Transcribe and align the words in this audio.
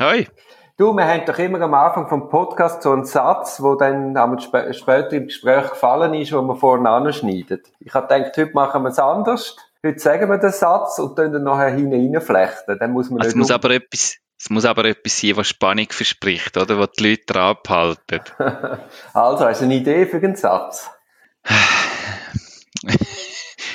Hoi. 0.00 0.26
Du, 0.76 0.92
wir 0.92 1.06
haben 1.06 1.24
doch 1.24 1.38
immer 1.38 1.60
am 1.60 1.72
Anfang 1.72 2.08
vom 2.08 2.28
Podcast 2.28 2.82
so 2.82 2.90
einen 2.90 3.04
Satz, 3.04 3.62
wo 3.62 3.76
dann 3.76 4.16
sp 4.42 4.74
später 4.74 5.12
im 5.12 5.26
Gespräch 5.26 5.70
gefallen 5.70 6.14
ist, 6.14 6.32
wo 6.32 6.42
man 6.42 6.56
vorne 6.56 6.90
anschneidet. 6.90 7.70
Ich 7.78 7.94
habe 7.94 8.08
gedacht, 8.08 8.36
heute 8.36 8.52
machen 8.54 8.82
wir 8.82 8.88
es 8.88 8.98
anders. 8.98 9.56
Heute 9.84 10.00
sagen 10.00 10.28
wir 10.28 10.38
den 10.38 10.50
Satz 10.50 10.98
und 10.98 11.16
dann 11.16 11.44
nachher 11.44 11.70
hineinflechten. 11.70 12.76
Dann 12.76 12.90
muss 12.90 13.08
man 13.08 13.20
also 13.20 13.28
es 13.28 13.36
muss 13.36 13.52
aber 13.52 13.70
etwas, 13.70 14.16
es 14.36 14.50
muss 14.50 14.64
aber 14.64 14.84
etwas 14.86 15.20
sein, 15.20 15.36
was 15.36 15.46
Spannung 15.46 15.86
verspricht, 15.90 16.56
oder? 16.56 16.76
Was 16.76 16.90
die 16.98 17.10
Leute 17.10 17.26
dran 17.26 17.50
abhalten. 17.50 18.20
also, 19.14 19.44
hast 19.44 19.60
du 19.60 19.66
eine 19.66 19.74
Idee 19.76 20.06
für 20.06 20.16
einen 20.16 20.34
Satz? 20.34 20.90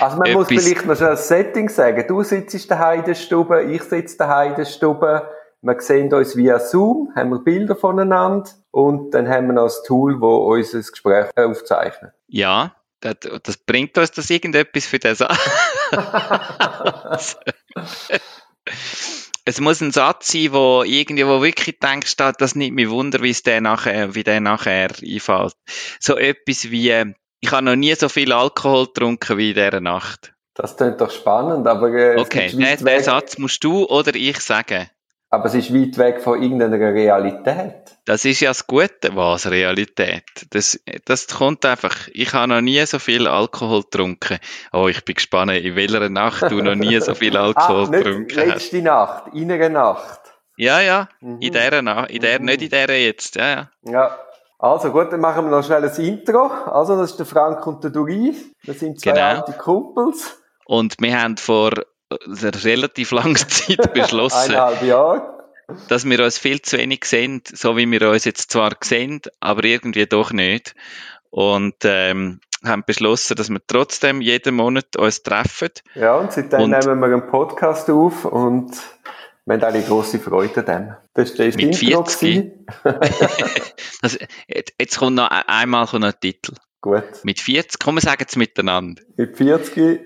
Also 0.01 0.15
man 0.15 0.31
muss 0.31 0.47
vielleicht 0.47 0.85
noch 0.85 0.95
schon 0.95 1.09
ein 1.09 1.17
Setting 1.17 1.67
sagen. 1.67 2.05
Du 2.07 2.23
sitzt 2.23 2.71
daheim 2.71 2.99
in 2.99 3.05
der 3.05 3.15
Stube, 3.15 3.63
ich 3.63 3.83
sitze 3.83 4.15
daheim 4.15 4.51
in 4.51 4.55
der 4.55 4.63
Stube. 4.63 5.29
Wir 5.61 5.81
sehen 5.81 6.13
uns 6.13 6.37
via 6.37 6.57
Zoom, 6.57 7.11
haben 7.15 7.31
wir 7.31 7.39
Bilder 7.39 7.75
voneinander 7.75 8.49
und 8.71 9.13
dann 9.13 9.27
haben 9.27 9.47
wir 9.47 9.53
noch 9.53 9.65
ein 9.65 9.83
Tool, 9.85 10.13
das 10.13 10.73
unser 10.73 10.89
Gespräch 10.89 11.25
aufzeichnet. 11.35 12.13
Ja, 12.27 12.75
das, 13.01 13.15
das 13.43 13.57
bringt 13.57 13.97
uns 13.97 14.11
das 14.11 14.29
irgendetwas 14.29 14.85
für 14.85 14.99
das 14.99 15.19
Es 19.45 19.59
muss 19.59 19.81
ein 19.81 19.91
Satz 19.91 20.31
sein, 20.31 20.53
wo 20.53 20.83
irgendwie, 20.85 21.25
wo 21.25 21.41
wirklich 21.41 21.79
denkst, 21.79 22.15
das 22.15 22.55
nimmt 22.55 22.75
mich 22.75 22.89
Wunder, 22.89 23.21
wie 23.21 23.31
es 23.31 23.43
der 23.43 23.59
nachher, 23.59 24.15
wie 24.15 24.23
der 24.23 24.39
nachher 24.39 24.91
einfällt. 25.01 25.55
So 25.99 26.17
etwas 26.17 26.71
wie, 26.71 27.15
ich 27.41 27.51
habe 27.51 27.65
noch 27.65 27.75
nie 27.75 27.95
so 27.95 28.07
viel 28.07 28.31
Alkohol 28.31 28.85
getrunken 28.85 29.37
wie 29.37 29.49
in 29.49 29.55
dieser 29.55 29.81
Nacht. 29.81 30.33
Das 30.53 30.77
klingt 30.77 31.01
doch 31.01 31.11
spannend, 31.11 31.67
aber... 31.67 31.91
Äh, 31.93 32.17
okay, 32.19 32.49
den, 32.49 32.85
den 32.85 33.03
Satz 33.03 33.37
musst 33.37 33.63
du 33.63 33.85
oder 33.85 34.13
ich 34.13 34.39
sagen. 34.39 34.89
Aber 35.31 35.45
es 35.45 35.53
ist 35.53 35.73
weit 35.73 35.97
weg 35.99 36.21
von 36.21 36.41
irgendeiner 36.41 36.79
Realität. 36.79 37.97
Das 38.05 38.25
ist 38.25 38.39
ja 38.39 38.49
das 38.49 38.65
Gute, 38.65 39.15
was 39.15 39.49
Realität. 39.49 40.23
Das, 40.49 40.79
das 41.05 41.27
kommt 41.27 41.63
einfach. 41.65 42.07
Ich 42.13 42.33
habe 42.33 42.47
noch 42.47 42.61
nie 42.61 42.83
so 42.87 42.97
viel 42.97 43.27
Alkohol 43.27 43.83
getrunken. 43.83 44.39
Oh, 44.73 44.87
ich 44.87 45.05
bin 45.05 45.13
gespannt, 45.13 45.51
in 45.51 45.75
welcher 45.75 46.09
Nacht 46.09 46.49
du 46.49 46.63
noch 46.63 46.73
nie 46.73 46.99
so 46.99 47.13
viel 47.13 47.37
Alkohol 47.37 47.85
ah, 47.85 47.91
getrunken 47.91 48.37
hast. 48.37 48.47
Letzte 48.47 48.81
Nacht, 48.81 49.33
in 49.35 49.51
einer 49.51 49.69
Nacht. 49.69 50.19
Ja, 50.57 50.81
ja, 50.81 51.07
mhm. 51.21 51.37
in 51.39 51.53
dieser 51.53 51.81
Nacht, 51.83 52.09
in 52.09 52.21
der, 52.21 52.39
mhm. 52.39 52.45
nicht 52.45 52.63
in 52.63 52.69
dieser 52.69 52.95
jetzt, 52.95 53.35
ja, 53.35 53.49
ja. 53.49 53.69
Ja. 53.83 54.19
Also 54.57 54.91
gut, 54.91 55.13
dann 55.13 55.21
machen 55.21 55.45
wir 55.45 55.51
noch 55.51 55.63
schnell 55.63 55.85
ein 55.87 55.95
Intro. 56.03 56.47
Also, 56.47 56.97
das 56.97 57.11
ist 57.11 57.17
der 57.17 57.25
Frank 57.25 57.65
und 57.65 57.81
der 57.81 57.91
Duri. 57.91 58.35
Das 58.65 58.79
sind 58.79 58.99
zwei 58.99 59.11
genau. 59.11 59.25
alte 59.25 59.53
Kumpels. 59.53 60.37
Und 60.65 60.95
wir 60.99 61.21
haben 61.21 61.37
vor 61.37 61.71
relativ 62.11 63.11
langen 63.11 63.35
Zeit 63.47 63.93
beschlossen, 63.93 64.51
Eineinhalb 64.51 64.83
Jahre. 64.83 65.45
dass 65.87 66.05
wir 66.05 66.23
uns 66.23 66.37
viel 66.37 66.61
zu 66.61 66.77
wenig 66.77 67.05
sehen, 67.05 67.41
so 67.45 67.77
wie 67.77 67.89
wir 67.89 68.09
uns 68.09 68.25
jetzt 68.25 68.51
zwar 68.51 68.71
sehen, 68.81 69.21
aber 69.39 69.63
irgendwie 69.63 70.05
doch 70.05 70.31
nicht. 70.31 70.75
Und 71.31 71.75
ähm, 71.83 72.39
haben 72.65 72.83
beschlossen, 72.85 73.35
dass 73.35 73.49
wir 73.49 73.61
trotzdem 73.65 74.21
jeden 74.21 74.55
Monat 74.55 74.95
uns 74.97 75.23
treffen. 75.23 75.69
Ja, 75.95 76.15
und 76.15 76.31
seitdem 76.31 76.61
und 76.61 76.71
nehmen 76.71 76.99
wir 76.99 77.07
einen 77.07 77.27
Podcast 77.27 77.89
auf 77.89 78.25
und 78.25 78.71
wir 79.45 79.55
haben 79.55 79.63
eine 79.63 79.83
grosse 79.83 80.19
Freude 80.19 80.67
an 80.67 80.97
Das 81.13 81.31
ist 81.31 81.57
mit 81.57 81.75
40. 81.75 82.51
also, 84.01 84.17
jetzt 84.79 84.97
kommt 84.97 85.15
noch 85.15 85.29
einmal 85.29 85.85
noch 85.85 85.93
ein 85.93 86.13
Titel. 86.19 86.53
Gut. 86.81 87.03
Mit 87.23 87.41
40, 87.41 87.77
komm, 87.77 87.95
wir 87.95 88.01
sagen 88.01 88.23
es 88.25 88.37
miteinander. 88.37 89.01
Mit 89.17 89.35
40 89.35 89.99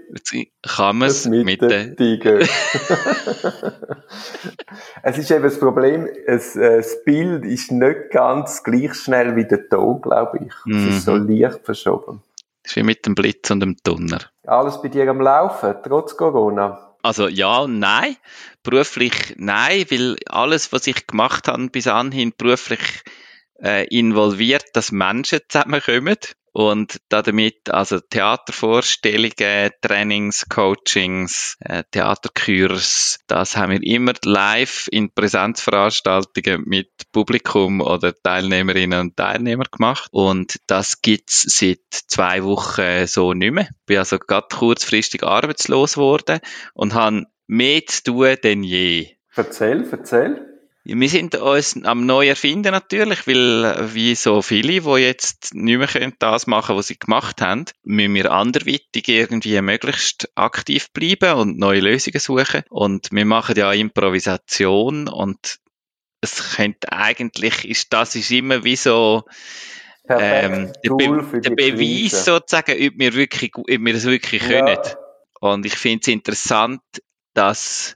kann 0.63 0.97
man 0.97 1.07
es 1.07 1.27
mit, 1.27 1.45
mit 1.45 1.61
den 1.61 1.95
Tiger. 1.95 2.39
es 5.03 5.17
ist 5.19 5.29
eben 5.29 5.43
das 5.43 5.59
Problem, 5.59 6.09
es, 6.25 6.55
äh, 6.55 6.77
das 6.77 7.03
Bild 7.03 7.45
ist 7.45 7.71
nicht 7.71 8.09
ganz 8.09 8.63
gleich 8.63 8.95
schnell 8.95 9.35
wie 9.35 9.45
der 9.45 9.69
Ton, 9.69 10.01
glaube 10.01 10.39
ich. 10.39 10.51
Es 10.51 10.81
mhm. 10.81 10.89
ist 10.89 11.05
so 11.05 11.11
mhm. 11.13 11.29
leicht 11.29 11.63
verschoben. 11.63 12.23
Das 12.63 12.71
ist 12.71 12.75
wie 12.77 12.83
mit 12.83 13.05
dem 13.05 13.13
Blitz 13.13 13.51
und 13.51 13.59
dem 13.59 13.77
Donner. 13.83 14.21
Alles 14.47 14.81
bei 14.81 14.87
dir 14.87 15.07
am 15.07 15.21
Laufen, 15.21 15.75
trotz 15.83 16.17
Corona? 16.17 16.95
Also 17.03 17.27
ja 17.27 17.59
und 17.59 17.77
nein. 17.77 18.15
Beruflich 18.63 19.35
nein, 19.37 19.85
weil 19.91 20.15
alles, 20.27 20.73
was 20.73 20.87
ich 20.87 21.05
gemacht 21.05 21.47
habe 21.47 21.67
bis 21.67 21.87
anhin 21.87 22.33
beruflich 22.35 23.03
äh, 23.61 23.85
involviert, 23.87 24.65
dass 24.73 24.91
Menschen 24.91 25.41
zusammenkommen. 25.49 26.17
Und 26.53 26.99
damit 27.09 27.71
also 27.71 27.99
Theatervorstellungen, 27.99 29.71
Trainings, 29.81 30.45
Coachings, 30.47 31.57
äh, 31.61 31.83
Theaterkurs, 31.89 33.19
das 33.25 33.57
haben 33.57 33.71
wir 33.71 33.83
immer 33.83 34.13
live 34.23 34.87
in 34.91 35.11
Präsenzveranstaltungen 35.11 36.63
mit 36.67 36.91
Publikum 37.11 37.81
oder 37.81 38.13
Teilnehmerinnen 38.13 38.99
und 38.99 39.17
Teilnehmern 39.17 39.67
gemacht. 39.71 40.07
Und 40.11 40.59
das 40.67 41.01
gibt's 41.01 41.41
seit 41.47 41.79
zwei 41.89 42.43
Wochen 42.43 43.07
so 43.07 43.33
nicht 43.33 43.53
mehr. 43.53 43.69
Bin 43.87 43.97
also 43.97 44.19
gerade 44.19 44.47
kurzfristig 44.53 45.23
arbeitslos 45.23 45.95
geworden 45.95 46.39
und 46.75 46.93
habe 46.93 47.23
mehr 47.47 47.83
zu 47.87 48.03
tun 48.03 48.35
denn 48.43 48.63
je. 48.63 49.09
Erzähl, 49.35 49.87
erzähl. 49.91 50.52
Wir 50.85 51.07
sind 51.07 51.35
uns 51.35 51.81
am 51.85 52.05
neu 52.05 52.27
erfinden 52.27 52.71
natürlich, 52.71 53.25
weil 53.25 53.93
wie 53.93 54.15
so 54.15 54.41
viele, 54.41 54.81
die 54.81 55.01
jetzt 55.01 55.53
nicht 55.53 55.77
mehr 55.77 55.87
können, 55.87 56.13
das 56.19 56.45
machen, 56.45 56.75
was 56.75 56.87
sie 56.87 56.99
gemacht 56.99 57.41
haben, 57.41 57.65
müssen 57.83 58.15
wir 58.15 58.31
anderweitig 58.31 59.07
irgendwie 59.07 59.61
möglichst 59.61 60.29
aktiv 60.35 60.91
bleiben 60.91 61.39
und 61.39 61.57
neue 61.57 61.79
Lösungen 61.79 62.19
suchen. 62.19 62.63
Und 62.69 63.09
wir 63.11 63.25
machen 63.25 63.55
ja 63.55 63.71
Improvisation 63.71 65.07
und 65.07 65.59
es 66.19 66.55
könnte 66.55 66.91
eigentlich, 66.91 67.63
ist, 67.63 67.93
das 67.93 68.15
ist 68.15 68.31
immer 68.31 68.65
wie 68.65 68.75
so, 68.75 69.23
ähm, 70.09 70.73
der, 70.83 70.89
Be 70.89 71.39
der 71.39 71.49
Beweis 71.51 71.77
Krise. 71.77 72.23
sozusagen, 72.23 72.73
ob 72.73 72.93
wir 72.97 73.13
wirklich, 73.13 73.55
ob 73.55 73.67
wir 73.67 73.95
es 73.95 74.05
wirklich 74.05 74.41
ja. 74.43 74.65
können. 74.65 74.79
Und 75.39 75.65
ich 75.65 75.75
finde 75.75 76.01
es 76.01 76.07
interessant, 76.07 76.81
dass 77.33 77.95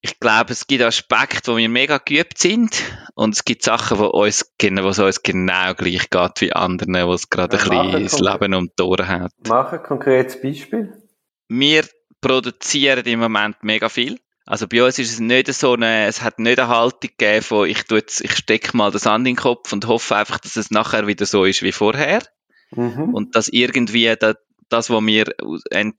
ich 0.00 0.20
glaube, 0.20 0.52
es 0.52 0.66
gibt 0.66 0.82
Aspekte, 0.82 1.52
wo 1.52 1.56
wir 1.56 1.68
mega 1.68 1.98
geübt 1.98 2.38
sind 2.38 2.82
und 3.14 3.34
es 3.34 3.44
gibt 3.44 3.64
Sachen, 3.64 3.98
wo 3.98 4.06
uns, 4.06 4.44
wo 4.60 4.88
es 4.88 4.98
uns 4.98 5.22
genau 5.22 5.74
gleich 5.74 6.10
geht 6.10 6.40
wie 6.40 6.52
anderen, 6.52 7.06
wo 7.06 7.14
es 7.14 7.30
gerade 7.30 7.56
ja, 7.56 7.62
ein 7.62 7.90
bisschen 7.90 8.04
das 8.04 8.20
Leben 8.20 8.54
um 8.54 8.70
die 8.78 8.82
Ohren 8.82 9.08
hat. 9.08 9.32
Mach 9.48 9.72
ein 9.72 9.82
konkretes 9.82 10.40
Beispiel. 10.40 10.92
Wir 11.48 11.84
produzieren 12.20 13.06
im 13.06 13.20
Moment 13.20 13.56
mega 13.62 13.88
viel. 13.88 14.20
Also 14.46 14.66
bei 14.66 14.82
uns 14.82 14.98
ist 14.98 15.12
es 15.12 15.20
nicht 15.20 15.52
so 15.52 15.74
eine, 15.74 16.06
es 16.06 16.22
hat 16.22 16.38
nicht 16.38 16.58
eine 16.58 16.68
Haltung 16.68 17.10
gegeben 17.16 17.42
von, 17.42 17.68
ich 17.68 17.82
tue 17.84 17.98
jetzt, 17.98 18.22
ich 18.22 18.34
stecke 18.34 18.76
mal 18.76 18.90
das 18.90 19.06
an 19.06 19.24
den 19.24 19.36
Kopf 19.36 19.72
und 19.72 19.86
hoffe 19.86 20.16
einfach, 20.16 20.38
dass 20.38 20.56
es 20.56 20.70
nachher 20.70 21.06
wieder 21.06 21.26
so 21.26 21.44
ist 21.44 21.62
wie 21.62 21.72
vorher. 21.72 22.22
Mhm. 22.70 23.14
Und 23.14 23.36
dass 23.36 23.48
irgendwie 23.48 24.14
der, 24.16 24.38
das, 24.68 24.90
was 24.90 25.00
mir 25.00 25.26
ent, 25.70 25.96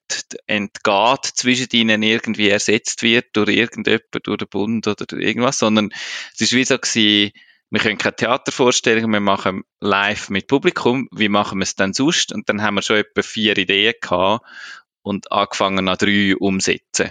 entgeht, 0.48 1.26
zwischen 1.26 1.70
ihnen 1.74 2.04
irgendwie 2.04 2.50
ersetzt 2.50 3.04
wird 3.04 3.28
durch 3.34 3.50
irgendjemand, 3.50 4.04
durch 4.24 4.38
den 4.38 4.48
Bund 4.48 4.88
oder 4.88 5.06
irgendwas, 5.18 5.60
sondern 5.60 5.90
es 6.34 6.42
ist 6.42 6.54
wie 6.54 6.64
so 6.64 6.78
gewesen, 6.78 7.32
wir 7.72 7.80
können 7.80 7.98
keine 7.98 8.16
Theatervorstellungen, 8.16 9.12
wir 9.12 9.20
machen 9.20 9.64
live 9.80 10.30
mit 10.30 10.48
Publikum, 10.48 11.08
wie 11.12 11.30
machen 11.30 11.60
wir 11.60 11.64
es 11.64 11.76
dann 11.76 11.94
sonst? 11.94 12.34
Und 12.34 12.50
dann 12.50 12.64
haben 12.64 12.76
wir 12.76 12.82
schon 12.82 12.98
etwa 12.98 13.22
vier 13.22 13.58
Ideen 13.58 13.94
gehabt 14.02 14.44
und 15.04 15.32
angefangen 15.32 15.88
an 15.88 15.98
drei 15.98 16.36
umsetzen. 16.36 17.10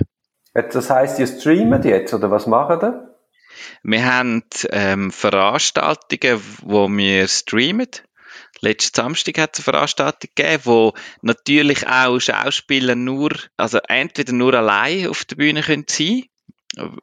Das 0.55 0.91
heißt, 0.91 1.21
ihr 1.21 1.27
streamt 1.29 1.85
jetzt, 1.85 2.13
oder 2.13 2.31
was 2.31 2.47
machen 2.47 2.81
ihr? 2.83 3.15
Wir 3.83 4.05
haben 4.05 4.43
ähm, 4.71 5.11
Veranstaltungen, 5.11 6.41
wo 6.63 6.89
wir 6.89 7.29
streamen. 7.29 7.89
Letzten 8.61 8.97
Samstag 8.97 9.39
hat 9.39 9.59
es 9.59 9.61
eine 9.61 9.73
Veranstaltung 9.73 10.31
gegeben, 10.35 10.63
wo 10.65 10.93
natürlich 11.23 11.87
auch 11.87 12.19
Schauspieler 12.19 12.95
nur, 12.95 13.31
also 13.57 13.79
entweder 13.89 14.33
nur 14.33 14.55
allein 14.55 15.07
auf 15.09 15.25
der 15.25 15.37
Bühne 15.37 15.63
können 15.63 15.87
sein 15.89 16.25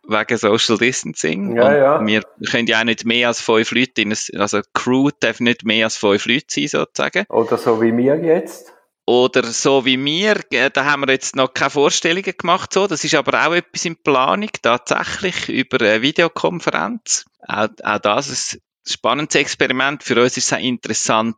wegen 0.07 0.38
Social 0.38 0.77
Distancing. 0.77 1.55
Ja, 1.55 1.75
ja. 1.75 2.05
Wir 2.05 2.21
können 2.49 2.67
ja 2.67 2.79
auch 2.79 2.83
nicht 2.83 3.05
mehr 3.05 3.27
als 3.27 3.41
fünf 3.41 3.71
Leute 3.71 4.01
in 4.01 4.15
also 4.38 4.62
Crew 4.74 5.09
darf 5.19 5.39
nicht 5.39 5.65
mehr 5.65 5.85
als 5.85 5.97
fünf 5.97 6.25
Leute 6.25 6.45
sein, 6.50 6.68
sozusagen. 6.68 7.25
Oder 7.30 7.57
so 7.57 7.81
wie 7.81 7.95
wir 7.95 8.15
jetzt. 8.18 8.71
Oder 9.07 9.44
so 9.44 9.85
wie 9.85 10.03
wir, 10.03 10.41
da 10.74 10.85
haben 10.85 11.06
wir 11.06 11.13
jetzt 11.13 11.35
noch 11.35 11.53
keine 11.53 11.69
Vorstellungen 11.69 12.33
gemacht, 12.38 12.74
so. 12.74 12.88
Das 12.88 13.03
ist 13.03 13.13
aber 13.13 13.45
auch 13.45 13.53
etwas 13.53 13.85
in 13.85 14.01
Planung, 14.01 14.50
tatsächlich, 14.62 15.50
über 15.50 15.80
eine 15.80 16.01
Videokonferenz. 16.01 17.25
Auch, 17.47 17.68
auch 17.83 18.00
das 18.00 18.30
ist 18.30 18.59
spannendes 18.87 19.35
Experiment. 19.35 20.03
Für 20.03 20.21
uns 20.21 20.37
ist 20.37 20.45
es 20.45 20.53
auch 20.53 20.61
interessant, 20.61 21.35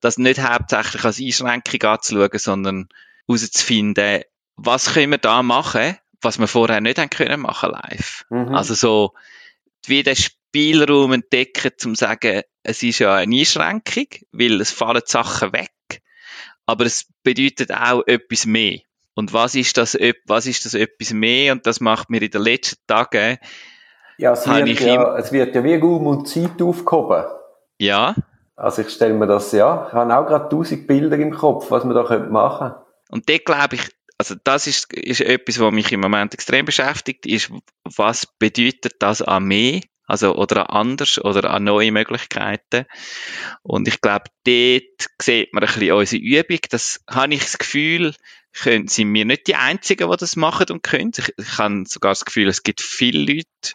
das 0.00 0.18
nicht 0.18 0.40
hauptsächlich 0.40 1.04
als 1.04 1.20
Einschränkung 1.20 1.82
anzuschauen, 1.82 2.38
sondern 2.38 2.88
herauszufinden, 3.26 4.22
was 4.56 4.94
können 4.94 5.12
wir 5.12 5.18
da 5.18 5.42
machen, 5.42 5.96
was 6.20 6.38
wir 6.38 6.48
vorher 6.48 6.80
nicht 6.80 6.98
haben 6.98 7.10
können 7.10 7.40
machen 7.40 7.70
live. 7.70 8.24
Mhm. 8.30 8.54
Also 8.54 8.74
so, 8.74 9.14
wie 9.86 10.02
den 10.02 10.16
Spielraum 10.16 11.12
entdecken, 11.12 11.72
zum 11.76 11.94
zu 11.94 12.04
sagen, 12.04 12.42
es 12.62 12.82
ist 12.82 12.98
ja 12.98 13.14
eine 13.14 13.36
Einschränkung, 13.36 14.06
weil 14.32 14.60
es 14.60 14.70
fallen 14.70 15.02
Sachen 15.04 15.52
weg, 15.52 16.02
aber 16.66 16.86
es 16.86 17.06
bedeutet 17.22 17.72
auch 17.72 18.02
etwas 18.06 18.46
mehr. 18.46 18.80
Und 19.14 19.32
was 19.32 19.54
ist 19.54 19.76
das, 19.76 19.98
was 20.26 20.46
ist 20.46 20.64
das 20.64 20.74
etwas 20.74 21.12
mehr? 21.12 21.52
Und 21.52 21.66
das 21.66 21.80
macht 21.80 22.08
mir 22.08 22.22
in 22.22 22.30
den 22.30 22.42
letzten 22.42 22.80
Tagen 22.86 23.38
Ja, 24.18 24.32
es 24.32 24.46
wird 24.46 24.80
ja, 24.80 25.16
es 25.16 25.32
wird 25.32 25.54
ja 25.54 25.64
wie 25.64 25.76
Raum 25.76 26.06
und 26.06 26.28
Zeit 26.28 26.60
aufgehoben. 26.60 27.24
Ja. 27.78 28.14
Also 28.56 28.82
ich 28.82 28.90
stelle 28.90 29.14
mir 29.14 29.28
das, 29.28 29.52
ja, 29.52 29.86
ich 29.86 29.92
habe 29.92 30.16
auch 30.16 30.26
gerade 30.26 30.48
tausend 30.48 30.88
Bilder 30.88 31.16
im 31.16 31.32
Kopf, 31.32 31.70
was 31.70 31.84
man 31.84 31.94
da 31.94 32.02
machen 32.28 32.70
könnte. 32.70 32.86
Und 33.10 33.28
dort 33.28 33.44
glaube 33.44 33.76
ich, 33.76 33.88
also 34.18 34.34
das 34.42 34.66
ist, 34.66 34.92
ist 34.92 35.20
etwas, 35.20 35.60
was 35.60 35.72
mich 35.72 35.92
im 35.92 36.00
Moment 36.00 36.34
extrem 36.34 36.66
beschäftigt, 36.66 37.24
ist, 37.24 37.52
was 37.84 38.26
bedeutet 38.40 38.94
das 38.98 39.22
an 39.22 39.44
mehr, 39.44 39.80
also 40.06 40.34
oder 40.34 40.70
an 40.70 40.88
anders 40.88 41.24
oder 41.24 41.50
an 41.50 41.62
neue 41.62 41.92
Möglichkeiten. 41.92 42.86
Und 43.62 43.86
ich 43.86 44.00
glaube, 44.00 44.24
dort 44.44 45.08
sieht 45.22 45.54
man 45.54 45.62
ein 45.62 45.72
bisschen 45.72 45.92
unsere 45.92 46.20
Übung. 46.20 46.58
Das 46.70 47.00
habe 47.08 47.34
ich 47.34 47.42
das 47.42 47.58
Gefühl, 47.58 48.12
können, 48.52 48.88
sind 48.88 49.14
wir 49.14 49.24
nicht 49.24 49.46
die 49.46 49.54
Einzigen, 49.54 50.10
die 50.10 50.16
das 50.16 50.34
machen 50.34 50.66
und 50.70 50.82
können. 50.82 51.12
Ich, 51.16 51.32
ich 51.36 51.58
habe 51.58 51.84
sogar 51.86 52.10
das 52.12 52.24
Gefühl, 52.24 52.48
es 52.48 52.64
gibt 52.64 52.80
viele 52.80 53.34
Leute, 53.34 53.74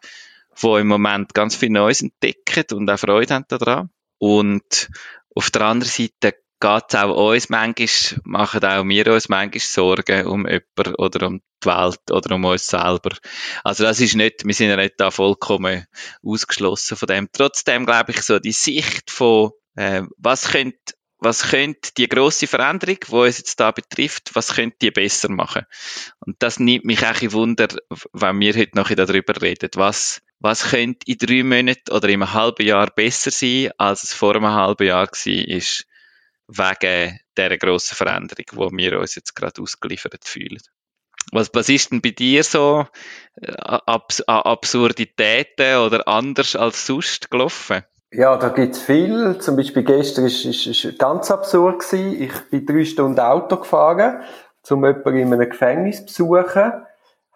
die 0.61 0.79
im 0.79 0.87
Moment 0.87 1.33
ganz 1.33 1.55
viel 1.55 1.69
Neues 1.69 2.01
entdecken 2.01 2.77
und 2.77 2.89
auch 2.89 2.99
Freude 2.99 3.33
haben 3.33 3.45
daran. 3.47 3.89
Und 4.17 4.89
auf 5.35 5.49
der 5.49 5.63
anderen 5.63 5.91
Seite 5.91 6.37
geht 6.59 6.83
es 6.87 6.95
auch 6.95 7.31
uns 7.31 7.49
manchmal, 7.49 8.21
machen 8.23 8.63
auch 8.63 8.85
wir 8.85 9.07
uns 9.07 9.27
manchmal 9.27 9.59
Sorgen 9.59 10.25
um 10.27 10.47
jemanden 10.47 10.95
oder 10.95 11.27
um 11.27 11.41
die 11.61 11.67
Welt 11.67 12.11
oder 12.11 12.35
um 12.35 12.45
uns 12.45 12.67
selber. 12.67 13.17
Also 13.65 13.83
das 13.83 13.99
ist 13.99 14.15
nicht, 14.15 14.45
wir 14.45 14.53
sind 14.53 14.69
ja 14.69 14.77
nicht 14.77 14.93
da 14.97 15.11
vollkommen 15.11 15.85
ausgeschlossen 16.23 16.95
von 16.95 17.07
dem. 17.07 17.29
Trotzdem 17.33 17.85
glaube 17.85 18.13
ich 18.13 18.21
so, 18.21 18.39
die 18.39 18.53
Sicht 18.53 19.11
von, 19.11 19.51
äh, 19.75 20.03
was 20.17 20.51
könnte 20.51 20.93
was 21.23 21.51
könnte 21.51 21.91
die 21.97 22.09
grosse 22.09 22.47
Veränderung, 22.47 22.97
die 23.07 23.15
uns 23.15 23.37
jetzt 23.37 23.59
da 23.59 23.71
betrifft, 23.71 24.31
was 24.33 24.55
könnte 24.55 24.75
die 24.81 24.91
besser 24.91 25.29
machen? 25.29 25.65
Und 26.19 26.35
das 26.39 26.59
nimmt 26.59 26.83
mich 26.83 27.05
auch 27.05 27.21
ein 27.21 27.31
Wunder, 27.31 27.69
wenn 28.11 28.39
wir 28.41 28.53
heute 28.55 28.75
noch 28.75 28.89
darüber 28.89 29.41
reden. 29.41 29.69
Was, 29.75 30.21
was 30.43 30.71
könnte 30.71 31.09
in 31.09 31.17
drei 31.17 31.41
Monaten 31.41 31.91
oder 31.91 32.09
in 32.09 32.21
einem 32.21 32.33
halben 32.33 32.65
Jahr 32.65 32.87
besser 32.87 33.31
sein, 33.31 33.71
als 33.77 34.03
es 34.03 34.13
vor 34.13 34.35
einem 34.35 34.51
halben 34.51 34.85
Jahr 34.85 35.07
war, 35.07 36.75
wegen 36.81 37.19
dieser 37.37 37.57
grossen 37.57 37.95
Veränderung, 37.95 38.69
die 38.71 38.77
wir 38.77 38.99
uns 38.99 39.15
jetzt 39.15 39.35
gerade 39.35 39.61
ausgeliefert 39.61 40.25
fühlen. 40.25 40.59
Was, 41.31 41.49
was 41.53 41.69
ist 41.69 41.91
denn 41.91 42.01
bei 42.01 42.11
dir 42.11 42.43
so 42.43 42.85
äh, 43.41 43.53
Abs 43.57 44.21
Absurditäten 44.27 45.77
oder 45.77 46.05
anders 46.09 46.57
als 46.57 46.85
sonst 46.85 47.31
gelaufen? 47.31 47.83
Ja, 48.11 48.35
da 48.35 48.49
gibt's 48.49 48.81
viel. 48.81 49.37
Zum 49.39 49.55
Beispiel 49.55 49.83
gestern 49.83 50.25
ist, 50.25 50.43
ist, 50.43 50.67
ist 50.67 50.99
ganz 50.99 51.31
absurd 51.31 51.79
gewesen. 51.79 52.21
Ich 52.21 52.33
bin 52.49 52.65
drei 52.65 52.83
Stunden 52.83 53.19
Auto 53.21 53.57
gefahren, 53.57 54.21
um 54.69 54.85
jemanden 54.85 55.17
in 55.17 55.33
einem 55.33 55.49
Gefängnis 55.49 56.05
zu 56.05 56.27
besuchen 56.27 56.73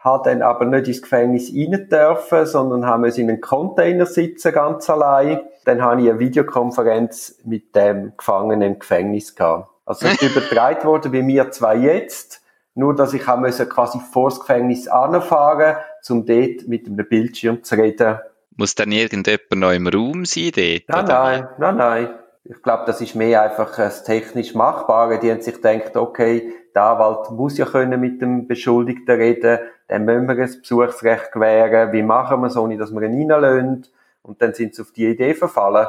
habe 0.08 0.30
dann 0.30 0.42
aber 0.42 0.66
nicht 0.66 0.88
ins 0.88 1.02
Gefängnis 1.02 1.52
rein 1.54 1.88
dürfen, 1.90 2.46
sondern 2.46 2.86
haben 2.86 3.04
wir 3.04 3.16
in 3.16 3.30
einem 3.30 3.42
Container 3.42 4.06
sitzen, 4.06 4.54
ganz 4.54 4.90
allein. 4.90 5.42
Dann 5.66 5.82
habe 5.82 6.02
ich 6.02 6.10
eine 6.10 6.20
Videokonferenz 6.20 7.40
mit 7.44 7.76
dem 7.76 8.14
Gefangenen 8.18 8.74
im 8.74 8.80
Gefängnis 8.80 9.36
gehabt. 9.36 9.70
Also 9.86 10.08
es 10.08 10.22
ist 10.22 10.22
übertragen 10.36 10.84
worden, 10.86 11.12
wie 11.12 11.28
wir 11.28 11.52
zwei 11.52 11.76
jetzt. 11.76 12.42
Nur, 12.74 12.96
dass 12.96 13.14
ich 13.14 13.26
müssen 13.38 13.68
quasi 13.70 14.00
vor 14.12 14.30
das 14.30 14.40
Gefängnis 14.40 14.88
anfahren, 14.88 15.78
um 16.10 16.26
dort 16.26 16.68
mit 16.68 16.88
einem 16.88 17.08
Bildschirm 17.08 17.64
zu 17.64 17.76
reden. 17.76 18.20
Muss 18.56 18.76
dann 18.76 18.92
irgendjemand 18.92 19.56
noch 19.56 19.72
im 19.72 19.88
Raum 19.88 20.26
sein 20.26 20.52
dort? 20.56 20.84
Nein, 20.88 21.06
oder? 21.06 21.24
nein, 21.24 21.48
nein, 21.58 21.78
nein. 21.78 22.10
Ich 22.44 22.62
glaube, 22.62 22.84
das 22.86 23.02
ist 23.02 23.14
mehr 23.14 23.42
einfach 23.42 23.76
das 23.76 24.04
technisch 24.04 24.54
Machbare. 24.54 25.20
Die 25.20 25.30
haben 25.30 25.42
sich 25.42 25.56
gedacht, 25.56 25.98
okay, 25.98 26.54
der 26.76 26.84
Anwalt 26.84 27.32
muss 27.32 27.58
ja 27.58 27.66
können 27.66 28.00
mit 28.00 28.22
dem 28.22 28.48
Beschuldigten 28.48 29.16
reden, 29.16 29.60
dann 29.88 30.06
müssen 30.06 30.28
wir 30.28 30.36
ein 30.36 30.60
Besuchsrecht 30.60 31.32
gewähren, 31.32 31.92
wie 31.94 32.04
machen 32.04 32.42
wir 32.42 32.48
es, 32.48 32.58
ohne 32.58 32.78
dass 32.78 32.92
wir 32.92 33.02
ihn 33.02 33.32
reinlassen. 33.32 33.88
Und 34.22 34.42
dann 34.42 34.54
sind 34.54 34.76
sie 34.76 34.82
auf 34.82 34.92
die 34.92 35.06
Idee 35.06 35.34
verfallen. 35.34 35.88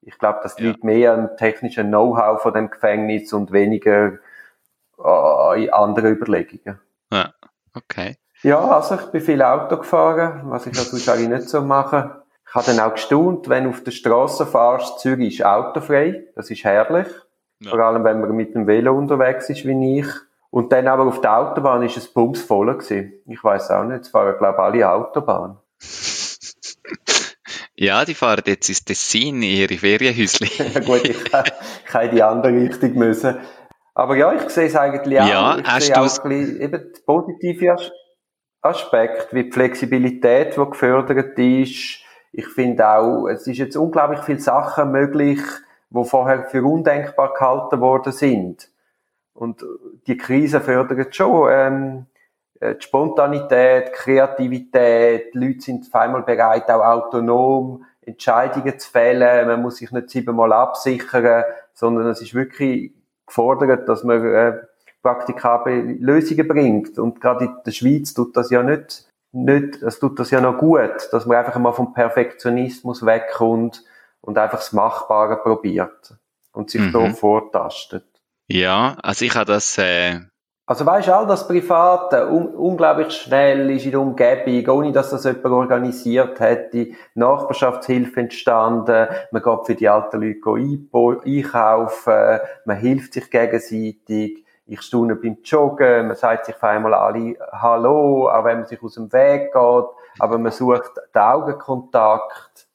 Ich 0.00 0.18
glaube, 0.18 0.40
das 0.42 0.58
liegt 0.58 0.82
ja. 0.82 0.86
mehr 0.86 1.12
am 1.14 1.36
technischen 1.36 1.88
Know-how 1.88 2.40
von 2.40 2.54
dem 2.54 2.70
Gefängnis 2.70 3.32
und 3.32 3.52
weniger 3.52 4.18
in 4.98 5.72
anderen 5.72 6.12
Überlegungen. 6.12 6.80
Ja, 7.12 7.34
okay. 7.74 8.16
Ja, 8.42 8.60
also 8.60 8.94
ich 8.94 9.06
bin 9.06 9.20
viel 9.20 9.42
Auto 9.42 9.76
gefahren, 9.78 10.42
was 10.44 10.66
ich 10.66 10.76
ja 10.76 10.82
sonst 10.82 11.08
eigentlich 11.08 11.28
nicht 11.28 11.48
so 11.48 11.60
mache. 11.60 12.22
Ich 12.48 12.54
habe 12.54 12.66
dann 12.66 12.80
auch 12.80 12.94
gestaunt, 12.94 13.48
wenn 13.48 13.64
du 13.64 13.70
auf 13.70 13.82
der 13.82 13.90
Straße 13.90 14.46
fahrst, 14.46 15.00
Zürich 15.00 15.40
ist 15.40 15.44
autofrei, 15.44 16.24
das 16.34 16.50
ist 16.50 16.64
herrlich. 16.64 17.08
Ja. 17.60 17.70
Vor 17.70 17.80
allem, 17.80 18.04
wenn 18.04 18.20
man 18.20 18.32
mit 18.32 18.54
dem 18.54 18.66
Velo 18.66 18.96
unterwegs 18.96 19.48
ist, 19.48 19.64
wie 19.64 20.00
ich. 20.00 20.06
Und 20.50 20.72
dann 20.72 20.88
aber 20.88 21.04
auf 21.06 21.20
der 21.20 21.38
Autobahn 21.38 21.82
ist 21.82 21.96
es 21.96 22.12
bumsvoll 22.12 22.72
gewesen. 22.74 23.14
Ich 23.26 23.42
weiß 23.42 23.70
auch 23.70 23.84
nicht, 23.84 24.02
es 24.02 24.08
fahren, 24.08 24.36
glaube 24.38 24.56
ich, 24.78 24.84
alle 24.84 24.90
Autobahn. 24.90 25.58
Ja, 27.78 28.06
die 28.06 28.14
fahren 28.14 28.42
jetzt 28.46 28.70
ins 28.70 28.84
Tessin 28.84 29.36
in 29.36 29.42
ihre 29.42 29.76
Ferienhäuschen. 29.76 30.48
ja, 30.74 30.80
gut, 30.80 31.04
ich, 31.04 31.16
ich 31.16 31.94
in 31.94 32.10
die 32.10 32.22
andere 32.22 32.54
Richtung 32.54 32.94
müssen. 32.94 33.36
Aber 33.94 34.16
ja, 34.16 34.32
ich 34.32 34.48
sehe 34.48 34.66
es 34.66 34.76
eigentlich 34.76 35.20
auch. 35.20 35.28
Ja, 35.28 35.58
ich 35.58 35.84
sehe 35.84 36.00
auch 36.00 36.24
ein 36.24 36.28
bisschen, 36.28 36.60
eben 36.60 36.92
positive 37.04 37.76
Aspekt, 38.62 39.32
wie 39.32 39.44
die 39.44 39.52
Flexibilität, 39.52 40.56
die 40.56 40.70
gefördert 40.70 41.38
ist. 41.38 42.00
Ich 42.32 42.46
finde 42.54 42.88
auch, 42.88 43.26
es 43.28 43.46
ist 43.46 43.58
jetzt 43.58 43.76
unglaublich 43.76 44.20
viele 44.20 44.40
Sachen 44.40 44.90
möglich, 44.90 45.40
die 45.90 46.04
vorher 46.04 46.44
für 46.44 46.64
undenkbar 46.64 47.32
gehalten 47.34 47.80
worden 47.80 48.12
sind. 48.12 48.70
Und 49.34 49.64
die 50.06 50.16
Krise 50.16 50.60
fördert 50.60 51.14
schon 51.14 51.48
ähm, 51.50 52.06
äh, 52.60 52.74
die 52.74 52.82
Spontanität, 52.82 53.92
Kreativität. 53.92 55.34
Die 55.34 55.38
Leute 55.38 55.60
sind 55.60 55.86
auf 55.86 55.94
einmal 55.94 56.22
bereit, 56.22 56.70
auch 56.70 56.84
autonom 56.84 57.84
Entscheidungen 58.00 58.78
zu 58.78 58.90
fällen. 58.90 59.46
Man 59.46 59.62
muss 59.62 59.76
sich 59.76 59.90
nicht 59.90 60.10
siebenmal 60.10 60.52
absichern, 60.52 61.44
sondern 61.74 62.06
es 62.08 62.22
ist 62.22 62.34
wirklich 62.34 62.92
gefordert, 63.26 63.88
dass 63.88 64.04
man 64.04 64.24
äh, 64.24 64.58
praktikable 65.02 65.82
Lösungen 65.82 66.48
bringt. 66.48 66.98
Und 66.98 67.20
gerade 67.20 67.46
in 67.46 67.56
der 67.64 67.72
Schweiz 67.72 68.14
tut 68.14 68.36
das 68.36 68.50
ja 68.50 68.62
nicht, 68.62 69.06
nicht, 69.32 69.82
das 69.82 69.98
tut 69.98 70.18
das 70.18 70.30
ja 70.30 70.40
noch 70.40 70.58
gut, 70.58 71.08
dass 71.12 71.26
man 71.26 71.36
einfach 71.36 71.58
mal 71.58 71.72
vom 71.72 71.92
Perfektionismus 71.92 73.04
wegkommt 73.04 73.84
und 74.20 74.38
einfach 74.38 74.58
das 74.58 74.72
Machbare 74.72 75.36
probiert 75.36 76.16
und 76.52 76.70
sich 76.70 76.80
mhm. 76.80 76.92
so 76.92 77.08
vortastet. 77.10 78.06
Ja, 78.48 78.96
also 79.02 79.24
ich 79.24 79.34
habe 79.34 79.46
das. 79.46 79.78
Äh 79.78 80.20
also 80.68 80.84
weißt 80.84 81.08
all 81.10 81.28
das 81.28 81.46
Private 81.46 82.28
un 82.28 82.48
unglaublich 82.48 83.12
schnell 83.12 83.70
ist 83.70 83.84
in 83.84 83.92
der 83.92 84.00
Umgebung, 84.00 84.78
ohne 84.78 84.90
dass 84.90 85.10
das 85.10 85.22
jemand 85.22 85.46
organisiert 85.46 86.40
hätte. 86.40 86.88
Nachbarschaftshilfe 87.14 88.18
entstanden, 88.18 89.06
man 89.30 89.42
geht 89.42 89.66
für 89.66 89.74
die 89.76 89.88
alten 89.88 90.20
Leute 90.20 91.20
einkaufen, 91.24 92.40
man 92.64 92.76
hilft 92.78 93.14
sich 93.14 93.30
gegenseitig. 93.30 94.44
Ich 94.66 94.82
staune 94.82 95.14
beim 95.14 95.38
Joggen, 95.44 96.08
man 96.08 96.16
sagt 96.16 96.46
sich 96.46 96.56
auf 96.56 96.64
einmal 96.64 96.94
alle 96.94 97.36
Hallo, 97.52 98.28
auch 98.28 98.44
wenn 98.44 98.58
man 98.58 98.66
sich 98.66 98.82
aus 98.82 98.94
dem 98.94 99.12
Weg 99.12 99.52
geht, 99.52 99.84
aber 100.18 100.38
man 100.38 100.50
sucht 100.50 100.90
den 101.14 101.22
Augenkontakt. 101.22 102.65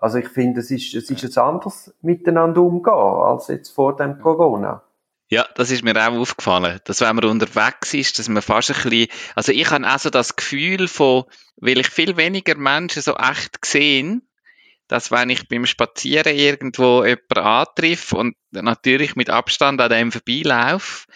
Also 0.00 0.18
ich 0.18 0.28
finde, 0.28 0.60
es 0.60 0.70
ist, 0.70 0.94
es 0.94 1.10
ist 1.10 1.22
jetzt 1.22 1.36
anders 1.36 1.94
miteinander 2.00 2.62
umgehen 2.62 2.94
als 2.94 3.48
jetzt 3.48 3.70
vor 3.70 3.96
dem 3.96 4.18
Corona. 4.18 4.82
Ja, 5.28 5.46
das 5.54 5.70
ist 5.70 5.84
mir 5.84 5.94
auch 5.96 6.18
aufgefallen, 6.18 6.80
dass 6.84 7.02
wenn 7.02 7.14
man 7.14 7.26
unterwegs 7.26 7.94
ist, 7.94 8.18
dass 8.18 8.28
man 8.28 8.42
fast 8.42 8.70
ein 8.70 8.90
bisschen, 8.90 9.08
also 9.36 9.52
ich 9.52 9.70
habe 9.70 9.86
auch 9.86 9.98
so 9.98 10.10
das 10.10 10.34
Gefühl 10.34 10.88
von, 10.88 11.24
weil 11.56 11.78
ich 11.78 11.88
viel 11.88 12.16
weniger 12.16 12.56
Menschen 12.56 13.02
so 13.02 13.14
echt 13.14 13.62
gesehen, 13.62 14.28
dass 14.88 15.12
wenn 15.12 15.30
ich 15.30 15.46
beim 15.46 15.66
Spazieren 15.66 16.34
irgendwo 16.34 17.04
jemanden 17.04 17.38
antreffe 17.38 18.16
und 18.16 18.34
natürlich 18.50 19.14
mit 19.14 19.30
Abstand 19.30 19.80
an 19.80 19.90
dem 19.90 20.10
vorbeilaufe, 20.10 21.06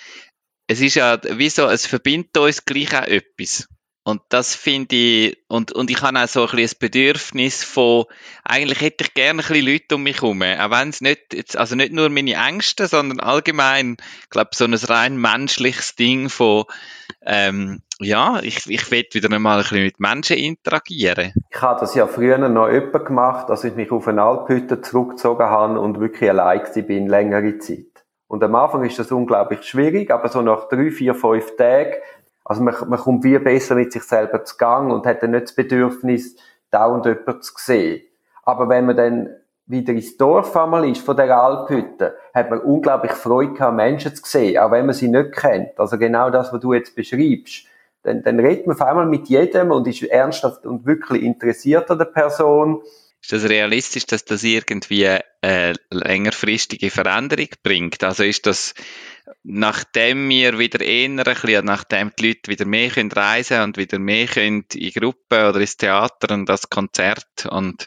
es 0.69 0.81
ist 0.81 0.95
ja 0.95 1.19
wie 1.39 1.51
so, 1.51 1.67
es 1.67 1.87
verbindet 1.87 2.37
uns 2.39 2.65
gleich 2.65 2.95
auch 2.97 3.07
etwas. 3.07 3.67
Und 4.07 4.21
das 4.29 4.55
finde 4.55 4.95
ich, 4.95 5.39
und, 5.49 5.73
und 5.73 5.91
ich 5.91 6.03
habe 6.03 6.19
auch 6.19 6.29
so 6.29 6.43
ein 6.43 6.57
bisschen 6.57 6.77
ein 6.77 6.79
Bedürfnis 6.79 7.65
von, 7.65 8.05
eigentlich 8.45 8.83
hätte 8.83 9.05
ich 9.05 9.15
gerne 9.15 9.43
ein 9.43 9.49
bisschen 9.49 9.67
Leute 9.67 9.95
um 9.95 10.03
mich 10.03 10.21
herum. 10.21 10.43
Auch 10.43 10.71
wenn 10.71 10.91
es 10.91 11.01
nicht, 11.01 11.33
jetzt, 11.33 11.57
also 11.57 11.75
nicht 11.75 11.91
nur 11.91 12.11
meine 12.11 12.35
Ängste, 12.35 12.87
sondern 12.87 13.19
allgemein, 13.21 13.97
ich 14.23 14.29
glaube, 14.29 14.51
so 14.53 14.67
ein 14.67 14.75
rein 14.75 15.17
menschliches 15.17 15.97
Ding 15.97 16.29
von, 16.29 16.65
ähm, 17.23 17.81
ja, 17.99 18.41
ich, 18.43 18.69
ich 18.69 18.91
will 18.91 19.07
wieder 19.11 19.35
einmal 19.35 19.57
ein 19.57 19.63
bisschen 19.63 19.85
mit 19.85 20.01
Menschen 20.01 20.37
interagieren. 20.37 21.33
Ich 21.51 21.63
habe 21.63 21.81
das 21.81 21.95
ja 21.95 22.07
früher 22.07 22.37
noch 22.37 22.69
öppe 22.69 23.01
gemacht, 23.01 23.49
dass 23.49 23.65
ich 23.65 23.75
mich 23.75 23.91
auf 23.91 24.07
eine 24.07 24.23
Alphütte 24.23 24.83
zurückgezogen 24.83 25.47
habe 25.47 25.81
und 25.81 25.99
wirklich 25.99 26.29
allein 26.29 26.61
bin, 26.87 27.07
längere 27.07 27.57
Zeit. 27.57 27.87
Und 28.27 28.43
am 28.43 28.55
Anfang 28.55 28.85
ist 28.85 28.99
das 28.99 29.13
unglaublich 29.13 29.63
schwierig, 29.63 30.11
aber 30.11 30.29
so 30.29 30.43
nach 30.43 30.69
drei, 30.69 30.91
vier, 30.91 31.15
fünf 31.15 31.57
Tagen 31.57 31.95
also 32.45 32.63
man, 32.63 32.75
man 32.89 32.99
kommt 32.99 33.25
wie 33.25 33.39
besser 33.39 33.75
mit 33.75 33.93
sich 33.93 34.03
selber 34.03 34.45
zu 34.45 34.57
Gang 34.57 34.93
und 34.93 35.07
hat 35.07 35.23
dann 35.23 35.31
nicht 35.31 35.45
das 35.45 35.55
Bedürfnis, 35.55 36.37
dauernd 36.71 37.07
jemanden 37.07 37.43
zu 37.43 37.53
sehen. 37.57 38.03
Aber 38.43 38.69
wenn 38.69 38.87
man 38.87 38.97
dann 38.97 39.29
wieder 39.67 39.95
ins 39.95 40.17
Dorf 40.17 40.55
einmal 40.57 40.89
ist 40.89 41.01
von 41.01 41.17
der 41.17 41.35
Alphütte, 41.37 42.17
hat 42.35 42.51
man 42.51 42.61
unglaublich 42.61 43.13
Freude 43.13 43.55
gehabt, 43.55 43.77
Menschen 43.77 44.15
zu 44.15 44.23
sehen, 44.27 44.59
auch 44.59 44.71
wenn 44.71 44.85
man 44.85 44.95
sie 44.95 45.09
nicht 45.09 45.33
kennt. 45.33 45.79
Also 45.79 45.97
genau 45.97 46.29
das, 46.31 46.53
was 46.53 46.61
du 46.61 46.75
jetzt 46.75 46.95
beschreibst. 46.95 47.67
dann, 48.03 48.23
dann 48.23 48.39
redet 48.39 48.67
man 48.67 48.77
auf 48.77 48.83
einmal 48.83 49.07
mit 49.07 49.29
jedem 49.29 49.71
und 49.71 49.87
ist 49.87 50.03
ernsthaft 50.03 50.67
und 50.67 50.85
wirklich 50.85 51.23
interessiert 51.23 51.91
an 51.91 51.99
der 51.99 52.05
Person. 52.07 52.83
Ist 53.23 53.33
das 53.33 53.49
realistisch, 53.49 54.05
dass 54.05 54.27
das 54.27 54.45
irgendwie 54.45 55.09
eine 55.41 55.75
längerfristige 55.91 56.91
Veränderung 56.91 57.49
bringt? 57.63 58.05
Also 58.05 58.23
ist 58.23 58.45
das, 58.45 58.75
nachdem 59.43 60.29
wir 60.29 60.59
wieder 60.59 60.81
eher 60.81 61.09
ein 61.09 61.17
bisschen, 61.17 61.65
nachdem 61.65 62.13
die 62.19 62.29
Leute 62.29 62.51
wieder 62.51 62.67
mehr 62.67 62.91
können 62.91 63.13
reisen 63.13 63.63
und 63.63 63.77
wieder 63.77 63.99
mehr 63.99 64.27
können 64.27 64.65
in 64.75 64.91
Gruppen 64.91 65.49
oder 65.49 65.61
ins 65.61 65.77
Theater 65.77 66.35
und 66.35 66.49
das 66.49 66.69
Konzert 66.69 67.47
und 67.51 67.87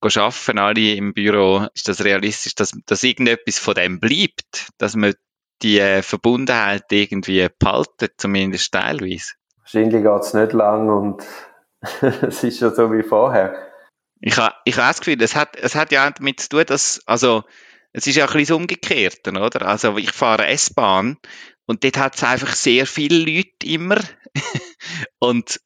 arbeiten 0.00 0.58
alle 0.58 0.94
im 0.94 1.12
Büro, 1.12 1.66
ist 1.74 1.88
das 1.88 2.04
realistisch, 2.04 2.54
dass, 2.54 2.72
dass 2.86 3.02
irgendetwas 3.02 3.58
von 3.58 3.74
dem 3.74 4.00
bleibt? 4.00 4.68
Dass 4.78 4.94
man 4.94 5.14
die 5.62 6.02
Verbundenheit 6.02 6.84
irgendwie 6.90 7.48
behalten, 7.58 8.08
zumindest 8.16 8.72
teilweise? 8.72 9.32
Wahrscheinlich 9.60 10.02
geht 10.02 10.20
es 10.20 10.34
nicht 10.34 10.52
lang 10.52 10.88
und 10.88 11.22
es 12.00 12.44
ist 12.44 12.60
ja 12.60 12.70
so 12.70 12.92
wie 12.92 13.02
vorher. 13.02 13.56
Ich 14.20 14.36
habe 14.38 14.54
ich 14.64 14.76
ha 14.76 14.88
das 14.88 15.00
Gefühl, 15.00 15.20
es 15.22 15.34
hat, 15.34 15.56
es 15.56 15.74
hat 15.74 15.92
ja 15.92 16.10
damit 16.10 16.40
zu 16.40 16.48
tun, 16.48 16.64
dass, 16.66 17.02
also, 17.06 17.44
es 17.96 18.06
ist 18.06 18.16
ja 18.16 18.26
ein 18.26 18.32
bisschen 18.34 18.56
umgekehrt, 18.56 19.26
oder? 19.26 19.66
Also, 19.66 19.96
ich 19.96 20.12
fahre 20.12 20.46
S-Bahn 20.48 21.16
und 21.64 21.82
dort 21.82 21.96
hat 21.96 22.14
es 22.16 22.22
einfach 22.22 22.54
sehr 22.54 22.84
viele 22.84 23.18
Leute 23.18 23.66
immer. 23.66 23.96
und 25.18 25.58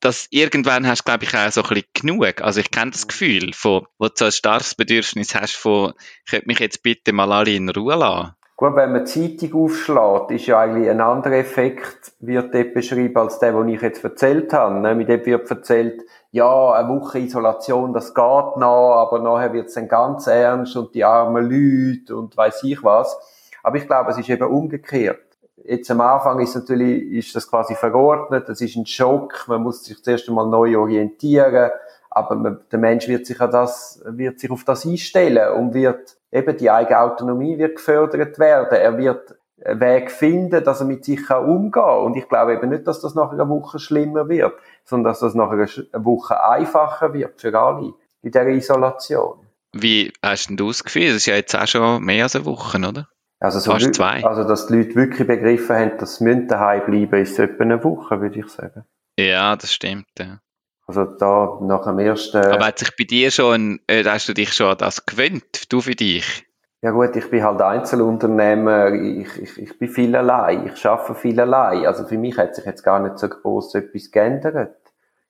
das 0.00 0.26
irgendwann 0.30 0.86
hast 0.86 1.00
du, 1.00 1.04
glaube 1.04 1.24
ich, 1.24 1.36
auch 1.36 1.50
so 1.52 1.62
ein 1.62 1.68
bisschen 1.68 1.88
genug. 1.92 2.40
Also 2.40 2.60
ich 2.60 2.70
kenne 2.70 2.90
das 2.90 3.06
Gefühl, 3.06 3.52
von, 3.52 3.86
wo 3.98 4.06
du 4.06 4.12
so 4.14 4.24
ein 4.24 4.32
starkes 4.32 4.74
Bedürfnis 4.74 5.34
hast 5.34 5.56
von, 5.56 5.92
ich 6.24 6.30
könnte 6.30 6.46
mich 6.46 6.58
jetzt 6.58 6.82
bitte 6.82 7.12
mal 7.12 7.30
alle 7.30 7.52
in 7.52 7.68
Ruhe 7.68 7.96
lassen. 7.96 8.32
Gut, 8.56 8.76
wenn 8.76 8.92
man 8.92 9.04
die 9.04 9.10
Zeitung 9.38 9.64
aufschlägt, 9.64 10.30
ist 10.30 10.46
ja 10.46 10.60
eigentlich 10.60 10.88
ein 10.88 11.00
anderer 11.00 11.34
Effekt, 11.34 12.12
wird 12.20 12.54
dort 12.54 12.72
beschrieben, 12.72 13.16
als 13.16 13.38
der, 13.40 13.52
den 13.52 13.68
ich 13.68 13.82
jetzt 13.82 14.04
erzählt 14.04 14.52
habe. 14.52 14.80
Nämlich 14.80 15.08
dort 15.08 15.26
wird 15.26 15.50
erzählt, 15.50 16.02
ja, 16.34 16.72
eine 16.72 16.88
Woche 16.88 17.20
Isolation, 17.20 17.92
das 17.92 18.12
geht 18.12 18.56
noch, 18.56 18.96
aber 18.96 19.20
nachher 19.20 19.52
wird 19.52 19.68
es 19.68 19.74
dann 19.74 19.86
ganz 19.86 20.26
ernst 20.26 20.76
und 20.76 20.92
die 20.92 21.04
armen 21.04 21.44
Leute 21.48 22.16
und 22.16 22.36
weiß 22.36 22.64
ich 22.64 22.82
was. 22.82 23.16
Aber 23.62 23.76
ich 23.76 23.86
glaube, 23.86 24.10
es 24.10 24.18
ist 24.18 24.28
eben 24.28 24.48
umgekehrt. 24.48 25.20
Jetzt 25.62 25.92
am 25.92 26.00
Anfang 26.00 26.40
ist 26.40 26.56
natürlich, 26.56 27.12
ist 27.12 27.36
das 27.36 27.48
quasi 27.48 27.76
verordnet, 27.76 28.48
das 28.48 28.60
ist 28.60 28.74
ein 28.74 28.84
Schock, 28.84 29.44
man 29.46 29.62
muss 29.62 29.84
sich 29.84 30.02
zuerst 30.02 30.28
einmal 30.28 30.48
neu 30.48 30.76
orientieren, 30.76 31.70
aber 32.10 32.34
man, 32.34 32.60
der 32.70 32.80
Mensch 32.80 33.06
wird 33.06 33.26
sich, 33.26 33.40
an 33.40 33.52
das, 33.52 34.02
wird 34.04 34.40
sich 34.40 34.50
auf 34.50 34.64
das 34.64 34.84
einstellen 34.84 35.52
und 35.52 35.72
wird 35.72 36.16
eben 36.32 36.56
die 36.56 36.68
eigene 36.68 36.98
Autonomie 36.98 37.56
wird 37.58 37.76
gefördert 37.76 38.40
werden. 38.40 38.76
Er 38.76 38.98
wird 38.98 39.36
Weg 39.64 40.10
finden, 40.10 40.62
dass 40.62 40.80
er 40.80 40.86
mit 40.86 41.04
sich 41.04 41.30
umgehen 41.30 41.70
kann. 41.72 41.98
Und 42.00 42.16
ich 42.16 42.28
glaube 42.28 42.54
eben 42.54 42.68
nicht, 42.68 42.86
dass 42.86 43.00
das 43.00 43.14
nach 43.14 43.32
einer 43.32 43.48
Woche 43.48 43.78
schlimmer 43.78 44.28
wird, 44.28 44.52
sondern 44.84 45.12
dass 45.12 45.20
das 45.20 45.34
nach 45.34 45.50
einer 45.50 45.66
Woche 45.94 46.42
einfacher 46.42 47.12
wird 47.14 47.40
für 47.40 47.58
alle 47.58 47.94
in 48.22 48.30
dieser 48.30 48.48
Isolation. 48.48 49.38
Wie 49.72 50.12
hast 50.22 50.48
denn 50.48 50.56
du 50.56 50.68
das 50.68 50.84
Gefühl? 50.84 51.08
Das 51.08 51.16
ist 51.16 51.26
ja 51.26 51.34
jetzt 51.34 51.54
auch 51.54 51.66
schon 51.66 52.04
mehr 52.04 52.24
als 52.24 52.36
eine 52.36 52.44
Woche, 52.44 52.78
oder? 52.78 53.08
Also, 53.40 53.58
so 53.58 53.72
Fast 53.72 53.94
zwei. 53.94 54.24
also 54.24 54.44
dass 54.44 54.68
die 54.68 54.74
Leute 54.74 54.94
wirklich 54.94 55.26
begriffen 55.26 55.76
haben, 55.76 55.98
dass 55.98 56.16
sie 56.16 56.46
daheim 56.46 56.86
bleiben 56.86 57.20
ist 57.20 57.38
etwa 57.38 57.64
eine 57.64 57.82
Woche, 57.82 58.20
würde 58.20 58.38
ich 58.38 58.48
sagen. 58.48 58.84
Ja, 59.18 59.56
das 59.56 59.72
stimmt, 59.72 60.06
ja. 60.18 60.40
Also 60.86 61.04
da 61.04 61.58
nach 61.62 61.84
dem 61.84 61.98
ersten. 61.98 62.38
Aber 62.38 62.66
hat 62.66 62.78
sich 62.78 62.94
bei 62.96 63.04
dir 63.04 63.30
schon, 63.30 63.80
äh, 63.86 64.04
hast 64.04 64.28
du 64.28 64.34
dich 64.34 64.52
schon 64.52 64.68
an 64.68 64.78
das 64.78 65.06
gewöhnt, 65.06 65.72
du 65.72 65.80
für 65.80 65.94
dich? 65.94 66.43
Ja 66.84 66.90
gut, 66.90 67.16
ich 67.16 67.30
bin 67.30 67.42
halt 67.42 67.62
Einzelunternehmer, 67.62 68.92
ich, 68.92 69.40
ich, 69.40 69.58
ich 69.58 69.78
bin 69.78 69.88
viel 69.88 70.14
allein, 70.14 70.66
ich 70.66 70.86
arbeite 70.86 71.14
viel 71.14 71.40
allein. 71.40 71.86
Also 71.86 72.04
für 72.04 72.18
mich 72.18 72.36
hat 72.36 72.54
sich 72.54 72.66
jetzt 72.66 72.82
gar 72.82 73.00
nicht 73.00 73.18
so 73.18 73.26
groß 73.26 73.76
etwas 73.76 74.10
geändert. 74.10 74.76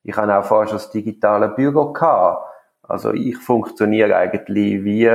Ich 0.02 0.16
habe 0.16 0.36
auch 0.36 0.42
vorher 0.42 0.66
schon 0.66 0.78
das 0.78 0.90
digitale 0.90 1.50
Büro 1.50 1.92
gehabt. 1.92 2.48
Also 2.82 3.12
ich 3.12 3.36
funktioniere 3.36 4.16
eigentlich 4.16 4.82
wie 4.82 5.08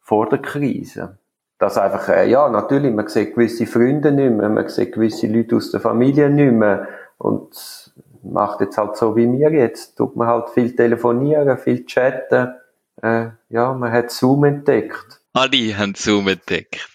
vor 0.00 0.30
der 0.30 0.38
Krise. 0.38 1.18
Das 1.58 1.76
einfach, 1.76 2.08
äh, 2.08 2.30
ja, 2.30 2.48
natürlich, 2.48 2.94
man 2.94 3.08
sieht 3.08 3.34
gewisse 3.34 3.66
Freunde 3.66 4.12
nicht 4.12 4.32
mehr, 4.32 4.48
man 4.48 4.66
sieht 4.66 4.94
gewisse 4.94 5.26
Leute 5.26 5.56
aus 5.56 5.72
der 5.72 5.80
Familie 5.80 6.30
nicht 6.30 6.52
mehr. 6.52 6.88
Und 7.18 7.92
macht 8.22 8.62
jetzt 8.62 8.78
halt 8.78 8.96
so 8.96 9.14
wie 9.14 9.26
mir 9.26 9.52
jetzt. 9.52 9.98
Tut 9.98 10.16
man 10.16 10.26
halt 10.26 10.48
viel 10.48 10.74
telefonieren, 10.74 11.58
viel 11.58 11.84
chatten. 11.84 12.54
Äh, 13.02 13.26
ja, 13.50 13.74
man 13.74 13.92
hat 13.92 14.10
Zoom 14.10 14.44
entdeckt. 14.44 15.19
Alle 15.32 15.76
haben 15.76 15.94
Zoom 15.94 16.28
entdeckt. 16.28 16.88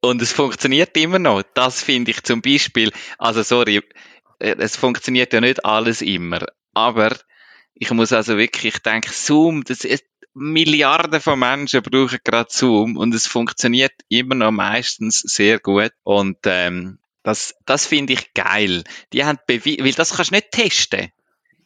Und 0.00 0.22
es 0.22 0.32
funktioniert 0.32 0.96
immer 0.96 1.18
noch. 1.18 1.42
Das 1.54 1.82
finde 1.82 2.10
ich 2.10 2.22
zum 2.22 2.42
Beispiel, 2.42 2.92
also 3.18 3.42
sorry, 3.42 3.82
äh, 4.38 4.56
es 4.58 4.76
funktioniert 4.76 5.32
ja 5.32 5.40
nicht 5.40 5.64
alles 5.64 6.02
immer. 6.02 6.46
Aber 6.72 7.16
ich 7.74 7.90
muss 7.90 8.12
also 8.12 8.36
wirklich, 8.36 8.76
ich 8.76 8.82
denke, 8.82 9.10
Zoom, 9.12 9.64
das 9.64 9.84
ist, 9.84 10.04
Milliarden 10.34 11.20
von 11.20 11.38
Menschen 11.38 11.82
brauchen 11.82 12.18
gerade 12.24 12.48
Zoom 12.50 12.96
und 12.96 13.14
es 13.14 13.28
funktioniert 13.28 13.92
immer 14.08 14.34
noch 14.34 14.50
meistens 14.50 15.20
sehr 15.20 15.60
gut. 15.60 15.92
Und 16.02 16.38
ähm, 16.44 16.98
das, 17.22 17.54
das 17.64 17.86
finde 17.86 18.14
ich 18.14 18.34
geil. 18.34 18.84
Die 19.12 19.24
haben 19.24 19.38
Beweis, 19.46 19.78
weil 19.78 19.92
das 19.92 20.14
kannst 20.14 20.32
du 20.32 20.34
nicht 20.34 20.50
testen. 20.50 21.10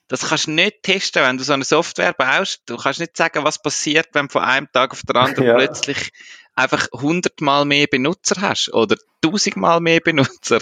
Das 0.08 0.28
kannst 0.28 0.46
du 0.46 0.52
nicht 0.52 0.82
testen, 0.82 1.22
wenn 1.22 1.38
du 1.38 1.44
so 1.44 1.52
eine 1.52 1.64
Software 1.64 2.14
baust. 2.14 2.62
Du 2.66 2.76
kannst 2.76 3.00
nicht 3.00 3.16
sagen, 3.16 3.44
was 3.44 3.60
passiert, 3.62 4.08
wenn 4.12 4.26
du 4.26 4.32
von 4.32 4.42
einem 4.42 4.68
Tag 4.72 4.92
auf 4.92 5.02
den 5.02 5.16
anderen 5.16 5.46
ja. 5.46 5.54
plötzlich 5.54 6.10
einfach 6.54 6.88
hundertmal 6.92 7.64
mehr 7.64 7.86
Benutzer 7.86 8.40
hast 8.40 8.72
oder 8.72 8.96
tausendmal 9.20 9.80
mehr 9.80 10.00
Benutzer. 10.00 10.60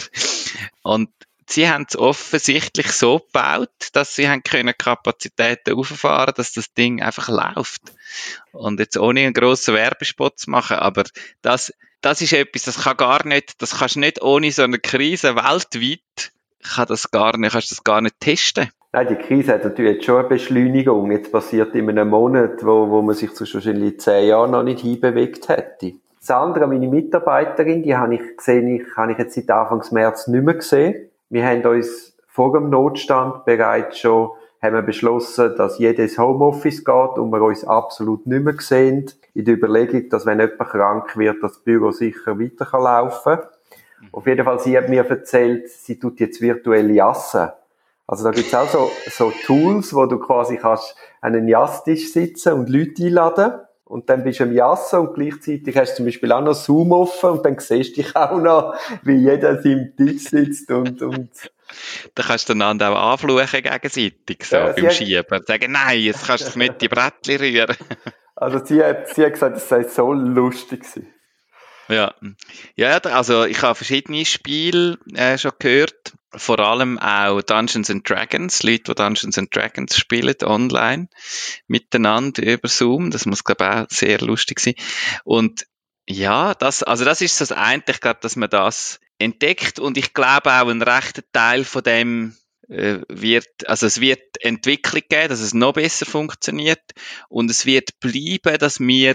Und 0.83 1.11
sie 1.49 1.69
haben 1.69 1.87
es 1.88 1.97
offensichtlich 1.97 2.93
so 2.93 3.21
gebaut, 3.21 3.71
dass 3.93 4.15
sie 4.15 4.29
haben 4.29 4.43
können 4.43 4.75
Kapazitäten 4.76 5.75
auffahren, 5.75 6.35
dass 6.37 6.53
das 6.53 6.75
Ding 6.75 7.03
einfach 7.03 7.29
läuft. 7.29 7.83
Und 8.53 8.81
jetzt 8.81 8.99
ohne 8.99 9.21
einen 9.21 9.35
grossen 9.35 9.75
Werbespot 9.75 10.38
zu 10.38 10.50
machen, 10.50 10.76
aber 10.76 11.05
das, 11.43 11.73
das 12.00 12.21
ist 12.21 12.33
etwas, 12.33 12.62
das 12.62 12.83
kann 12.83 12.97
gar 12.97 13.26
nicht, 13.26 13.62
das 13.62 13.79
kannst 13.79 13.97
du 13.97 14.00
nicht 14.00 14.23
ohne 14.23 14.50
so 14.53 14.62
eine 14.62 14.79
Krise 14.79 15.37
weltweit, 15.37 16.33
kann 16.62 16.88
das 16.88 17.11
gar 17.11 17.37
nicht, 17.38 17.53
kannst 17.53 17.71
du 17.71 17.75
das 17.76 17.85
gar 17.85 18.00
nicht 18.00 18.21
testen. 18.21 18.71
Nein, 18.97 19.09
die 19.09 19.17
Krise 19.17 19.53
hat 19.53 19.65
natürlich 19.65 19.97
jetzt 19.97 20.07
schon 20.07 20.21
eine 20.21 20.29
Beschleunigung. 20.29 21.11
Jetzt 21.11 21.31
passiert 21.31 21.75
in 21.75 21.91
einem 21.91 22.09
Monat, 22.09 22.65
wo, 22.65 22.88
wo 22.88 23.03
man 23.03 23.15
sich 23.15 23.31
zu 23.35 23.45
wahrscheinlich 23.45 24.00
zehn 24.00 24.29
Jahren 24.29 24.53
noch 24.53 24.62
nicht 24.62 24.81
hinbewegt 24.81 25.50
hätte. 25.50 25.93
Das 26.19 26.31
andere, 26.31 26.67
meine 26.67 26.88
Mitarbeiterin, 26.88 27.83
die 27.83 27.95
habe 27.95 28.15
ich 28.15 28.38
gesehen, 28.38 28.69
ich, 28.69 28.97
habe 28.97 29.12
ich 29.12 29.19
jetzt 29.19 29.35
seit 29.35 29.50
Anfang 29.50 29.83
März 29.91 30.29
nicht 30.29 30.43
mehr 30.43 30.55
gesehen. 30.55 31.11
Wir 31.29 31.45
haben 31.45 31.62
uns 31.67 32.17
vor 32.26 32.55
dem 32.55 32.71
Notstand 32.71 33.45
bereits 33.45 33.99
schon 33.99 34.31
haben 34.62 34.75
wir 34.75 34.81
beschlossen, 34.81 35.55
dass 35.59 35.79
jedes 35.79 36.17
Homeoffice 36.17 36.83
geht 36.83 37.19
und 37.19 37.31
wir 37.31 37.43
uns 37.43 37.67
absolut 37.67 38.26
nicht 38.26 38.45
mehr 38.45 38.55
sehen. 38.61 39.11
In 39.35 39.45
der 39.45 39.57
Überlegung, 39.57 40.09
dass 40.09 40.25
wenn 40.25 40.41
jemand 40.41 40.71
krank 40.71 41.19
wird, 41.19 41.43
das 41.43 41.59
Büro 41.59 41.91
sicher 41.91 42.41
weiter 42.41 42.67
laufen 42.79 43.41
kann. 43.41 43.49
Auf 44.11 44.26
jeden 44.26 44.47
Fall, 44.47 44.59
sie 44.59 44.75
hat 44.79 44.88
mir 44.88 45.05
erzählt, 45.05 45.69
sie 45.69 45.99
tut 45.99 46.19
jetzt 46.19 46.41
virtuelle 46.41 46.95
Jassen. 46.95 47.50
Also 48.06 48.25
da 48.25 48.30
gibt's 48.30 48.54
auch 48.54 48.68
so, 48.68 48.90
so 49.10 49.32
Tools, 49.44 49.92
wo 49.94 50.06
du 50.06 50.18
quasi 50.18 50.58
kannst 50.58 50.94
an 51.20 51.34
einen 51.34 51.48
Jasstisch 51.48 52.12
sitzen 52.12 52.52
und 52.52 52.68
Leute 52.68 53.04
einladen. 53.04 53.60
Und 53.84 54.10
dann 54.10 54.25
bist 54.25 54.40
du 54.40 54.44
am 54.44 54.52
Jassen 54.52 54.98
und 54.98 55.14
gleichzeitig 55.14 55.76
hast 55.76 55.92
du 55.92 55.96
zum 55.96 56.06
Beispiel 56.06 56.32
auch 56.32 56.40
noch 56.40 56.54
Zoom 56.54 56.90
offen 56.90 57.30
und 57.30 57.46
dann 57.46 57.56
siehst 57.58 57.96
du 57.96 58.02
dich 58.02 58.16
auch 58.16 58.40
noch, 58.40 58.75
wie 59.02 59.14
jeder 59.14 59.50
an 59.50 59.62
seinem 59.62 59.94
Tisch 59.96 60.25
sitzt 60.25 60.72
und, 60.72 61.02
und 61.02 61.30
da 62.14 62.22
kannst 62.22 62.48
du 62.48 62.54
einander 62.54 62.90
auch 62.90 63.12
anfluchen 63.12 63.62
gegenseitig, 63.62 64.44
so 64.44 64.56
ja, 64.56 64.72
beim 64.72 64.90
Schieben. 64.90 65.42
Sagen, 65.46 65.72
nein, 65.72 66.00
jetzt 66.00 66.26
kannst 66.26 66.54
du 66.54 66.58
nicht 66.58 66.80
die 66.80 66.88
Brettchen 66.88 67.38
rühren. 67.38 67.76
Also 68.38 68.62
sie 68.62 68.84
hat, 68.84 69.08
sie 69.08 69.25
hat 69.25 69.32
gesagt, 69.32 69.56
es 69.56 69.66
sei 69.66 69.82
so 69.84 70.12
lustig 70.12 70.82
gewesen. 70.82 71.10
Ja. 71.88 72.14
ja, 72.75 72.98
also 72.98 73.46
ich 73.46 73.62
habe 73.62 73.75
verschiedene 73.75 74.26
Spiele 74.26 74.98
äh, 75.14 75.38
schon 75.38 75.52
gehört, 75.58 76.12
vor 76.35 76.59
allem 76.59 76.99
auch 76.99 77.40
Dungeons 77.42 77.90
and 77.90 78.09
Dragons, 78.09 78.62
Leute, 78.62 78.83
die 78.85 78.95
Dungeons 78.95 79.38
and 79.38 79.54
Dragons 79.54 79.97
spielen 79.97 80.35
online 80.42 81.09
miteinander 81.66 82.42
über 82.42 82.68
Zoom, 82.68 83.11
das 83.11 83.26
muss 83.26 83.45
glaube 83.45 83.64
ich 83.64 83.71
auch 83.71 83.87
sehr 83.90 84.21
lustig 84.21 84.61
sein. 84.61 84.75
Und 85.25 85.66
ja, 86.09 86.54
das, 86.54 86.83
also 86.83 87.04
das 87.04 87.21
ist 87.21 87.40
das 87.40 87.52
eine, 87.52 87.83
ich 87.88 88.00
glaube, 88.00 88.21
dass 88.23 88.37
man 88.37 88.50
das 88.50 89.00
entdeckt. 89.18 89.78
Und 89.78 89.97
ich 89.97 90.14
glaube 90.14 90.52
auch 90.52 90.68
ein 90.68 90.83
rechter 90.83 91.23
Teil 91.33 91.64
von 91.64 91.83
dem 91.83 92.37
äh, 92.68 92.99
wird, 93.09 93.66
also 93.66 93.87
es 93.87 94.00
wird 94.00 94.21
Entwicklung 94.40 95.02
geben, 95.09 95.28
dass 95.28 95.40
es 95.40 95.54
noch 95.54 95.73
besser 95.73 96.06
funktioniert. 96.06 96.83
Und 97.28 97.50
es 97.50 97.66
wird 97.66 97.99
bleiben, 98.00 98.59
dass 98.59 98.80
wir 98.80 99.14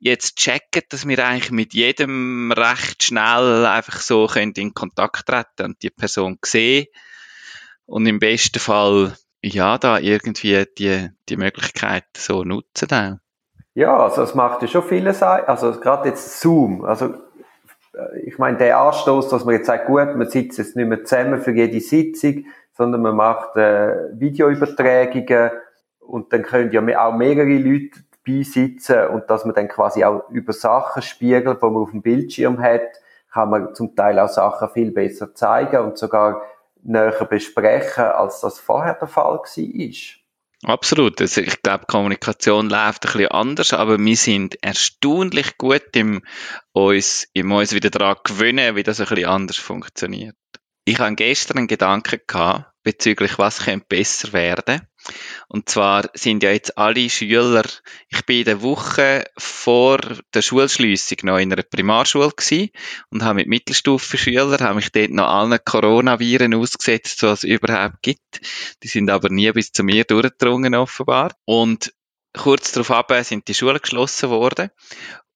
jetzt 0.00 0.36
checken, 0.36 0.82
dass 0.88 1.06
wir 1.06 1.24
eigentlich 1.24 1.52
mit 1.52 1.74
jedem 1.74 2.52
recht 2.52 3.02
schnell 3.02 3.66
einfach 3.66 4.00
so 4.00 4.26
können 4.26 4.52
in 4.56 4.74
Kontakt 4.74 5.26
treten 5.26 5.66
und 5.66 5.82
die 5.82 5.90
Person 5.90 6.38
sehen. 6.44 6.86
Und 7.86 8.06
im 8.06 8.18
besten 8.18 8.58
Fall 8.58 9.14
ja 9.42 9.78
da 9.78 9.98
irgendwie 9.98 10.64
die, 10.78 11.08
die 11.28 11.36
Möglichkeit 11.36 12.04
so 12.16 12.44
nutzen 12.44 12.88
auch. 12.90 13.18
Ja, 13.74 13.96
also 13.96 14.22
es 14.22 14.34
macht 14.34 14.62
ja 14.62 14.68
schon 14.68 14.82
vieles, 14.82 15.22
also 15.22 15.72
gerade 15.80 16.08
jetzt 16.08 16.40
Zoom, 16.40 16.84
also 16.84 17.14
äh, 17.94 18.20
ich 18.24 18.38
meine, 18.38 18.58
der 18.58 18.78
Anstoß, 18.78 19.28
dass 19.28 19.44
man 19.44 19.54
jetzt 19.54 19.66
sagt, 19.66 19.86
gut, 19.86 20.16
man 20.16 20.28
sitzt 20.28 20.58
jetzt 20.58 20.76
nicht 20.76 20.88
mehr 20.88 21.04
zusammen 21.04 21.40
für 21.40 21.52
jede 21.52 21.80
Sitzung, 21.80 22.46
sondern 22.76 23.02
man 23.02 23.16
macht 23.16 23.56
äh, 23.56 24.10
Videoübertragungen. 24.18 25.50
Und 26.00 26.32
dann 26.32 26.42
können 26.42 26.72
ja 26.72 26.80
auch 27.06 27.14
mehrere 27.16 27.58
Leute 27.58 28.00
beisitzen 28.30 29.08
und 29.08 29.28
dass 29.28 29.44
man 29.44 29.54
dann 29.54 29.68
quasi 29.68 30.04
auch 30.04 30.28
über 30.30 30.52
Sachen 30.52 31.02
spiegelt, 31.02 31.62
die 31.62 31.66
man 31.66 31.82
auf 31.82 31.90
dem 31.90 32.02
Bildschirm 32.02 32.60
hat, 32.60 32.82
kann 33.32 33.50
man 33.50 33.74
zum 33.74 33.94
Teil 33.94 34.18
auch 34.18 34.28
Sachen 34.28 34.70
viel 34.70 34.90
besser 34.90 35.34
zeigen 35.34 35.78
und 35.78 35.98
sogar 35.98 36.42
näher 36.82 37.24
besprechen, 37.28 38.04
als 38.04 38.40
das 38.40 38.58
vorher 38.58 38.94
der 38.94 39.08
Fall 39.08 39.38
war. 39.38 40.20
Absolut. 40.62 41.20
Also 41.20 41.40
ich 41.40 41.62
glaube, 41.62 41.86
Kommunikation 41.86 42.68
läuft 42.68 43.06
ein 43.06 43.12
bisschen 43.12 43.28
anders, 43.28 43.72
aber 43.72 43.98
wir 43.98 44.16
sind 44.16 44.62
erstaunlich 44.62 45.56
gut 45.56 45.88
im 45.94 46.22
uns, 46.72 47.28
im 47.32 47.50
uns 47.52 47.72
wieder 47.72 47.90
daran 47.90 48.16
gewöhnen, 48.24 48.76
wie 48.76 48.82
das 48.82 49.00
ein 49.00 49.06
bisschen 49.06 49.26
anders 49.26 49.56
funktioniert. 49.56 50.36
Ich 50.84 50.98
habe 50.98 51.14
gestern 51.14 51.58
einen 51.58 51.66
Gedanken 51.66 52.20
gehabt, 52.26 52.69
bezüglich 52.82 53.38
was 53.38 53.64
könnte 53.64 53.86
besser 53.88 54.32
werden. 54.32 54.82
Und 55.48 55.68
zwar 55.68 56.10
sind 56.14 56.42
ja 56.42 56.50
jetzt 56.50 56.76
alle 56.76 57.08
Schüler, 57.08 57.64
ich 58.08 58.24
bin 58.26 58.40
in 58.40 58.44
der 58.44 58.62
Woche 58.62 59.24
vor 59.38 59.98
der 60.34 60.42
Schulschliessung 60.42 61.18
noch 61.22 61.38
in 61.38 61.52
einer 61.52 61.62
Primarschule 61.62 62.30
gewesen 62.30 62.70
und 63.10 63.22
habe 63.22 63.36
mit 63.36 63.48
Mittelstufenschülern, 63.48 64.60
habe 64.60 64.76
mich 64.76 64.92
dort 64.92 65.10
noch 65.10 65.28
allen 65.28 65.58
Coronaviren 65.64 66.54
ausgesetzt, 66.54 67.22
was 67.22 67.44
es 67.44 67.50
überhaupt 67.50 68.02
gibt. 68.02 68.40
Die 68.82 68.88
sind 68.88 69.10
aber 69.10 69.30
nie 69.30 69.50
bis 69.52 69.72
zu 69.72 69.82
mir 69.82 70.04
durchgedrungen 70.04 70.74
offenbar. 70.74 71.32
Und 71.44 71.92
kurz 72.36 72.72
darauf 72.72 73.26
sind 73.26 73.48
die 73.48 73.54
Schulen 73.54 73.80
geschlossen 73.80 74.30
worden. 74.30 74.70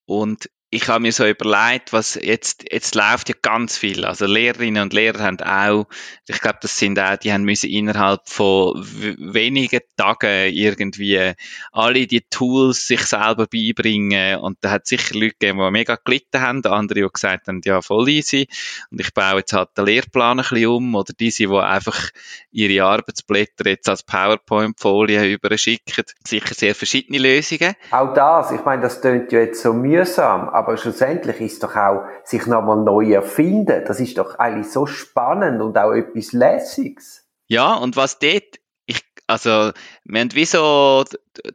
Und 0.07 0.51
ich 0.75 0.89
habe 0.89 1.01
mir 1.01 1.13
so 1.13 1.25
überlegt, 1.25 1.93
was 1.93 2.17
jetzt, 2.17 2.65
jetzt 2.71 2.97
läuft 2.97 3.29
ja 3.29 3.35
ganz 3.41 3.79
viel. 3.79 4.05
Also 4.05 4.27
Lehrerinnen 4.27 4.83
und 4.83 4.93
Lehrer 4.93 5.21
haben 5.21 5.41
auch, 5.41 5.87
ich 6.27 6.41
glaube, 6.41 6.59
das 6.63 6.77
sind 6.77 6.99
auch, 6.99 7.17
die 7.17 7.33
haben 7.33 7.45
müssen 7.45 7.71
innerhalb 7.71 8.29
von 8.29 8.75
wenigen 8.75 9.81
Tagen 9.97 10.53
irgendwie 10.53 11.33
alle 11.71 12.09
die 12.09 12.23
Tools 12.29 12.89
sich 12.89 13.03
selber 13.03 13.47
beibringen. 13.47 14.41
Und 14.41 14.59
da 14.63 14.73
hat 14.73 14.87
sicher 14.87 15.15
Leute 15.15 15.37
gegeben, 15.39 15.61
die 15.61 15.71
mega 15.71 15.97
gelitten 16.05 16.41
haben, 16.41 16.65
andere, 16.67 17.03
die 17.03 17.09
gesagt 17.13 17.47
haben, 17.47 17.61
ja, 17.65 17.81
voll 17.81 18.09
easy. 18.09 18.49
Und 18.91 19.01
ich 19.01 19.15
baue 19.15 19.39
jetzt 19.39 19.53
halt 19.53 19.69
den 19.79 19.87
Lehrplan 19.87 20.41
ein 20.41 20.47
bisschen 20.49 20.67
um. 20.67 20.95
Oder 20.97 21.13
diese, 21.19 21.47
die 21.47 21.57
einfach 21.57 22.11
ihre 22.51 22.85
Arbeitsblätter 22.85 23.69
jetzt 23.69 23.89
als 23.89 24.03
PowerPoint-Folie 24.03 25.35
überschicken. 25.35 26.05
Sicher 26.27 26.55
sehr 26.55 26.75
verschiedene 26.75 27.19
Lösungen. 27.19 27.75
Auch 27.93 28.13
das, 28.13 28.51
ich 28.51 28.65
meine, 28.65 28.83
das 28.83 29.01
klingt 29.01 29.31
ja 29.31 29.41
jetzt 29.41 29.63
so 29.63 29.73
mühsam, 29.73 30.49
aber 30.65 30.77
schlussendlich 30.79 31.41
ist 31.41 31.63
doch 31.63 31.77
auch 31.77 32.05
sich 32.25 32.47
nochmal 32.47 32.79
neu 32.79 33.13
erfinden. 33.13 33.85
Das 33.87 34.01
ist 34.01 34.17
doch 34.17 34.39
eigentlich 34.39 34.73
so 34.73 34.87
spannend 34.87 35.61
und 35.61 35.77
auch 35.77 35.93
etwas 35.93 36.33
Lässiges. 36.33 37.27
Ja, 37.47 37.75
und 37.75 37.97
was 37.97 38.19
dort 38.19 38.61
also, 39.27 39.73
wir 40.05 40.21
haben 40.21 40.35
wie 40.35 40.45
so, 40.45 41.05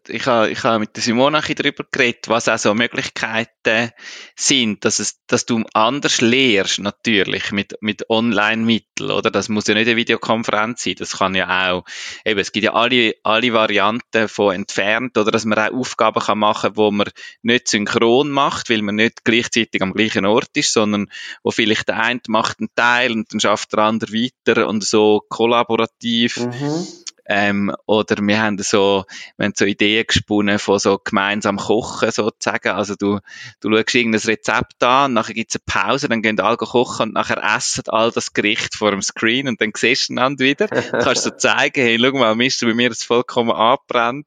ich 0.07 0.25
habe, 0.25 0.49
ich 0.49 0.63
habe 0.63 0.79
mit 0.79 0.95
der 0.95 1.03
Simone 1.03 1.37
ein 1.37 1.55
darüber 1.55 1.85
geredet, 1.91 2.27
was 2.27 2.49
auch 2.49 2.57
so 2.57 2.73
Möglichkeiten 2.73 3.91
sind, 4.35 4.83
dass 4.85 4.97
es, 4.97 5.23
dass 5.27 5.45
du 5.45 5.63
anders 5.73 6.19
lehrst, 6.19 6.79
natürlich, 6.79 7.51
mit, 7.51 7.77
mit 7.81 8.09
Online-Mitteln, 8.09 9.11
oder? 9.11 9.29
Das 9.29 9.49
muss 9.49 9.67
ja 9.67 9.75
nicht 9.75 9.87
eine 9.87 9.97
Videokonferenz 9.97 10.83
sein, 10.83 10.95
das 10.97 11.17
kann 11.17 11.35
ja 11.35 11.71
auch, 11.71 11.85
eben, 12.25 12.39
es 12.39 12.51
gibt 12.51 12.65
ja 12.65 12.73
alle, 12.73 13.13
alle 13.23 13.53
Varianten 13.53 14.27
von 14.27 14.55
entfernt, 14.55 15.17
oder 15.17 15.29
dass 15.29 15.45
man 15.45 15.59
auch 15.59 15.71
Aufgaben 15.71 16.21
kann 16.21 16.39
machen, 16.39 16.71
wo 16.73 16.89
man 16.89 17.09
nicht 17.43 17.67
synchron 17.67 18.31
macht, 18.31 18.71
weil 18.71 18.81
man 18.81 18.95
nicht 18.95 19.23
gleichzeitig 19.23 19.81
am 19.83 19.93
gleichen 19.93 20.25
Ort 20.25 20.57
ist, 20.57 20.73
sondern 20.73 21.11
wo 21.43 21.51
vielleicht 21.51 21.87
der 21.87 21.99
eine 21.99 22.19
macht 22.27 22.59
einen 22.59 22.69
Teil 22.75 23.11
und 23.11 23.31
dann 23.31 23.39
schafft 23.39 23.73
der 23.73 23.79
andere 23.79 24.11
weiter 24.11 24.67
und 24.67 24.83
so 24.83 25.21
kollaborativ. 25.29 26.37
Mhm 26.37 26.87
ähm, 27.31 27.71
oder 27.85 28.15
wir 28.21 28.41
haben 28.41 28.57
so, 28.57 29.05
wir 29.37 29.45
haben 29.45 29.53
so 29.55 29.65
Ideen 29.65 30.05
gesponnen 30.07 30.57
von 30.57 30.79
so 30.79 30.97
gemeinsam 30.97 31.57
Kochen 31.57 32.09
sozusagen. 32.09 32.69
Also 32.69 32.95
du, 32.95 33.19
du 33.61 33.71
schaust 33.71 33.93
irgendein 33.93 34.21
Rezept 34.21 34.83
an, 34.83 35.13
nachher 35.13 35.35
gibt's 35.35 35.55
eine 35.55 35.63
Pause, 35.83 36.09
dann 36.09 36.23
gehen 36.23 36.39
alle 36.39 36.57
kochen 36.57 37.09
und 37.09 37.13
nachher 37.13 37.43
essen 37.55 37.83
all 37.89 38.09
das 38.11 38.33
Gericht 38.33 38.75
vor 38.75 38.89
dem 38.89 39.03
Screen 39.03 39.47
und 39.47 39.61
dann 39.61 39.71
siehst 39.77 40.09
du 40.09 40.13
einander 40.13 40.43
wieder. 40.43 40.67
Du 40.89 40.97
kannst 41.05 41.23
so 41.23 41.29
zeigen, 41.29 41.81
hey, 41.81 41.99
schau 42.01 42.17
mal, 42.17 42.35
Mist, 42.35 42.61
bei 42.61 42.73
mir 42.73 42.89
ist 42.89 43.03
vollkommen 43.03 43.51
abbrennt. 43.51 44.25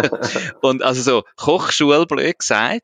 und 0.60 0.82
also 0.82 1.00
so 1.00 1.24
Kochschule, 1.36 2.04
blöd 2.06 2.38
gesagt, 2.38 2.82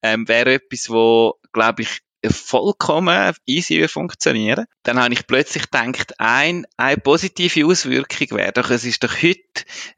ähm, 0.00 0.26
wäre 0.26 0.54
etwas, 0.54 0.88
wo, 0.88 1.34
glaube 1.52 1.82
ich, 1.82 2.00
vollkommen 2.30 3.34
easy 3.46 3.86
funktionieren. 3.88 4.66
Dann 4.82 5.00
habe 5.00 5.14
ich 5.14 5.26
plötzlich 5.26 5.70
gedacht, 5.70 6.14
ein, 6.18 6.66
eine 6.76 6.96
positive 6.96 7.66
Auswirkung 7.66 8.38
wäre 8.38 8.52
doch, 8.52 8.70
es 8.70 8.84
ist 8.84 9.02
doch 9.04 9.22
heute 9.22 9.40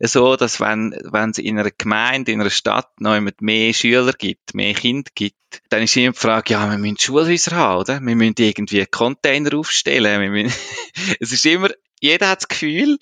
so, 0.01 0.37
dass 0.37 0.61
wenn, 0.61 0.99
wenn 1.05 1.31
es 1.31 1.38
in 1.38 1.59
einer 1.59 1.71
Gemeinde, 1.71 2.33
in 2.33 2.41
einer 2.41 2.51
Stadt 2.51 3.01
noch 3.01 3.19
mehr 3.41 3.73
Schüler 3.73 4.12
gibt, 4.12 4.55
mehr 4.55 4.75
Kinder 4.75 5.11
gibt, 5.14 5.37
dann 5.71 5.83
ist 5.83 5.97
immer 5.97 6.12
die 6.12 6.19
Frage, 6.19 6.53
ja, 6.53 6.71
wir 6.71 6.79
müssen 6.79 6.99
Schulhäuser 6.99 7.57
haben, 7.57 7.81
oder? 7.81 8.01
Wir 8.01 8.17
müssen 8.17 8.35
irgendwie 8.38 8.85
Container 8.87 9.57
aufstellen. 9.57 10.21
Wir 10.21 10.31
müssen 10.31 10.57
es 11.21 11.33
ist 11.33 11.47
immer, 11.47 11.71
jeder 12.01 12.29
hat 12.29 12.43
das 12.43 12.49
Gefühl, 12.49 12.99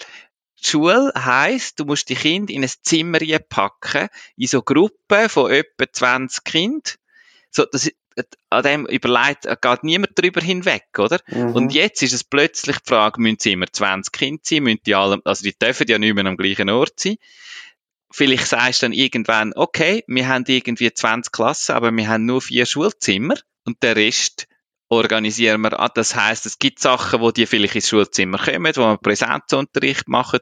Schule 0.66 1.12
heisst, 1.14 1.78
du 1.78 1.84
musst 1.84 2.08
die 2.08 2.14
Kinder 2.14 2.52
in 2.52 2.64
ein 2.64 2.70
Zimmer 2.82 3.18
packen, 3.48 4.08
in 4.36 4.46
so 4.46 4.62
Gruppen 4.62 5.28
von 5.28 5.50
etwa 5.50 5.84
20 5.90 6.44
Kindern. 6.44 6.94
So, 7.50 7.64
das, 7.70 7.90
an 8.50 8.62
dem 8.62 8.86
überlegt, 8.86 9.42
geht 9.44 9.84
niemand 9.84 10.18
drüber 10.18 10.40
hinweg, 10.40 10.86
oder? 10.98 11.20
Mhm. 11.26 11.52
Und 11.52 11.74
jetzt 11.74 12.02
ist 12.02 12.12
es 12.12 12.24
plötzlich 12.24 12.78
die 12.78 12.88
Frage, 12.88 13.20
müssen 13.20 13.38
sie 13.40 13.52
immer 13.52 13.66
20 13.70 14.12
Kinder 14.12 14.40
sein, 14.44 14.62
müssen 14.62 14.80
die 14.86 14.94
alle, 14.94 15.20
also 15.24 15.42
die 15.42 15.56
dürfen 15.58 15.86
ja 15.88 15.98
nicht 15.98 16.14
mehr 16.14 16.26
am 16.26 16.36
gleichen 16.36 16.70
Ort 16.70 16.98
sein. 16.98 17.16
Vielleicht 18.10 18.46
sagst 18.46 18.82
du 18.82 18.86
dann 18.86 18.92
irgendwann, 18.92 19.52
okay, 19.54 20.02
wir 20.06 20.28
haben 20.28 20.44
irgendwie 20.46 20.92
20 20.92 21.32
Klassen, 21.32 21.72
aber 21.72 21.90
wir 21.90 22.08
haben 22.08 22.24
nur 22.24 22.40
vier 22.40 22.64
Schulzimmer 22.64 23.34
und 23.64 23.82
der 23.82 23.96
Rest 23.96 24.46
organisieren 24.88 25.60
wir 25.62 25.78
an. 25.78 25.90
Das 25.94 26.14
heißt, 26.14 26.46
es 26.46 26.58
gibt 26.58 26.78
Sachen, 26.78 27.20
wo 27.20 27.30
die 27.30 27.46
vielleicht 27.46 27.74
ins 27.74 27.88
Schulzimmer 27.88 28.38
kommen, 28.38 28.72
wo 28.76 28.82
man 28.82 28.98
Präsenzunterricht 28.98 30.08
machen 30.08 30.40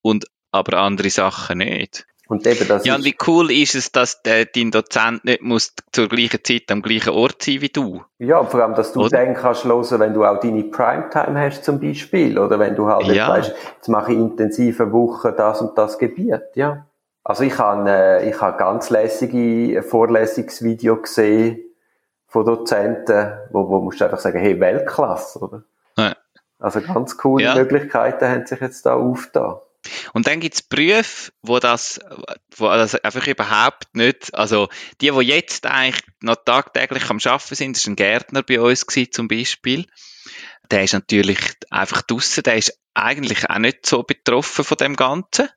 und 0.00 0.26
aber 0.50 0.78
andere 0.78 1.10
Sachen 1.10 1.58
nicht. 1.58 2.06
Und 2.28 2.46
eben 2.46 2.66
das 2.66 2.84
ja, 2.86 2.94
und 2.94 3.04
wie 3.04 3.16
cool 3.26 3.50
ist 3.50 3.74
es, 3.74 3.92
dass 3.92 4.22
der, 4.22 4.46
dein 4.46 4.70
Dozent 4.70 5.24
nicht 5.24 5.42
muss 5.42 5.74
zur 5.90 6.08
gleichen 6.08 6.42
Zeit 6.44 6.70
am 6.70 6.80
gleichen 6.80 7.10
Ort 7.10 7.42
sein 7.42 7.60
wie 7.60 7.68
du? 7.68 8.02
Ja, 8.18 8.42
vor 8.44 8.62
allem, 8.62 8.74
dass 8.74 8.92
du 8.92 9.00
oder? 9.00 9.10
dann 9.10 9.34
kannst 9.34 9.64
hören, 9.64 10.00
wenn 10.00 10.14
du 10.14 10.24
auch 10.24 10.40
deine 10.40 10.62
Primetime 10.62 11.38
hast 11.38 11.64
zum 11.64 11.80
Beispiel, 11.80 12.38
oder 12.38 12.58
wenn 12.58 12.76
du 12.76 12.86
halt 12.86 13.06
ja. 13.08 13.28
weißt, 13.28 13.52
jetzt 13.76 13.88
mache 13.88 14.12
ich 14.12 14.18
intensive 14.18 14.92
Wochen 14.92 15.34
das 15.36 15.60
und 15.60 15.76
das 15.76 15.98
Gebiet, 15.98 16.42
ja. 16.54 16.86
Also 17.24 17.44
ich 17.44 17.58
habe, 17.58 17.88
äh, 17.88 18.28
ich 18.28 18.40
habe 18.40 18.56
ganz 18.56 18.90
lässige 18.90 19.82
Vorlesungsvideo 19.82 20.96
gesehen 21.02 21.60
von 22.26 22.46
Dozenten, 22.46 23.32
wo, 23.50 23.68
wo 23.68 23.80
musst 23.80 24.00
du 24.00 24.04
einfach 24.04 24.18
sagen, 24.18 24.38
hey, 24.38 24.58
Weltklasse, 24.58 25.38
oder? 25.38 25.62
Ja. 25.96 26.16
Also 26.58 26.80
ganz 26.80 27.16
coole 27.16 27.44
ja. 27.44 27.54
Möglichkeiten 27.54 28.28
haben 28.28 28.46
sich 28.46 28.60
jetzt 28.60 28.86
da 28.86 28.94
aufgetan. 28.94 29.56
Und 30.12 30.26
dann 30.26 30.40
gibt's 30.40 30.62
Berufe, 30.62 31.32
wo 31.42 31.58
das, 31.58 32.00
wo 32.56 32.66
das 32.68 32.94
einfach 32.94 33.26
überhaupt 33.26 33.94
nicht, 33.94 34.34
also 34.34 34.68
die, 35.00 35.10
die 35.10 35.20
jetzt 35.20 35.66
eigentlich 35.66 36.02
noch 36.20 36.36
tagtäglich 36.36 37.08
am 37.10 37.18
Arbeiten 37.24 37.54
sind, 37.54 37.76
das 37.76 37.82
ist 37.82 37.88
ein 37.88 37.96
Gärtner 37.96 38.42
bei 38.42 38.60
uns 38.60 38.86
gewesen, 38.86 39.12
zum 39.12 39.28
Beispiel. 39.28 39.86
Der 40.70 40.84
ist 40.84 40.92
natürlich 40.92 41.38
einfach 41.70 42.02
draussen, 42.02 42.44
der 42.44 42.56
ist 42.56 42.78
eigentlich 42.94 43.48
auch 43.50 43.58
nicht 43.58 43.86
so 43.86 44.02
betroffen 44.02 44.64
von 44.64 44.76
dem 44.76 44.96
Ganzen. 44.96 45.48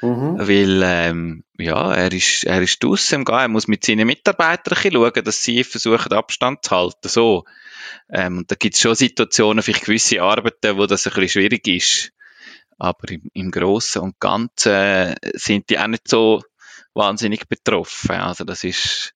Mhm. 0.00 0.36
Weil, 0.36 0.82
ähm, 0.84 1.44
ja, 1.58 1.94
er 1.94 2.12
ist, 2.12 2.44
er 2.44 2.60
ist 2.60 2.82
draussen 2.82 3.20
im 3.20 3.24
Gehen, 3.24 3.38
er 3.38 3.48
muss 3.48 3.68
mit 3.68 3.84
seinen 3.84 4.06
Mitarbeitern 4.06 4.76
schauen, 4.92 5.24
dass 5.24 5.42
sie 5.44 5.62
versuchen, 5.62 6.12
Abstand 6.12 6.64
zu 6.64 6.70
halten, 6.72 7.08
so. 7.08 7.44
Ähm, 8.10 8.38
und 8.38 8.50
da 8.50 8.56
gibt's 8.56 8.80
schon 8.80 8.96
Situationen, 8.96 9.62
vielleicht 9.62 9.84
gewisse 9.84 10.22
Arbeiten, 10.22 10.76
wo 10.76 10.86
das 10.86 11.06
ein 11.06 11.12
bisschen 11.12 11.28
schwierig 11.28 11.68
ist. 11.68 12.12
Aber 12.82 13.08
im, 13.12 13.30
im 13.32 13.52
Großen 13.52 14.02
und 14.02 14.18
Ganzen 14.18 15.14
sind 15.34 15.70
die 15.70 15.78
auch 15.78 15.86
nicht 15.86 16.08
so 16.08 16.42
wahnsinnig 16.94 17.48
betroffen. 17.48 18.16
Also 18.16 18.42
das 18.42 18.64
ist, 18.64 19.14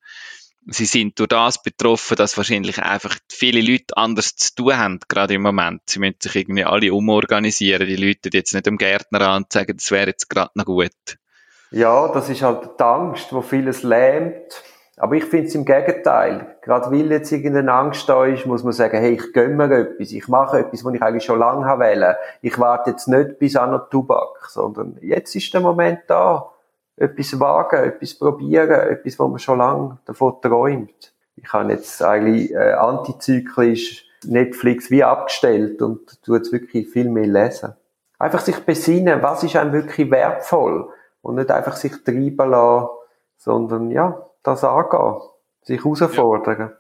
sie 0.67 0.85
sind 0.85 1.19
durch 1.19 1.31
das 1.31 1.61
betroffen, 1.65 2.17
dass 2.17 2.37
wahrscheinlich 2.37 2.81
einfach 2.81 3.19
viele 3.29 3.61
Leute 3.61 3.97
anders 3.97 4.37
zu 4.37 4.55
tun 4.55 4.77
haben, 4.79 5.01
gerade 5.09 5.35
im 5.35 5.43
Moment. 5.43 5.83
Sie 5.87 5.99
müssen 5.99 6.15
sich 6.21 6.37
irgendwie 6.37 6.63
alle 6.63 6.95
umorganisieren. 6.95 7.89
Die 7.89 7.97
Leute 7.97 8.31
jetzt 8.33 8.55
nicht 8.55 8.67
dem 8.67 8.79
Gärtner 8.79 9.23
an 9.23 9.43
und 9.43 9.53
sagen, 9.53 9.77
das 9.77 9.91
wäre 9.91 10.11
jetzt 10.11 10.31
gerade 10.31 10.53
noch 10.55 10.67
gut. 10.67 10.93
Ja, 11.73 12.07
das 12.13 12.29
ist 12.29 12.43
halt 12.43 12.79
die 12.79 12.85
Angst, 12.85 13.33
wo 13.33 13.43
vieles 13.43 13.83
lähmt. 13.83 14.63
Aber 14.99 15.15
ich 15.15 15.25
finde 15.25 15.47
es 15.47 15.55
im 15.55 15.65
Gegenteil. 15.67 16.57
Gerade 16.63 16.91
weil 16.91 17.11
jetzt 17.11 17.31
irgendeine 17.31 17.73
Angst 17.73 18.09
da 18.09 18.25
ist, 18.25 18.47
muss 18.47 18.65
man 18.65 18.73
sagen, 18.73 18.97
hey, 18.97 19.13
ich 19.13 19.33
gönne 19.35 19.55
mir 19.55 19.71
etwas. 19.77 20.11
Ich 20.11 20.27
mache 20.29 20.61
etwas, 20.61 20.85
was 20.85 20.95
ich 20.95 21.03
eigentlich 21.03 21.25
schon 21.25 21.39
lange 21.39 21.67
wählen 21.79 22.17
Ich 22.41 22.59
warte 22.59 22.91
jetzt 22.91 23.07
nicht 23.07 23.39
bis 23.39 23.57
an 23.57 23.73
den 23.73 23.81
Tubak, 23.91 24.47
sondern 24.49 24.97
jetzt 25.03 25.37
ist 25.37 25.53
der 25.53 25.61
Moment 25.61 26.01
da. 26.07 26.51
Etwas 26.97 27.39
wagen, 27.39 27.85
etwas 27.85 28.15
probieren, 28.15 28.71
etwas, 28.71 29.19
wo 29.19 29.29
man 29.29 29.39
schon 29.39 29.59
lange 29.59 29.99
davon 30.07 30.41
träumt. 30.41 31.13
Ich 31.37 31.53
habe 31.53 31.71
jetzt 31.71 32.03
eigentlich 32.03 32.55
äh, 32.55 32.73
antizyklisch 32.73 34.07
Netflix 34.25 34.91
wie 34.91 35.05
abgestellt 35.05 35.83
und 35.83 36.23
tue 36.23 36.39
jetzt 36.39 36.53
wirklich 36.53 36.89
viel 36.89 37.11
mehr 37.11 37.27
lesen. 37.27 37.75
Einfach 38.19 38.41
sich 38.41 38.59
besinnen, 38.61 39.23
was 39.23 39.45
ist 39.45 39.57
einem 39.57 39.75
wirklich 39.75 40.11
wertvoll 40.11 40.89
und 41.21 41.35
nicht 41.35 41.51
einfach 41.51 41.77
sich 41.77 42.03
treiben 42.03 42.51
lassen, 42.51 42.89
sondern 43.37 43.91
ja, 43.91 44.27
das 44.47 44.65
angehen, 44.65 45.21
sich 45.63 45.85
herausfordern. 45.85 46.59
Ja. 46.59 46.73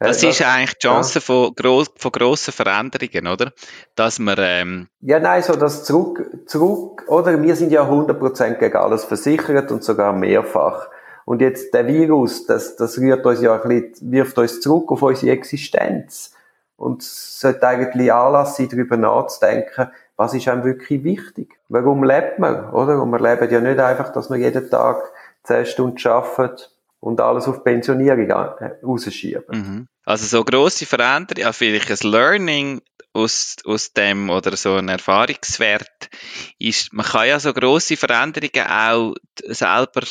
Das 0.00 0.22
äh, 0.22 0.28
ist 0.28 0.42
eigentlich 0.42 0.74
die 0.74 0.86
Chance 0.86 1.18
ja. 1.18 1.20
von, 1.20 1.54
gross, 1.54 1.90
von 1.96 2.12
grossen 2.12 2.52
Veränderungen, 2.52 3.26
oder? 3.26 3.52
Dass 3.94 4.18
man, 4.18 4.36
ähm 4.38 4.88
Ja, 5.00 5.18
nein, 5.18 5.42
so 5.42 5.54
das 5.54 5.84
zurück, 5.84 6.28
zurück, 6.46 7.04
oder? 7.08 7.40
Wir 7.42 7.56
sind 7.56 7.72
ja 7.72 7.82
100% 7.82 8.54
gegen 8.54 8.76
alles 8.76 9.04
versichert 9.04 9.70
und 9.70 9.82
sogar 9.82 10.12
mehrfach. 10.12 10.88
Und 11.24 11.40
jetzt 11.40 11.74
der 11.74 11.86
Virus, 11.86 12.46
das, 12.46 12.76
das 12.76 12.98
rührt 12.98 13.24
uns 13.26 13.40
ja 13.40 13.60
ein 13.60 13.68
bisschen, 13.68 14.12
wirft 14.12 14.38
uns 14.38 14.60
zurück 14.60 14.92
auf 14.92 15.02
unsere 15.02 15.32
Existenz. 15.32 16.32
Und 16.76 17.02
es 17.02 17.40
sollte 17.40 17.66
eigentlich 17.66 18.12
Anlass 18.12 18.56
sein, 18.56 18.68
darüber 18.68 18.96
nachzudenken, 18.96 19.88
was 20.16 20.34
ist 20.34 20.48
einem 20.48 20.64
wirklich 20.64 21.02
wichtig? 21.04 21.58
Warum 21.68 22.04
lebt 22.04 22.38
man, 22.38 22.70
oder? 22.70 23.02
Und 23.02 23.10
wir 23.10 23.18
leben 23.18 23.50
ja 23.50 23.60
nicht 23.60 23.78
einfach, 23.80 24.12
dass 24.12 24.30
wir 24.30 24.36
jeden 24.36 24.70
Tag 24.70 25.12
10 25.44 25.66
Stunden 25.66 26.08
arbeiten 26.08 26.62
und 27.00 27.20
alles 27.20 27.46
auf 27.46 27.62
Pensionierung 27.64 28.28
äh, 28.28 28.70
rausschieben. 28.82 29.44
Mhm. 29.48 29.88
Also 30.04 30.26
so 30.26 30.44
grosse 30.44 30.86
Veränderungen, 30.86 31.44
ja, 31.44 31.52
vielleicht 31.52 31.90
ein 31.90 32.10
Learning 32.10 32.82
aus, 33.12 33.56
aus 33.64 33.92
dem 33.92 34.30
oder 34.30 34.56
so 34.56 34.74
ein 34.74 34.88
Erfahrungswert 34.88 36.10
ist, 36.58 36.92
man 36.92 37.06
kann 37.06 37.28
ja 37.28 37.40
so 37.40 37.52
grosse 37.52 37.96
Veränderungen 37.96 38.66
auch 38.68 39.14
selber 39.46 40.02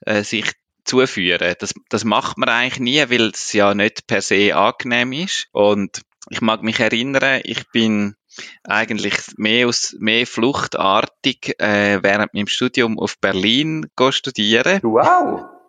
äh, 0.00 0.22
sich 0.22 0.52
zuführen. 0.84 1.54
Das, 1.58 1.74
das 1.88 2.04
macht 2.04 2.38
man 2.38 2.48
eigentlich 2.48 2.80
nie, 2.80 3.10
weil 3.10 3.30
es 3.30 3.52
ja 3.52 3.74
nicht 3.74 4.06
per 4.06 4.22
se 4.22 4.54
angenehm 4.56 5.12
ist. 5.12 5.48
Und 5.52 6.00
ich 6.28 6.40
mag 6.40 6.62
mich 6.62 6.80
erinnern, 6.80 7.40
ich 7.44 7.70
bin 7.70 8.16
eigentlich 8.64 9.14
mehr 9.36 9.68
aus 9.68 9.96
mehr 9.98 10.26
fluchtartig 10.26 11.56
äh, 11.58 12.02
während 12.02 12.34
meinem 12.34 12.46
Studium 12.46 12.98
auf 12.98 13.18
Berlin 13.18 13.90
studieren. 14.10 14.80
Wow. 14.82 15.59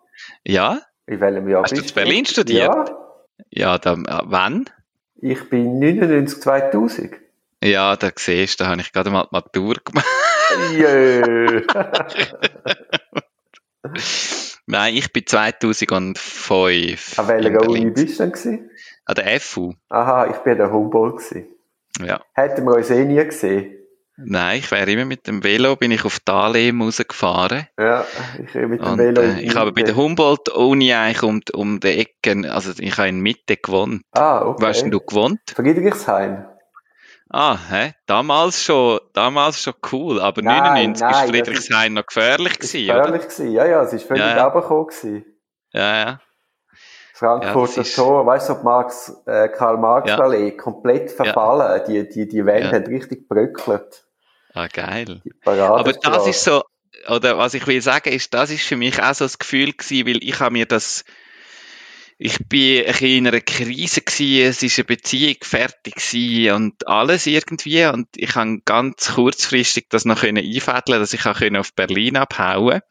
Ja. 0.44 0.80
In 1.06 1.20
welchem 1.20 1.48
Jahr 1.48 1.62
Hast 1.62 1.76
du 1.76 1.80
in 1.80 1.94
Berlin 1.94 2.24
studiert? 2.24 2.74
Ja. 2.74 2.84
Ja, 3.50 3.78
dann, 3.78 4.04
äh, 4.04 4.20
wann? 4.24 4.68
Ich 5.16 5.48
bin 5.48 5.78
99 5.78 6.40
2000. 6.40 7.14
Ja, 7.62 7.96
da 7.96 8.10
siehst 8.14 8.58
du, 8.58 8.64
da 8.64 8.70
habe 8.70 8.80
ich 8.80 8.92
gerade 8.92 9.10
mal 9.10 9.24
die 9.24 9.28
Matur 9.32 9.76
gemacht. 9.84 10.06
Jö. 10.72 11.62
Nein, 14.66 14.96
ich 14.96 15.12
bin 15.12 15.26
2005. 15.26 17.18
An 17.18 17.28
welcher 17.28 17.68
Uni 17.68 17.90
bist 17.90 18.18
du 18.18 18.22
denn? 18.22 18.32
Gewesen? 18.32 18.70
An 19.04 19.14
der 19.14 19.40
FU. 19.40 19.74
Aha, 19.88 20.26
ich 20.26 20.36
bin 20.38 20.56
der 20.56 20.72
Humboldt. 20.72 21.18
Gewesen. 21.18 21.46
Ja. 22.00 22.20
Hätten 22.32 22.64
wir 22.64 22.76
uns 22.76 22.90
eh 22.90 23.04
nie 23.04 23.24
gesehen. 23.24 23.76
Nein, 24.24 24.58
ich 24.58 24.70
wäre 24.70 24.90
immer 24.90 25.04
mit 25.04 25.26
dem 25.26 25.44
Velo, 25.44 25.76
bin 25.76 25.90
ich 25.90 26.04
auf 26.04 26.20
Dahlem 26.20 26.82
rausgefahren. 26.82 27.66
Ja, 27.78 28.04
ich 28.38 28.54
mit 28.54 28.80
dem 28.80 28.92
und, 28.92 28.98
Velo. 28.98 29.22
Äh, 29.22 29.40
ich 29.40 29.54
habe 29.54 29.72
bei 29.72 29.82
der 29.82 29.96
Humboldt-Uni 29.96 30.92
eigentlich 30.92 31.22
um, 31.22 31.40
um 31.52 31.80
die 31.80 31.98
Ecken, 31.98 32.46
also 32.46 32.72
ich 32.78 32.96
habe 32.98 33.08
in 33.08 33.20
Mitte 33.20 33.56
gewohnt. 33.56 34.02
Ah, 34.12 34.42
okay. 34.42 34.62
Wo 34.62 34.66
hast 34.66 34.82
du 34.84 35.00
gewohnt? 35.00 35.40
Friedrichshain. 35.54 36.46
Ah, 37.30 37.56
hä? 37.70 37.94
Damals 38.06 38.62
schon, 38.62 39.00
damals 39.14 39.62
schon 39.62 39.74
cool, 39.90 40.20
aber 40.20 40.42
nein, 40.42 40.62
99 40.62 41.00
nein, 41.00 41.12
ist 41.12 41.30
Friedrichshain 41.30 41.92
noch 41.94 42.06
gefährlich 42.06 42.58
gewesen, 42.58 42.86
gefährlich? 42.86 43.22
Gewesen. 43.22 43.52
Ja, 43.52 43.66
ja, 43.66 43.82
es 43.82 43.92
ist 43.94 44.06
völlig 44.06 44.22
ja, 44.22 44.36
ja. 44.36 45.22
Ja, 45.72 45.96
ja. 45.96 46.20
Frankfurter 47.22 47.82
ja, 47.82 47.94
Tor, 47.94 48.26
weißt 48.26 48.48
du, 48.48 48.54
Marx, 48.64 49.22
äh, 49.26 49.48
Karl 49.48 49.78
Marx 49.78 50.10
ja. 50.10 50.18
Allee, 50.18 50.50
komplett 50.56 51.12
verfallen. 51.12 51.60
Ja. 51.60 51.78
Die, 51.78 52.08
die, 52.08 52.26
die 52.26 52.44
Wände 52.44 52.66
ja. 52.66 52.72
haben 52.72 52.86
richtig 52.86 53.28
bröckelt. 53.28 54.04
Ah, 54.54 54.68
geil. 54.68 55.22
Aber 55.44 55.92
das 55.92 56.26
ist 56.26 56.44
so, 56.44 56.62
oder 57.08 57.38
was 57.38 57.54
ich 57.54 57.66
will 57.66 57.80
sagen, 57.80 58.12
ist, 58.12 58.34
das 58.34 58.50
ist 58.50 58.64
für 58.64 58.76
mich 58.76 59.02
auch 59.02 59.14
so 59.14 59.24
das 59.24 59.38
Gefühl 59.38 59.72
gewesen, 59.72 60.06
weil 60.06 60.22
ich 60.22 60.40
habe 60.40 60.52
mir 60.52 60.66
das, 60.66 61.04
ich 62.18 62.38
bin 62.48 62.86
ein 62.86 62.94
in 63.04 63.26
einer 63.26 63.40
Krise 63.40 64.02
gewesen, 64.02 64.48
es 64.48 64.62
ist 64.62 64.78
eine 64.78 64.84
Beziehung 64.84 65.36
fertig 65.42 65.94
gewesen 65.96 66.54
und 66.54 66.86
alles 66.86 67.26
irgendwie 67.26 67.84
und 67.86 68.08
ich 68.16 68.34
habe 68.34 68.60
ganz 68.64 69.14
kurzfristig 69.14 69.86
das 69.88 70.04
noch 70.04 70.20
können 70.20 70.44
einfädeln, 70.44 71.00
dass 71.00 71.14
ich 71.14 71.26
auch 71.26 71.40
auf 71.58 71.74
Berlin 71.74 72.16
abhauen 72.16 72.82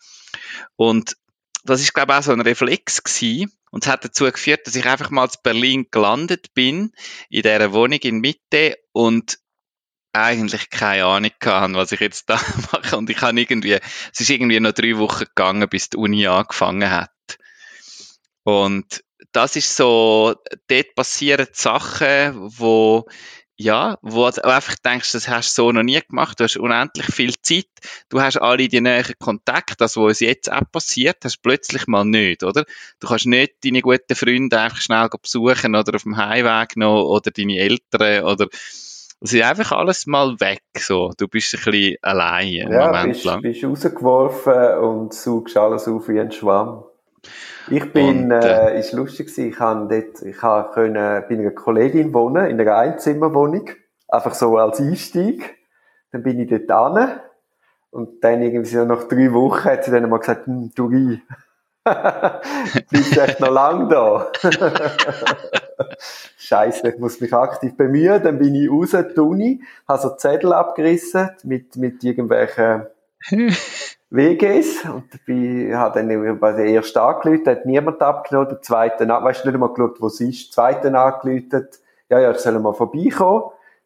und 0.76 1.16
das 1.64 1.82
ist 1.82 1.94
glaube 1.94 2.14
ich 2.14 2.20
auch 2.20 2.24
so 2.24 2.32
ein 2.32 2.42
Reflex 2.42 3.04
gewesen 3.04 3.52
und 3.70 3.86
es 3.86 3.90
hat 3.90 4.04
dazu 4.04 4.26
geführt, 4.26 4.66
dass 4.66 4.76
ich 4.76 4.86
einfach 4.86 5.12
mal 5.12 5.30
zu 5.30 5.38
Berlin 5.44 5.88
gelandet 5.92 6.54
bin 6.54 6.92
in 7.30 7.44
dieser 7.44 7.72
Wohnung 7.72 8.00
in 8.00 8.20
Mitte 8.20 8.78
und 8.92 9.38
eigentlich 10.14 10.70
keine 10.70 11.06
Ahnung 11.06 11.32
gehabt, 11.40 11.74
was 11.74 11.92
ich 11.92 12.00
jetzt 12.00 12.30
da 12.30 12.40
mache. 12.72 12.98
Und 12.98 13.10
ich 13.10 13.22
habe 13.22 13.40
irgendwie, 13.40 13.80
es 14.14 14.20
ist 14.20 14.30
irgendwie 14.30 14.60
noch 14.60 14.74
drei 14.74 14.98
Wochen 14.98 15.26
gegangen, 15.26 15.68
bis 15.70 15.90
die 15.90 15.98
Uni 15.98 16.28
angefangen 16.28 16.90
hat. 16.90 17.12
Und 18.44 19.04
das 19.32 19.56
ist 19.56 19.76
so, 19.76 20.36
dort 20.68 20.96
passieren 20.96 21.48
Sachen, 21.54 22.34
wo, 22.58 23.08
ja, 23.56 23.98
wo 24.02 24.30
du 24.30 24.44
einfach 24.44 24.76
denkst, 24.84 25.12
das 25.12 25.28
hast 25.28 25.58
du 25.58 25.62
so 25.62 25.72
noch 25.72 25.84
nie 25.84 26.02
gemacht, 26.02 26.40
du 26.40 26.44
hast 26.44 26.58
unendlich 26.58 27.06
viel 27.06 27.34
Zeit, 27.42 27.68
du 28.10 28.20
hast 28.20 28.38
alle 28.38 28.68
die 28.68 28.82
näheren 28.82 29.16
Kontakte, 29.20 29.76
das, 29.78 29.96
was 29.96 30.04
uns 30.04 30.20
jetzt 30.20 30.52
auch 30.52 30.70
passiert, 30.72 31.24
hast 31.24 31.42
plötzlich 31.44 31.88
mal 31.88 32.04
nicht, 32.04 32.44
oder? 32.44 32.66
Du 33.00 33.08
kannst 33.08 33.28
nicht 33.28 33.54
deine 33.64 33.82
guten 33.82 34.16
Freunde 34.16 34.60
einfach 34.60 34.82
schnell 34.82 35.08
besuchen 35.22 35.76
oder 35.76 35.96
auf 35.96 36.04
dem 36.04 36.18
Heimweg 36.18 36.76
noch 36.76 37.04
oder 37.04 37.32
deine 37.32 37.58
Eltern 37.58 38.24
oder 38.26 38.48
es 39.22 39.34
ist 39.34 39.44
einfach 39.44 39.72
alles 39.72 40.08
mal 40.08 40.40
weg, 40.40 40.64
so. 40.78 41.12
Du 41.18 41.28
bist 41.28 41.54
ein 41.54 41.64
bisschen 41.64 41.98
allein, 42.02 42.48
ja, 42.48 42.88
Moment 42.88 43.14
bist, 43.14 43.26
lang. 43.26 43.42
bist 43.42 43.64
rausgeworfen 43.64 44.80
und 44.80 45.14
saugst 45.14 45.56
alles 45.58 45.88
auf 45.88 46.08
wie 46.10 46.20
ein 46.20 46.32
Schwamm. 46.32 46.84
Ich 47.70 47.94
bin, 47.94 48.26
und, 48.26 48.32
äh, 48.32 48.74
äh, 48.74 48.80
ist 48.80 48.94
lustig 48.94 49.28
gewesen, 49.28 49.50
ich 49.50 49.60
habe 49.60 49.88
dort, 49.88 50.24
ich 50.24 50.42
habe 50.42 50.74
können, 50.74 51.24
bei 51.30 51.36
einer 51.36 51.52
Kollegin 51.52 52.14
wohnen, 52.14 52.48
in 52.48 52.60
einer 52.60 52.76
Einzimmerwohnung. 52.76 53.70
Einfach 54.08 54.34
so 54.34 54.58
als 54.58 54.80
Einstieg. 54.80 55.56
Dann 56.12 56.24
bin 56.24 56.40
ich 56.40 56.50
dort 56.50 56.98
hin. 56.98 57.20
Und 57.92 58.24
dann 58.24 58.42
irgendwie 58.42 58.70
so 58.70 58.86
nach 58.86 59.04
drei 59.04 59.32
Wochen 59.34 59.66
hat 59.66 59.86
sie 59.86 59.92
dann 59.92 60.10
mal 60.10 60.18
gesagt, 60.18 60.48
hm, 60.48 60.72
du 60.74 60.86
rein. 60.88 61.22
bist 62.92 63.18
echt 63.18 63.40
noch 63.40 63.52
lang 63.52 63.90
da. 63.90 64.32
Scheiße, 66.38 66.90
ich 66.90 67.00
muss 67.00 67.20
mich 67.20 67.34
aktiv 67.34 67.76
bemühen. 67.76 68.22
Dann 68.22 68.38
bin 68.38 68.54
ich 68.54 68.70
raus, 68.70 68.92
die 68.92 69.20
Uni, 69.20 69.64
habe 69.88 70.02
so 70.02 70.10
Zettel 70.16 70.54
abgerissen 70.54 71.32
mit, 71.44 71.76
mit 71.78 72.04
irgendwelchen 72.04 72.86
WGs 74.10 74.86
und 74.86 75.06
ich 75.26 75.74
habe 75.74 76.00
dann 76.00 76.10
der 76.58 76.66
ersten 76.66 77.00
angelötet, 77.00 77.48
hat 77.48 77.66
niemand 77.66 78.02
abgenommen, 78.02 78.50
der 78.50 78.62
zweite, 78.62 79.08
weißt 79.08 79.44
du, 79.44 79.48
nicht 79.48 79.56
einmal 79.56 79.74
geschaut, 79.74 80.02
wo 80.02 80.08
es 80.08 80.20
ist, 80.20 80.52
zweiten 80.54 80.96
angelötet, 80.96 81.80
ja, 82.10 82.20
ja, 82.20 82.32
ich 82.32 82.38
soll 82.38 82.60
mal 82.60 82.74
vorbeikommen. 82.74 83.44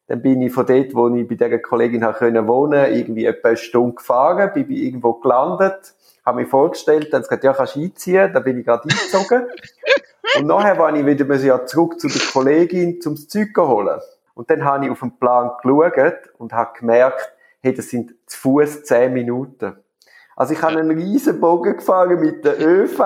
Dann 0.08 0.22
bin 0.22 0.42
ich 0.42 0.52
von 0.52 0.66
dort, 0.66 0.96
wo 0.96 1.14
ich 1.16 1.28
bei 1.28 1.36
dieser 1.36 1.60
Kollegin 1.60 2.04
habe 2.04 2.18
können 2.18 2.48
wohnen, 2.48 2.94
irgendwie 2.94 3.26
etwa 3.26 3.50
eine 3.50 3.58
Stunde 3.58 3.96
gefahren, 3.96 4.52
bin 4.54 4.72
ich 4.72 4.84
irgendwo 4.84 5.14
gelandet, 5.14 5.94
habe 6.26 6.42
mich 6.42 6.50
vorgestellt, 6.50 7.14
dann 7.14 7.22
gesagt, 7.22 7.44
ja, 7.44 7.54
kannst 7.54 7.76
du 7.76 7.82
einziehen, 7.82 8.34
dann 8.34 8.44
bin 8.44 8.58
ich 8.58 8.66
gerade 8.66 8.84
eingezogen. 8.84 9.48
und 10.40 10.48
nachher 10.48 10.78
war 10.78 10.96
ich 10.96 11.06
wieder 11.06 11.36
ja 11.36 11.66
zurück 11.66 12.00
zu 12.00 12.08
der 12.08 12.22
Kollegin, 12.34 13.00
zum 13.00 13.16
Zeug 13.16 13.50
zu 13.54 13.68
holen. 13.68 14.00
Und 14.34 14.50
dann 14.50 14.66
habe 14.66 14.86
ich 14.86 14.92
auf 14.92 15.00
den 15.00 15.18
Plan 15.18 15.52
geschaut 15.62 16.18
und 16.38 16.52
habe 16.52 16.78
gemerkt, 16.80 17.32
hey, 17.62 17.74
das 17.74 17.90
sind 17.90 18.16
zu 18.26 18.40
Fuß 18.40 18.84
zehn 18.84 19.14
Minuten. 19.14 19.76
Also 20.36 20.54
ich 20.54 20.62
habe 20.62 20.80
einen 20.80 20.92
riesen 20.92 21.40
Bogen 21.40 21.78
gefahren 21.78 22.20
mit 22.20 22.44
der 22.44 22.60
ÖV, 22.60 23.00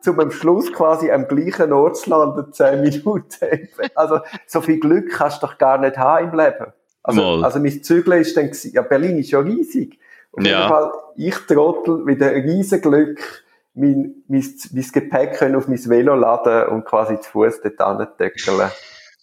zum 0.00 0.20
am 0.20 0.30
Schluss 0.30 0.72
quasi 0.72 1.10
am 1.10 1.26
gleichen 1.26 1.72
Ort 1.72 1.96
zu 1.96 2.10
landen, 2.10 2.52
zehn 2.52 2.80
Minuten. 2.82 3.68
Also 3.94 4.20
so 4.46 4.60
viel 4.60 4.78
Glück 4.78 5.10
kannst 5.10 5.42
du 5.42 5.46
doch 5.46 5.58
gar 5.58 5.78
nicht 5.78 5.98
haben 5.98 6.30
im 6.30 6.38
Leben. 6.38 6.72
Also, 7.02 7.22
also 7.42 7.58
mein 7.58 7.82
Zügeln 7.82 8.20
ist 8.20 8.36
dann, 8.36 8.50
ja 8.72 8.82
Berlin 8.82 9.18
ist 9.18 9.30
ja 9.30 9.40
riesig. 9.40 9.98
Auf 10.32 10.44
ja. 10.44 10.58
jeden 10.58 10.68
Fall, 10.68 10.92
ich 11.16 11.34
trottel 11.46 11.98
mit 12.04 12.22
einem 12.22 12.44
riesen 12.48 12.80
Glück 12.80 13.44
mein, 13.74 14.22
mein, 14.28 14.44
mein 14.72 14.92
Gepäck 14.92 15.34
können 15.34 15.56
auf 15.56 15.68
mein 15.68 15.88
Velo 15.88 16.14
laden 16.14 16.68
und 16.68 16.84
quasi 16.84 17.20
zu 17.20 17.30
Fuß 17.30 17.60
dort 17.62 18.20
deckeln. 18.20 18.70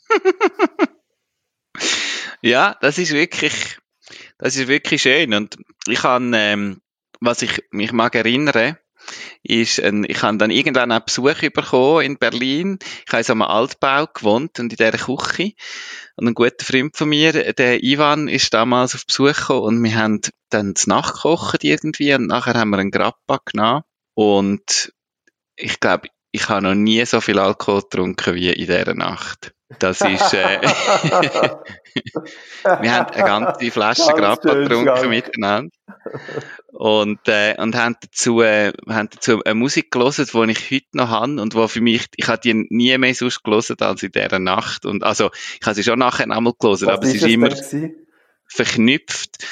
ja, 2.41 2.75
das 2.81 2.97
ist 2.97 3.13
wirklich, 3.13 3.77
das 4.37 4.55
ist 4.55 4.67
wirklich 4.67 5.01
schön. 5.01 5.33
Und 5.33 5.57
ich 5.87 6.03
habe, 6.03 6.31
ähm, 6.33 6.81
was 7.19 7.41
ich 7.41 7.63
mich 7.71 7.91
mag 7.91 8.15
erinnern, 8.15 8.77
ist, 9.43 9.81
ein, 9.81 10.05
ich 10.07 10.21
habe 10.21 10.37
dann 10.37 10.51
irgendwann 10.51 10.91
einen 10.91 11.03
Besuch 11.05 11.39
bekommen 11.53 12.05
in 12.05 12.17
Berlin. 12.17 12.79
Ich 13.05 13.11
habe 13.11 13.19
in 13.19 13.23
so 13.23 13.33
einem 13.33 13.41
Altbau 13.43 14.07
gewohnt 14.07 14.59
und 14.59 14.73
in 14.73 14.77
dieser 14.77 14.91
Küche. 14.91 15.53
Und 16.15 16.27
ein 16.27 16.33
guter 16.33 16.65
Freund 16.65 16.97
von 16.97 17.09
mir, 17.09 17.53
der 17.53 17.83
Ivan, 17.83 18.27
ist 18.27 18.53
damals 18.53 18.95
auf 18.95 19.05
Besuch 19.05 19.35
gekommen 19.35 19.61
und 19.61 19.83
wir 19.83 19.95
haben 19.95 20.21
dann 20.49 20.73
das 20.73 20.87
Nachkochen 20.87 21.59
irgendwie 21.61 22.13
und 22.13 22.27
nachher 22.27 22.55
haben 22.55 22.69
wir 22.69 22.79
einen 22.79 22.91
Grappa 22.91 23.39
genommen. 23.45 23.83
Und 24.15 24.93
ich 25.55 25.79
glaube, 25.79 26.09
ich 26.31 26.49
habe 26.49 26.63
noch 26.63 26.75
nie 26.75 27.05
so 27.05 27.21
viel 27.21 27.39
Alkohol 27.39 27.81
getrunken 27.81 28.35
wie 28.35 28.49
in 28.49 28.67
dieser 28.67 28.93
Nacht. 28.93 29.53
Das 29.79 29.99
ist, 29.99 30.33
äh, 30.33 30.61
wir 32.63 32.93
haben 32.93 33.11
eine 33.11 33.23
ganze 33.23 33.69
Flasche 33.69 34.13
Grappa 34.13 34.53
getrunken 34.53 35.09
miteinander. 35.09 35.75
Und, 36.71 37.19
äh, 37.27 37.55
und 37.57 37.75
haben 37.75 37.97
dazu, 37.99 38.41
äh, 38.41 38.71
haben 38.87 39.09
dazu 39.11 39.43
eine 39.43 39.55
Musik 39.55 39.91
gelesen, 39.91 40.25
die 40.31 40.51
ich 40.51 40.71
heute 40.71 40.87
noch 40.93 41.09
habe 41.09 41.41
und 41.41 41.53
wo 41.53 41.67
für 41.67 41.81
mich, 41.81 42.05
ich 42.15 42.29
habe 42.29 42.39
die 42.39 42.53
nie 42.69 42.97
mehr 42.97 43.13
sonst 43.13 43.43
gelesen 43.43 43.75
als 43.81 44.03
in 44.03 44.11
dieser 44.13 44.39
Nacht. 44.39 44.85
Und, 44.85 45.03
also, 45.03 45.31
ich 45.59 45.65
habe 45.65 45.75
sie 45.75 45.83
schon 45.83 45.99
nachher 45.99 46.31
einmal 46.31 46.53
gelesen, 46.57 46.87
aber 46.87 47.03
es 47.03 47.15
ist 47.15 47.25
immer 47.25 47.49
verknüpft. 48.47 49.45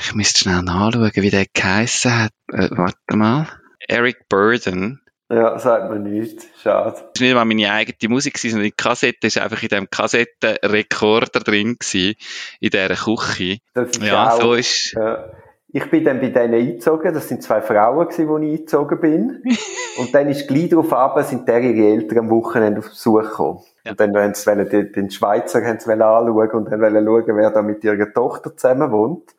Ich 0.00 0.14
müsste 0.14 0.40
schnell 0.40 0.62
nachschauen, 0.62 1.10
wie 1.14 1.30
der 1.30 1.46
geheissen 1.52 2.24
hat. 2.24 2.32
Äh, 2.52 2.68
warte 2.70 3.16
mal. 3.16 3.48
Eric 3.88 4.28
Burden 4.28 5.01
ja, 5.32 5.58
sagt 5.58 5.88
man 5.88 6.02
nicht. 6.02 6.46
Schade. 6.62 6.96
Es 7.14 7.20
war 7.20 7.26
nicht 7.26 7.34
mal 7.34 7.44
meine 7.44 7.72
eigene 7.72 8.12
Musik, 8.12 8.36
sondern 8.36 8.64
die 8.64 8.72
Kassette 8.72 9.34
war 9.34 9.44
einfach 9.44 9.62
in 9.62 9.68
diesem 9.68 9.90
Kassettenrekorder 9.90 11.40
drin, 11.40 11.76
gewesen, 11.78 12.16
in 12.60 12.70
dieser 12.70 12.88
Küche. 12.88 13.58
ja, 14.00 14.30
auch, 14.30 14.40
so 14.40 14.54
ist... 14.54 14.92
Ja. 14.92 15.30
Ich 15.74 15.88
bin 15.88 16.04
dann 16.04 16.20
bei 16.20 16.28
denen 16.28 16.52
eingezogen, 16.52 17.14
das 17.14 17.28
sind 17.28 17.42
zwei 17.42 17.62
Frauen 17.62 18.06
gewesen, 18.06 18.28
wo 18.28 18.36
ich 18.36 18.50
eingezogen 18.50 19.00
bin. 19.00 19.42
und 19.98 20.14
dann 20.14 20.28
ist 20.28 20.46
gleich 20.46 20.68
darauf 20.68 20.92
ab, 20.92 21.18
sind 21.24 21.48
der 21.48 21.62
ihre 21.62 21.94
Eltern 21.94 22.18
am 22.18 22.30
Wochenende 22.30 22.80
auf 22.80 22.90
Besuch 22.90 23.22
gekommen. 23.22 23.60
Ja. 23.86 23.92
Und 23.92 24.00
dann 24.00 24.12
wollen 24.12 24.34
sie 24.34 24.64
den, 24.66 24.92
den 24.92 25.10
Schweizer 25.10 25.64
haben 25.64 25.80
sie 25.80 25.90
anschauen 25.90 26.50
und 26.50 26.70
dann 26.70 26.80
wollen 26.82 27.06
schauen, 27.06 27.36
wer 27.38 27.50
da 27.50 27.62
mit 27.62 27.82
ihrer 27.84 28.12
Tochter 28.12 28.54
zusammen 28.54 28.92
wohnt. 28.92 29.34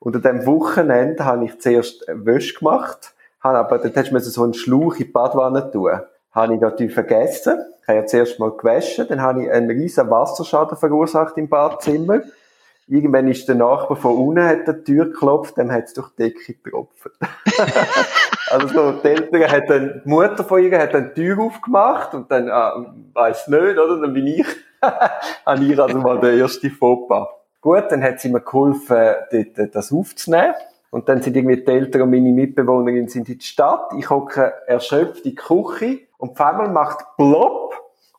Und 0.00 0.16
an 0.16 0.22
dem 0.22 0.44
Wochenende 0.46 1.24
habe 1.24 1.44
ich 1.44 1.60
zuerst 1.60 2.04
Wäsche 2.08 2.58
gemacht 2.58 3.14
habe 3.46 3.58
aber, 3.58 3.78
dort 3.78 3.96
hast 3.96 4.10
du 4.10 4.18
so 4.20 4.42
einen 4.42 4.54
Schlauch 4.54 4.94
in 4.94 5.06
die 5.06 5.12
Badwanne 5.12 5.70
tun. 5.70 6.00
Habe 6.32 6.54
ich 6.54 6.60
natürlich 6.60 6.94
vergessen. 6.94 7.58
Ich 7.82 7.88
habe 7.88 7.98
ja 8.00 8.06
zuerst 8.06 8.38
mal 8.40 8.50
gewaschen, 8.50 9.06
dann 9.08 9.22
habe 9.22 9.44
ich 9.44 9.50
einen 9.50 9.70
riesen 9.70 10.10
Wasserschaden 10.10 10.76
verursacht 10.76 11.38
im 11.38 11.48
Badzimmer. 11.48 12.22
Irgendwann 12.88 13.28
ist 13.28 13.48
der 13.48 13.56
Nachbar 13.56 13.96
von 13.96 14.16
unten, 14.16 14.44
hat 14.44 14.68
die 14.68 14.84
Tür 14.84 15.06
geklopft, 15.06 15.58
dann 15.58 15.72
hat 15.72 15.84
es 15.84 15.94
durch 15.94 16.10
die 16.10 16.24
Decke 16.24 16.54
getropft. 16.54 17.10
also 18.50 18.68
so, 18.68 18.92
die 18.92 19.08
Eltern 19.08 19.50
hat 19.50 19.70
dann, 19.70 20.02
die 20.04 20.08
Mutter 20.08 20.44
von 20.44 20.62
ihr 20.62 20.78
hat 20.78 20.94
dann 20.94 21.12
die 21.14 21.22
Tür 21.22 21.40
aufgemacht 21.40 22.14
und 22.14 22.30
dann, 22.30 22.48
ah, 22.48 22.94
weiss 23.12 23.48
nicht, 23.48 23.78
oder? 23.78 24.00
Dann 24.00 24.12
bin 24.12 24.26
ich, 24.26 24.46
habe 24.82 25.64
ich 25.64 25.80
also 25.80 25.98
mal 25.98 26.20
der 26.20 26.34
erste 26.34 26.70
Fauxpas. 26.70 27.26
Gut, 27.60 27.84
dann 27.90 28.02
hat 28.02 28.20
sie 28.20 28.28
mir 28.28 28.40
geholfen, 28.40 29.14
dort, 29.32 29.74
das 29.74 29.92
aufzunehmen. 29.92 30.54
Und 30.96 31.10
dann 31.10 31.20
sind 31.20 31.36
irgendwie 31.36 31.62
die 31.62 31.70
Eltern 31.70 32.00
und 32.00 32.10
meine 32.10 32.32
Mitbewohnerin 32.32 33.06
sind 33.06 33.28
in 33.28 33.36
die 33.36 33.44
Stadt. 33.44 33.92
Ich 33.98 34.08
hocke 34.08 34.54
erschöpft 34.66 35.26
in 35.26 35.32
die 35.32 35.34
Küche 35.34 35.98
und 36.16 36.30
auf 36.30 36.40
einmal 36.40 36.70
macht 36.70 37.04
Plopp 37.18 37.74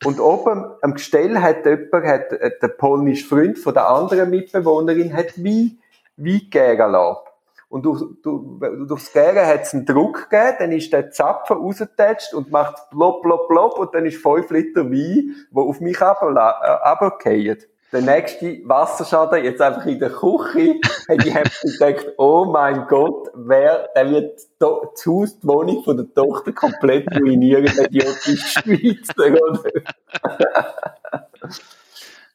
und 0.05 0.19
oben 0.19 0.63
am 0.83 0.93
Gestell 0.93 1.39
hat 1.39 1.65
jemand, 1.65 2.05
hat, 2.05 2.33
äh, 2.33 2.51
der 2.61 2.67
polnische 2.67 3.25
Freund 3.25 3.57
von 3.57 3.73
der 3.73 3.89
anderen 3.89 4.29
Mitbewohnerin, 4.29 5.17
hat 5.17 5.43
Wein, 5.43 5.79
Wein 6.17 6.41
gären 6.51 6.91
lassen. 6.91 7.21
Und 7.67 7.83
durch, 7.83 8.03
durch, 8.21 8.43
durchs 8.87 9.11
Gären 9.11 9.47
hat 9.47 9.63
es 9.63 9.73
einen 9.73 9.87
Druck 9.87 10.29
gegeben, 10.29 10.57
dann 10.59 10.71
ist 10.71 10.93
der 10.93 11.09
Zapfen 11.09 11.57
rausgetatscht 11.57 12.35
und 12.35 12.51
macht 12.51 12.91
plopp, 12.91 13.23
plopp, 13.23 13.47
plopp 13.47 13.79
und 13.79 13.95
dann 13.95 14.05
ist 14.05 14.21
5 14.21 14.51
Liter 14.51 14.85
Wein, 14.91 15.35
der 15.49 15.63
auf 15.63 15.81
mich 15.81 15.99
runterfallen. 15.99 17.57
Der 17.93 18.01
nächste 18.01 18.59
Wasserschaden 18.65 19.45
jetzt 19.45 19.61
einfach 19.61 19.85
in 19.85 19.99
der 19.99 20.09
Küche, 20.09 20.75
hätte 21.07 21.27
ich 21.27 21.33
gedacht, 21.79 22.07
oh 22.17 22.45
mein 22.45 22.85
Gott, 22.87 23.29
wer, 23.33 23.89
der 23.95 24.09
wird 24.09 24.41
das 24.59 25.05
Haus, 25.05 25.39
die 25.39 25.47
Wohnung 25.47 25.83
von 25.83 25.95
der 25.95 26.13
Tochter 26.13 26.51
komplett 26.51 27.07
ruinieren, 27.15 27.65
wenn 27.77 27.89
die 27.89 28.05
auf 28.05 28.21
die 28.25 28.35
Schweiz, 28.35 29.09
oder? 29.17 29.61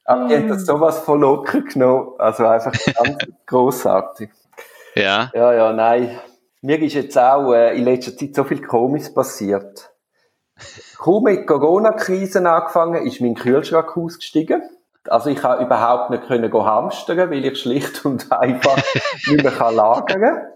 Aber 0.05 0.29
die 0.29 0.37
hat 0.37 0.51
das 0.51 0.67
sowas 0.67 1.01
von 1.01 1.21
locker 1.21 1.61
genommen, 1.61 2.15
also 2.19 2.47
einfach 2.47 2.73
ganz 2.73 3.19
grossartig. 3.47 4.31
Ja. 4.95 5.31
Ja, 5.35 5.53
ja, 5.55 5.73
nein. 5.73 6.19
Mir 6.61 6.81
ist 6.81 6.95
jetzt 6.95 7.19
auch 7.19 7.53
äh, 7.53 7.77
in 7.77 7.85
letzter 7.85 8.17
Zeit 8.17 8.35
so 8.35 8.45
viel 8.45 8.63
Komisches 8.63 9.13
passiert. 9.13 9.91
Kaum 10.99 11.25
mit 11.25 11.47
Corona-Krisen 11.47 12.47
angefangen, 12.47 13.07
ist 13.07 13.21
mein 13.21 13.35
Kühlschrank 13.35 13.97
ausgestiegen. 13.97 14.63
Also 15.09 15.31
ich 15.31 15.43
habe 15.43 15.65
überhaupt 15.65 16.11
nicht 16.11 16.27
können 16.27 16.51
go 16.51 16.65
hamstern, 16.65 17.31
weil 17.31 17.45
ich 17.45 17.61
schlicht 17.61 18.05
und 18.05 18.31
einfach 18.33 18.77
nicht 19.27 19.43
mehr 19.43 19.73
lagern 19.73 20.21
kann. 20.21 20.47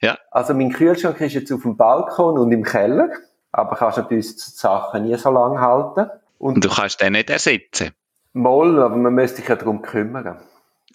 Ja. 0.00 0.18
Also 0.30 0.54
mein 0.54 0.72
Kühlschrank 0.72 1.20
ist 1.20 1.34
jetzt 1.34 1.52
auf 1.52 1.62
dem 1.62 1.76
Balkon 1.76 2.38
und 2.38 2.52
im 2.52 2.62
Keller, 2.62 3.10
aber 3.52 3.76
kannst 3.76 3.98
natürlich 3.98 4.36
die 4.36 4.42
Sachen 4.42 5.04
nie 5.04 5.16
so 5.16 5.30
lange 5.30 5.60
halten. 5.60 6.10
Und, 6.38 6.56
und 6.56 6.64
du 6.64 6.68
kannst 6.68 7.00
den 7.00 7.12
nicht 7.12 7.30
ersetzen? 7.30 7.90
Moll, 8.32 8.80
aber 8.80 8.94
man 8.94 9.14
müsste 9.14 9.38
sich 9.38 9.48
ja 9.48 9.56
darum 9.56 9.82
kümmern. 9.82 10.38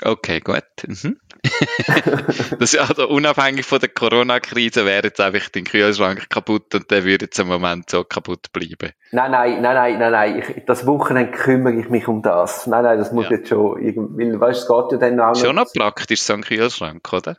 Okay, 0.05 0.41
gut. 0.41 0.63
Mhm. 0.85 1.17
das 2.59 2.73
ist 2.73 2.77
also 2.77 3.07
unabhängig 3.07 3.65
von 3.65 3.79
der 3.79 3.89
Corona-Krise 3.89 4.85
wäre 4.85 5.03
jetzt 5.03 5.21
einfach 5.21 5.49
dein 5.49 5.63
Kühlschrank 5.63 6.29
kaputt 6.29 6.75
und 6.75 6.91
der 6.91 7.05
würde 7.05 7.25
jetzt 7.25 7.39
im 7.39 7.47
Moment 7.47 7.89
so 7.89 8.03
kaputt 8.03 8.51
bleiben. 8.51 8.91
Nein, 9.11 9.31
nein, 9.31 9.61
nein, 9.61 9.75
nein, 9.75 9.99
nein, 9.99 10.11
nein. 10.11 10.39
Ich, 10.39 10.65
das 10.65 10.85
Wochenende 10.85 11.31
kümmere 11.31 11.75
ich 11.75 11.89
mich 11.89 12.07
um 12.07 12.21
das. 12.21 12.67
Nein, 12.67 12.83
nein, 12.83 12.97
das 12.97 13.13
muss 13.13 13.25
ja. 13.25 13.37
jetzt 13.37 13.49
schon 13.49 13.81
irgendwie, 13.81 14.31
weil, 14.31 14.39
weißt, 14.39 14.61
es 14.61 14.67
geht 14.67 14.91
ja 14.91 14.97
dann 14.97 15.19
auch 15.21 15.35
Schon 15.35 15.55
noch 15.55 15.71
praktisch 15.73 16.21
so 16.21 16.33
ein 16.33 16.43
Kühlschrank, 16.43 17.11
oder? 17.13 17.37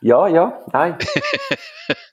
Ja, 0.00 0.28
ja, 0.28 0.60
nein. 0.72 0.96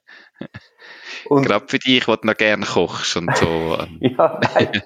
und, 1.26 1.44
Gerade 1.44 1.66
für 1.68 1.80
dich, 1.80 2.06
die 2.06 2.12
du 2.12 2.18
noch 2.24 2.38
gerne 2.38 2.66
kochst 2.66 3.18
und 3.18 3.36
so. 3.38 3.78
ja, 4.00 4.40
nein 4.56 4.82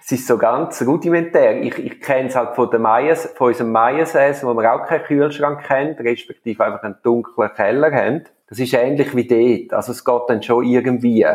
es 0.00 0.12
ist 0.12 0.26
so 0.26 0.38
ganz 0.38 0.82
rudimentär. 0.82 1.60
Ich, 1.62 1.78
ich 1.78 2.00
kenne 2.00 2.28
es 2.28 2.36
halt 2.36 2.54
von, 2.54 2.70
der 2.70 2.80
Meyers, 2.80 3.26
von 3.36 3.48
unserem 3.48 3.72
Meiersäß, 3.72 4.44
wo 4.44 4.54
wir 4.54 4.72
auch 4.72 4.86
keinen 4.86 5.04
Kühlschrank 5.04 5.64
kennt, 5.64 6.00
respektive 6.00 6.64
einfach 6.64 6.82
einen 6.82 6.96
dunklen 7.02 7.52
Keller 7.54 7.92
haben. 7.92 8.24
Das 8.48 8.58
ist 8.58 8.72
ähnlich 8.74 9.14
wie 9.14 9.26
dort. 9.26 9.74
Also 9.74 9.92
es 9.92 10.04
geht 10.04 10.22
dann 10.28 10.42
schon 10.42 10.64
irgendwie. 10.64 11.26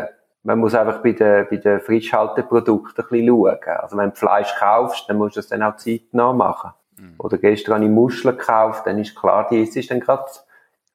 Man 0.42 0.58
muss 0.58 0.74
einfach 0.74 1.02
bei 1.02 1.12
den, 1.12 1.46
bei 1.50 1.56
den 1.56 1.80
Frischhalteprodukten 1.80 3.04
ein 3.04 3.10
bisschen 3.10 3.28
schauen. 3.28 3.78
Also 3.78 3.96
wenn 3.96 4.10
du 4.10 4.16
Fleisch 4.16 4.54
kaufst, 4.58 5.08
dann 5.08 5.16
musst 5.16 5.36
du 5.36 5.40
es 5.40 5.48
dann 5.48 5.62
auch 5.62 5.76
zeitnah 5.76 6.32
machen. 6.32 6.70
Mhm. 6.98 7.14
Oder 7.18 7.38
gestern 7.38 7.74
habe 7.76 7.84
ich 7.84 7.90
Muscheln 7.90 8.36
gekauft, 8.36 8.86
dann 8.86 8.98
ist 8.98 9.16
klar, 9.16 9.46
die 9.50 9.62
ist 9.62 9.90
dann 9.90 10.00
gerade 10.00 10.24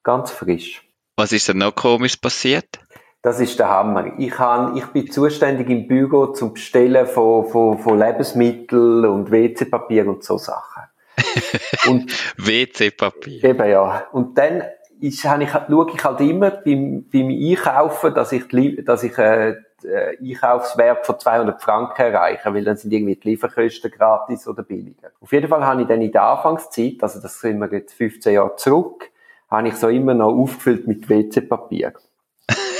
ganz 0.03 0.31
frisch. 0.31 0.87
Was 1.17 1.31
ist 1.31 1.49
denn 1.49 1.57
noch 1.57 1.75
komisch 1.75 2.15
passiert? 2.15 2.79
Das 3.21 3.39
ist 3.39 3.59
der 3.59 3.69
Hammer. 3.69 4.13
Ich, 4.17 4.37
han, 4.39 4.75
ich 4.75 4.85
bin 4.87 5.11
zuständig 5.11 5.69
im 5.69 5.87
Büro 5.87 6.27
zum 6.27 6.53
Bestellen 6.53 7.05
von, 7.05 7.45
von, 7.45 7.77
von 7.77 7.99
Lebensmitteln 7.99 9.05
und 9.05 9.29
WC-Papier 9.29 10.07
und 10.07 10.23
so 10.23 10.37
Sachen. 10.37 10.83
WC-Papier. 12.37 13.43
Eben 13.43 13.69
ja. 13.69 14.07
Und 14.11 14.37
dann 14.37 14.63
ist, 14.99 15.19
ich, 15.19 15.21
schaue 15.21 15.43
ich 15.43 15.53
halt 15.53 16.19
immer 16.21 16.51
beim, 16.51 17.05
beim 17.11 17.29
Einkaufen, 17.29 18.13
dass 18.13 18.31
ich, 18.31 18.47
dass 18.83 19.03
ich 19.03 19.15
äh, 19.19 19.55
äh, 19.83 20.17
Einkaufswert 20.19 21.05
von 21.05 21.19
200 21.19 21.61
Franken 21.61 22.01
erreiche, 22.01 22.53
weil 22.53 22.63
dann 22.63 22.77
sind 22.77 22.91
irgendwie 22.91 23.15
die 23.15 23.29
Lieferkosten 23.29 23.91
gratis 23.91 24.47
oder 24.47 24.63
billiger. 24.63 25.11
Auf 25.19 25.31
jeden 25.31 25.47
Fall 25.47 25.65
habe 25.65 25.81
ich 25.81 25.87
dann 25.87 26.01
in 26.01 26.11
der 26.11 26.23
Anfangszeit, 26.23 26.97
also 27.01 27.19
das 27.19 27.39
sind 27.39 27.59
wir 27.59 27.71
jetzt 27.71 27.93
15 27.93 28.33
Jahre 28.33 28.55
zurück, 28.55 29.09
habe 29.49 29.67
ich 29.67 29.75
so 29.75 29.89
immer 29.89 30.13
noch 30.13 30.33
aufgefüllt 30.33 30.87
mit 30.87 31.09
WC-Papier. 31.09 31.93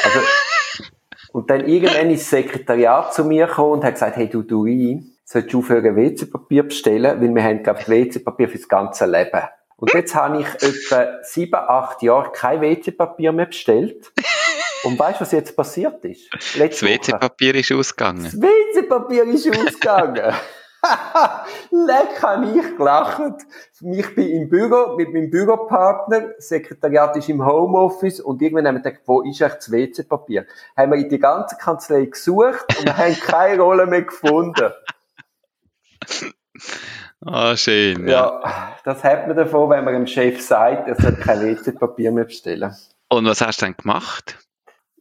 Also, 0.04 0.20
und 1.34 1.50
dann 1.50 1.68
irgendwann 1.68 2.10
ist 2.10 2.24
das 2.24 2.30
Sekretariat 2.32 3.14
zu 3.14 3.24
mir 3.24 3.48
gekommen 3.48 3.74
und 3.74 3.84
hat 3.84 3.94
gesagt, 3.94 4.18
hey, 4.18 4.30
du, 4.30 4.42
du, 4.42 4.66
ich, 4.66 4.98
sollst 5.24 5.54
du 5.54 5.60
aufhören, 5.60 5.96
WC-Papier 5.96 6.64
bestellen, 6.64 7.22
weil 7.22 7.34
wir 7.34 7.44
haben, 7.44 7.64
glaube 7.64 7.80
ich, 7.82 7.88
WC-Papier 7.88 8.50
fürs 8.50 8.68
ganze 8.68 9.06
Leben. 9.06 9.42
Und 9.78 9.94
jetzt 9.94 10.14
habe 10.14 10.42
ich 10.42 10.48
etwa 10.62 11.24
sieben, 11.24 11.56
acht 11.56 12.02
Jahre 12.04 12.32
kein 12.32 12.62
WC-Papier 12.62 13.32
mehr 13.32 13.48
bestellt. 13.48 14.12
Und 14.84 15.00
weißt 15.00 15.20
du, 15.20 15.22
was 15.22 15.32
jetzt 15.32 15.56
passiert 15.56 16.04
ist? 16.06 16.30
Letzte 16.56 16.86
das 16.86 17.08
WC-Papier 17.08 17.56
ist 17.56 17.72
ausgegangen. 17.72 18.24
Das 18.24 18.40
WC-Papier 18.40 19.24
ist 19.24 19.48
ausgegangen. 19.48 20.34
Leck, 21.72 22.22
habe 22.22 22.46
ich 22.46 22.78
gelacht. 22.78 23.44
Ich 23.82 24.16
bin 24.16 24.30
im 24.30 24.50
Büro 24.50 24.96
mit 24.96 25.14
meinem 25.14 25.30
Büropartner, 25.30 26.34
das 26.36 26.50
Sekretariat 26.50 27.16
ist 27.18 27.30
im 27.30 27.46
Homeoffice 27.46 28.20
und 28.20 28.42
irgendwann 28.42 28.68
haben 28.68 28.76
wir 28.76 28.82
gedacht, 28.82 29.02
wo 29.06 29.22
ist 29.22 29.42
eigentlich 29.42 29.56
das 29.56 29.72
WC-Papier? 29.72 30.46
Haben 30.76 30.92
wir 30.92 30.98
in 30.98 31.10
die 31.10 31.20
ganze 31.20 31.56
Kanzlei 31.58 32.06
gesucht 32.06 32.66
und 32.80 32.98
haben 32.98 33.16
keine 33.20 33.62
Rolle 33.62 33.86
mehr 33.86 34.04
gefunden. 34.04 34.72
Ah, 37.24 37.52
oh, 37.52 37.56
schön. 37.56 38.08
Ja. 38.08 38.42
ja, 38.44 38.76
das 38.84 39.04
hat 39.04 39.28
man 39.28 39.38
davon, 39.38 39.70
wenn 39.70 39.86
man 39.86 39.94
dem 39.94 40.08
Chef 40.08 40.42
sagt, 40.42 40.88
er 40.88 40.96
soll 40.96 41.14
kein 41.14 41.40
WC-Papier 41.42 42.12
mehr 42.12 42.24
bestellen. 42.24 42.76
Und 43.10 43.26
was 43.26 43.42
hast 43.42 43.62
du 43.62 43.66
denn 43.66 43.78
gemacht? 43.78 44.40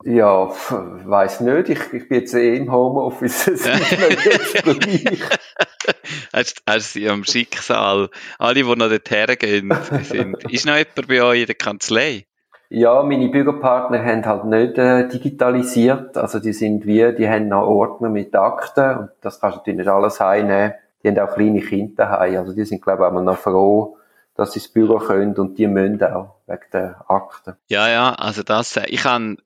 Ja, 0.04 0.48
weiß 0.48 1.40
nicht. 1.40 1.68
Ich, 1.68 1.92
ich 1.92 2.08
bin 2.08 2.20
jetzt 2.20 2.34
eh 2.34 2.56
im 2.56 2.72
Homeoffice. 2.72 3.46
Es 3.48 3.66
ist 3.66 3.98
mir 3.98 4.10
jetzt 4.10 4.62
gleich. 4.64 5.20
hast, 6.32 6.62
hast 6.66 6.96
du 6.96 7.08
am 7.08 7.24
Schicksal, 7.24 8.08
alle, 8.38 8.54
die 8.54 8.62
noch 8.62 8.76
dorthin 8.76 9.36
gehen, 9.38 9.74
sind, 10.02 10.44
ist 10.50 10.66
noch 10.66 10.76
jemand 10.76 11.08
bei 11.08 11.22
euch 11.22 11.40
in 11.40 11.46
der 11.46 11.54
Kanzlei? 11.54 12.26
Ja, 12.72 13.02
meine 13.02 13.28
Bürgerpartner 13.28 14.04
haben 14.04 14.24
halt 14.24 14.44
nicht 14.44 14.78
äh, 14.78 15.08
digitalisiert. 15.08 16.16
Also 16.16 16.38
die 16.38 16.52
sind 16.52 16.86
wie, 16.86 17.12
die 17.14 17.28
haben 17.28 17.48
noch 17.48 17.66
Ordner 17.66 18.08
mit 18.08 18.34
Akten 18.34 18.96
und 18.96 19.10
das 19.22 19.40
kannst 19.40 19.56
du 19.56 19.60
natürlich 19.60 19.78
nicht 19.78 19.88
alles 19.88 20.20
heimnehmen. 20.20 20.74
Die 21.02 21.08
haben 21.08 21.18
auch 21.18 21.34
kleine 21.34 21.60
Kinder 21.60 22.04
daheim. 22.04 22.36
Also 22.36 22.52
die 22.54 22.64
sind, 22.64 22.80
glaube 22.80 23.02
ich, 23.02 23.12
auch 23.12 23.22
noch 23.22 23.38
froh, 23.38 23.96
dass 24.36 24.52
sie 24.52 24.60
ins 24.60 24.68
Büro 24.68 24.98
können 24.98 25.34
und 25.36 25.58
die 25.58 25.66
müssen 25.66 26.00
auch, 26.04 26.36
wegen 26.46 26.60
der 26.72 27.04
Akten. 27.08 27.56
Ja, 27.66 27.88
ja, 27.88 28.12
also 28.12 28.44
das, 28.44 28.76
äh, 28.76 28.86
ich 28.86 29.04
habe 29.04 29.36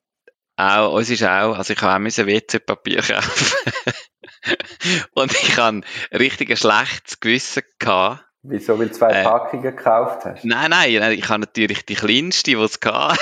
auch, 0.57 0.93
uns 0.93 1.11
ist 1.11 1.23
auch, 1.25 1.57
also 1.57 1.73
ich 1.73 1.81
habe 1.83 1.95
auch 1.95 1.99
müssen 1.99 2.27
WC-Papier 2.27 3.03
kaufen. 3.03 3.57
und 5.13 5.33
ich 5.33 5.57
habe 5.57 5.81
richtig 6.13 6.51
ein 6.51 6.57
schlechtes 6.57 7.21
Gewissen 7.21 7.63
gehabt, 7.79 8.25
Wieso, 8.47 8.79
weil 8.79 8.89
du 8.89 8.93
zwei 8.93 9.09
äh, 9.09 9.25
Packungen 9.25 9.63
gekauft 9.63 10.27
hast? 10.27 10.45
Nein, 10.45 10.69
nein, 10.69 11.13
ich 11.13 11.29
habe 11.31 11.41
natürlich 11.41 11.87
die 11.87 11.95
kleinste, 11.95 12.51
die 12.51 12.57
es 12.59 12.79
gab. 12.79 13.17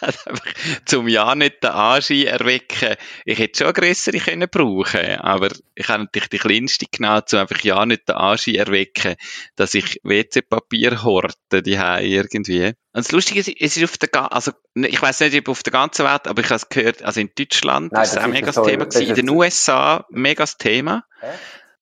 zum 0.86 1.06
ja 1.06 1.36
nicht 1.36 1.62
den 1.62 1.70
Anschein 1.70 2.26
erwecken. 2.26 2.96
Ich 3.24 3.38
hätte 3.38 3.64
schon 3.64 3.72
grössere 3.72 4.18
können 4.18 4.48
brauchen 4.50 5.20
aber 5.20 5.50
ich 5.76 5.88
habe 5.88 6.02
natürlich 6.02 6.30
die 6.30 6.38
kleinste 6.38 6.86
genommen, 6.90 7.22
um 7.32 7.38
einfach 7.38 7.60
ja 7.60 7.86
nicht 7.86 8.08
den 8.08 8.16
Anschein 8.16 8.56
erwecken, 8.56 9.14
dass 9.54 9.74
ich 9.74 10.00
WC-Papier 10.02 11.04
horte, 11.04 11.62
die 11.62 11.74
irgendwie. 11.74 12.66
Und 12.66 12.76
das 12.92 13.12
Lustige 13.12 13.38
ist, 13.38 13.48
es 13.48 13.76
ist 13.76 13.84
auf 13.84 13.98
der, 13.98 14.32
also, 14.32 14.50
ich 14.74 15.00
weiß 15.00 15.20
nicht, 15.20 15.38
ob 15.38 15.48
auf 15.48 15.62
der 15.62 15.72
ganzen 15.72 16.04
Welt, 16.04 16.26
aber 16.26 16.40
ich 16.40 16.46
habe 16.46 16.56
es 16.56 16.68
gehört, 16.68 17.04
also 17.04 17.20
in 17.20 17.30
Deutschland 17.38 17.92
Nein, 17.92 18.02
das 18.02 18.10
ist 18.10 18.18
es 18.18 18.24
auch 18.24 18.28
mega 18.28 18.46
das 18.46 18.62
Thema 18.62 18.86
gewesen, 18.86 19.08
in 19.10 19.14
den 19.14 19.30
USA 19.30 20.06
mega 20.10 20.42
das 20.42 20.56
Thema. 20.58 21.04
Hä? 21.20 21.28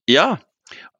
Ja. 0.07 0.41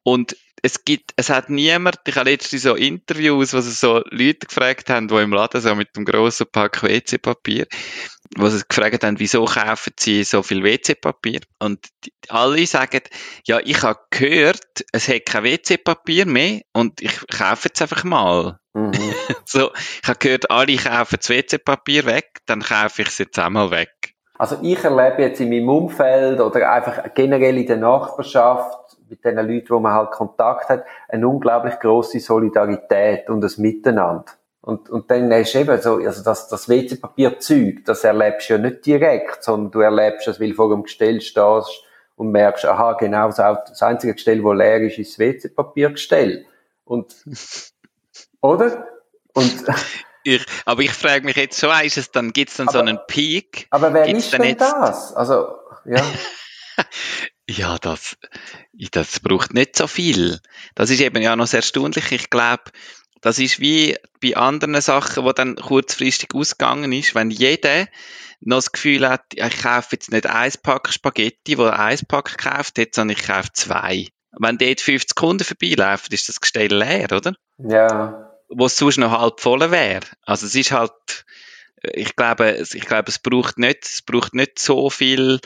Und 0.01 0.35
es 0.63 0.83
gibt, 0.85 1.11
es 1.15 1.29
hat 1.29 1.49
niemand, 1.49 1.99
ich 2.05 2.15
habe 2.15 2.29
letztens 2.29 2.63
so 2.63 2.75
Interviews, 2.75 3.53
wo 3.53 3.61
sie 3.61 3.71
so 3.71 4.01
Leute 4.09 4.47
gefragt 4.47 4.89
haben, 4.89 5.07
die 5.07 5.15
im 5.15 5.31
Laden 5.31 5.61
so 5.61 5.75
mit 5.75 5.95
dem 5.95 6.05
grossen 6.05 6.47
Pack 6.51 6.83
WC-Papier, 6.83 7.67
wo 8.37 8.47
sie 8.47 8.63
gefragt 8.67 9.03
haben, 9.03 9.19
wieso 9.19 9.45
kaufen 9.45 9.93
sie 9.99 10.23
so 10.23 10.43
viel 10.43 10.63
WC-Papier? 10.63 11.41
Und 11.59 11.79
die, 12.03 12.11
alle 12.29 12.65
sagen, 12.65 13.01
ja, 13.45 13.59
ich 13.63 13.81
habe 13.83 13.99
gehört, 14.09 14.85
es 14.91 15.07
hat 15.07 15.25
kein 15.25 15.43
WC-Papier 15.43 16.25
mehr 16.25 16.61
und 16.73 17.01
ich 17.01 17.27
kaufe 17.27 17.69
es 17.73 17.81
einfach 17.81 18.03
mal. 18.03 18.59
Mhm. 18.73 18.93
so, 19.45 19.71
ich 20.01 20.07
habe 20.07 20.19
gehört, 20.19 20.51
alle 20.51 20.75
kaufen 20.77 21.17
das 21.19 21.29
WC-Papier 21.29 22.05
weg, 22.05 22.39
dann 22.45 22.61
kaufe 22.61 23.01
ich 23.01 23.09
es 23.09 23.17
jetzt 23.17 23.39
einmal 23.39 23.71
weg. 23.71 23.89
Also 24.39 24.57
ich 24.61 24.81
erlebe 24.81 25.21
jetzt 25.21 25.41
in 25.41 25.49
meinem 25.49 25.67
Umfeld 25.67 26.39
oder 26.39 26.71
einfach 26.71 27.13
generell 27.13 27.57
in 27.57 27.67
der 27.67 27.75
Nachbarschaft 27.75 28.88
mit 29.09 29.23
den 29.25 29.35
Leuten, 29.35 29.69
wo 29.69 29.79
man 29.79 29.93
halt 29.93 30.11
Kontakt 30.11 30.69
hat, 30.69 30.85
eine 31.07 31.27
unglaublich 31.27 31.79
große 31.79 32.19
Solidarität 32.19 33.29
und 33.29 33.41
das 33.41 33.57
Miteinander. 33.57 34.25
Und, 34.61 34.89
und 34.89 35.09
dann 35.09 35.31
hast 35.31 35.53
du 35.53 35.59
eben 35.59 35.81
so, 35.81 35.95
also 35.95 36.23
das, 36.23 36.47
das 36.49 36.67
WC-Papier-Zeug, 36.67 37.85
das 37.85 38.03
erlebst 38.03 38.49
du 38.49 38.53
ja 38.53 38.59
nicht 38.59 38.85
direkt, 38.85 39.43
sondern 39.43 39.71
du 39.71 39.79
erlebst 39.79 40.27
es, 40.27 40.39
weil 40.39 40.49
du 40.49 40.55
vor 40.55 40.69
dem 40.69 40.83
Gestell 40.83 41.21
stehst 41.21 41.83
und 42.15 42.31
merkst, 42.31 42.65
aha, 42.65 42.93
genau, 42.93 43.29
das 43.29 43.81
einzige 43.81 44.13
Gestell, 44.13 44.43
wo 44.43 44.51
leer 44.51 44.81
ist, 44.81 44.99
ist 44.99 45.13
das 45.13 45.19
WC-Papier-Gestell. 45.19 46.45
Und, 46.83 47.15
oder? 48.41 48.87
Und, 49.33 49.65
ich, 50.23 50.45
aber 50.65 50.81
ich 50.81 50.91
frage 50.91 51.25
mich 51.25 51.37
jetzt 51.37 51.57
so, 51.57 51.71
ist 51.83 51.97
es 51.97 52.11
dann, 52.11 52.33
gibt's 52.33 52.57
dann 52.57 52.67
aber, 52.67 52.79
so 52.79 52.83
einen 52.83 52.99
Peak? 53.07 53.67
Aber 53.69 53.93
wer 53.93 54.07
ist 54.07 54.33
denn 54.33 54.43
jetzt, 54.43 54.61
das? 54.61 55.13
Also, 55.15 55.55
ja. 55.85 56.03
Ja, 57.49 57.79
das, 57.79 58.15
das 58.91 59.19
braucht 59.21 59.55
nicht 59.55 59.75
so 59.75 59.87
viel. 59.87 60.39
Das 60.75 60.91
ist 60.91 61.01
eben 61.01 61.19
ja 61.23 61.35
noch 61.35 61.47
sehr 61.47 61.59
erstaunlich. 61.61 62.11
Ich 62.11 62.29
glaube, 62.29 62.65
das 63.21 63.39
ist 63.39 63.59
wie 63.59 63.97
bei 64.21 64.37
anderen 64.37 64.79
Sachen, 64.81 65.23
wo 65.23 65.31
dann 65.31 65.55
kurzfristig 65.55 66.35
ausgegangen 66.35 66.91
ist, 66.91 67.15
wenn 67.15 67.31
jeder 67.31 67.87
noch 68.39 68.57
das 68.57 68.71
Gefühl 68.71 69.09
hat, 69.09 69.23
ich 69.33 69.63
kaufe 69.63 69.89
jetzt 69.93 70.11
nicht 70.11 70.27
ein 70.27 70.51
Pack 70.61 70.93
Spaghetti, 70.93 71.57
wo 71.57 71.63
er 71.63 71.79
ein 71.79 71.99
Pack 72.07 72.37
kauft, 72.37 72.77
jetzt, 72.77 72.95
sondern 72.95 73.17
ich 73.17 73.25
kaufe 73.25 73.49
zwei. 73.53 74.07
Wenn 74.37 74.59
dort 74.59 74.79
50 74.79 75.15
Kunden 75.15 75.43
vorbeilaufen, 75.43 76.13
ist 76.13 76.29
das 76.29 76.39
Gestell 76.39 76.71
leer, 76.71 77.11
oder? 77.11 77.33
Ja. 77.57 78.31
Wo 78.47 78.67
es 78.67 78.77
sonst 78.77 78.97
noch 78.97 79.11
halb 79.11 79.41
voll 79.41 79.71
wäre. 79.71 80.05
Also 80.21 80.45
es 80.45 80.53
ist 80.53 80.71
halt, 80.71 81.25
ich 81.83 82.15
glaube, 82.15 82.57
ich 82.59 82.85
glaube, 82.85 83.07
es 83.07 83.19
braucht 83.19 83.57
nicht, 83.57 83.85
es 83.85 84.01
braucht 84.01 84.33
nicht 84.33 84.59
so 84.59 84.89
viel, 84.89 85.39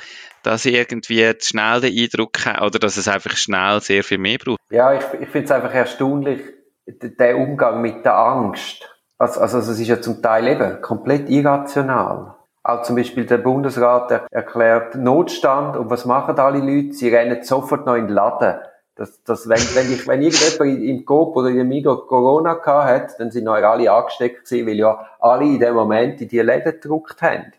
dass 0.44 0.66
irgendwie 0.66 1.34
schnell 1.40 1.82
den 1.82 1.98
Eindruck 1.98 2.46
hat, 2.46 2.62
oder 2.62 2.80
dass 2.80 2.98
es 2.98 3.08
einfach 3.08 3.36
schnell 3.38 3.82
sehr 3.82 4.04
viel 4.04 4.18
mehr 4.18 4.38
braucht. 4.38 4.60
Ja, 4.70 4.94
ich, 4.94 5.04
ich 5.22 5.30
finde 5.30 5.46
es 5.46 5.52
einfach 5.52 5.74
erstaunlich, 5.74 6.42
der 6.86 7.38
Umgang 7.38 7.82
mit 7.82 8.04
der 8.04 8.18
Angst. 8.18 8.90
Also, 9.18 9.40
also, 9.40 9.60
es 9.60 9.80
ist 9.80 9.88
ja 9.88 10.02
zum 10.02 10.22
Teil 10.22 10.48
eben 10.48 10.82
komplett 10.82 11.30
irrational. 11.30 12.36
Auch 12.64 12.82
zum 12.84 12.96
Beispiel 12.96 13.26
der 13.26 13.40
Bundesrat 13.40 14.10
er 14.12 14.28
erklärt 14.32 14.96
Notstand 14.96 15.76
und 15.76 15.90
was 15.90 16.06
machen 16.06 16.40
alle 16.40 16.60
Leute? 16.60 16.94
Sie 16.94 17.10
rennen 17.10 17.44
sofort 17.44 17.86
noch 17.86 17.96
in 17.96 18.08
den 18.08 18.16
Laden. 18.16 18.60
Das, 18.96 19.24
das, 19.24 19.50
wenn, 19.50 19.58
wenn, 19.74 19.92
ich, 19.92 20.08
wenn 20.08 20.22
irgendjemand 20.22 20.84
im 20.84 21.06
Coop 21.06 21.36
oder 21.36 21.50
in 21.50 21.56
der 21.56 21.66
Migo 21.66 21.98
Corona 22.06 22.54
gehabt 22.54 22.90
hat, 22.90 23.20
dann 23.20 23.32
sind 23.32 23.46
noch 23.46 23.54
alle 23.54 23.92
angesteckt 23.92 24.46
gewesen, 24.46 24.68
weil 24.68 24.76
ja 24.76 25.08
alle 25.20 25.46
in 25.46 25.60
dem 25.60 25.74
Moment 25.74 26.22
in 26.22 26.28
die 26.28 26.40
Läden 26.40 26.74
gedruckt 26.74 27.22
haben. 27.22 27.54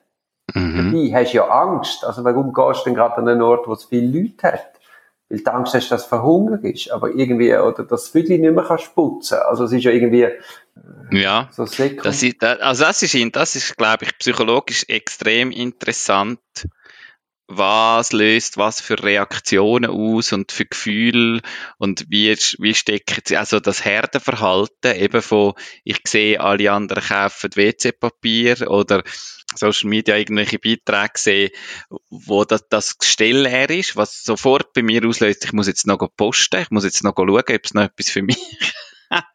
Mhm. 0.54 0.92
Dabei 0.92 1.20
hast 1.20 1.32
du 1.32 1.38
ja 1.38 1.48
Angst. 1.48 2.04
Also 2.04 2.22
warum 2.24 2.52
gehst 2.52 2.80
du 2.80 2.84
denn 2.84 2.94
gerade 2.94 3.16
an 3.16 3.28
einen 3.28 3.42
Ort, 3.42 3.66
wo 3.66 3.72
es 3.72 3.84
viele 3.84 4.20
Leute 4.20 4.52
hat? 4.52 4.70
Weil 5.28 5.40
du 5.40 5.52
Angst 5.52 5.74
hast, 5.74 5.88
dass 5.90 6.04
verhungert 6.04 6.62
ist, 6.62 6.92
aber 6.92 7.10
irgendwie, 7.10 7.56
oder 7.56 7.82
das 7.82 8.08
Viertel 8.08 8.38
nicht 8.38 8.54
mehr 8.54 8.64
kannst 8.64 8.94
putzen. 8.94 9.38
Also 9.48 9.64
es 9.64 9.72
ist 9.72 9.82
ja 9.82 9.90
irgendwie, 9.90 10.22
äh, 10.22 10.38
ja, 11.10 11.48
so 11.50 11.64
das 11.64 11.78
ist, 12.22 12.42
also 12.42 12.84
das 12.84 13.02
ist, 13.02 13.36
das 13.36 13.56
ist, 13.56 13.76
glaube 13.76 14.04
ich, 14.04 14.18
psychologisch 14.18 14.84
extrem 14.88 15.50
interessant 15.50 16.38
was 17.46 18.12
löst 18.12 18.56
was 18.56 18.80
für 18.80 19.02
Reaktionen 19.02 19.90
aus 19.90 20.32
und 20.32 20.50
für 20.50 20.64
Gefühle 20.64 21.42
und 21.78 22.06
wie, 22.08 22.34
wie 22.58 22.74
steckt 22.74 23.32
also 23.32 23.60
das 23.60 23.84
Herdenverhalten 23.84 24.96
eben 24.96 25.20
von, 25.20 25.52
ich 25.84 26.00
sehe, 26.06 26.40
alle 26.40 26.72
anderen 26.72 27.02
kaufen 27.02 27.50
WC-Papier 27.54 28.70
oder 28.70 29.02
Social 29.54 29.88
Media 29.88 30.16
irgendwelche 30.16 30.58
Beiträge 30.58 31.18
sehe, 31.18 31.50
wo 32.08 32.44
das, 32.44 32.66
das 32.68 32.98
Gestell 32.98 33.42
leer 33.42 33.70
ist, 33.70 33.94
was 33.94 34.24
sofort 34.24 34.72
bei 34.72 34.82
mir 34.82 35.06
auslöst, 35.06 35.44
ich 35.44 35.52
muss 35.52 35.66
jetzt 35.66 35.86
noch 35.86 36.08
posten, 36.16 36.62
ich 36.62 36.70
muss 36.70 36.84
jetzt 36.84 37.04
noch 37.04 37.14
schauen, 37.14 37.28
ob 37.28 37.46
es 37.64 37.74
noch 37.74 37.82
etwas 37.82 38.10
für 38.10 38.22
mich 38.22 38.38
hat. 39.10 39.26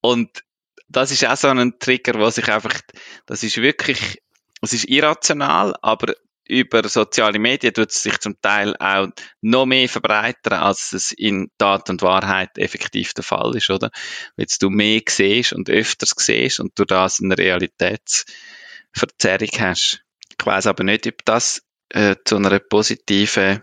Und 0.00 0.44
das 0.88 1.10
ist 1.10 1.24
auch 1.26 1.36
so 1.36 1.48
ein 1.48 1.78
Trigger, 1.78 2.18
was 2.20 2.38
ich 2.38 2.48
einfach, 2.48 2.80
das 3.26 3.42
ist 3.42 3.58
wirklich, 3.58 4.22
es 4.62 4.72
ist 4.72 4.88
irrational, 4.88 5.76
aber 5.82 6.14
über 6.50 6.86
soziale 6.88 7.38
Medien 7.38 7.72
tut 7.72 7.90
es 7.90 8.02
sich 8.02 8.18
zum 8.18 8.40
Teil 8.40 8.74
auch 8.78 9.06
noch 9.40 9.66
mehr 9.66 9.88
verbreitern, 9.88 10.54
als 10.54 10.92
es 10.92 11.12
in 11.12 11.52
Tat 11.58 11.88
und 11.88 12.02
Wahrheit 12.02 12.58
effektiv 12.58 13.14
der 13.14 13.22
Fall 13.22 13.56
ist, 13.56 13.70
oder? 13.70 13.90
Wenn 14.36 14.48
du 14.58 14.68
mehr 14.68 15.00
siehst 15.08 15.52
und 15.52 15.70
öfters 15.70 16.12
siehst 16.16 16.58
und 16.58 16.76
du 16.78 16.84
das 16.84 17.20
eine 17.20 17.38
Realitätsverzerrung 17.38 19.50
hast. 19.58 20.02
Ich 20.38 20.44
weiß 20.44 20.66
aber 20.66 20.84
nicht, 20.84 21.06
ob 21.06 21.24
das 21.24 21.62
äh, 21.90 22.16
zu 22.24 22.36
einer 22.36 22.58
positiven 22.58 23.62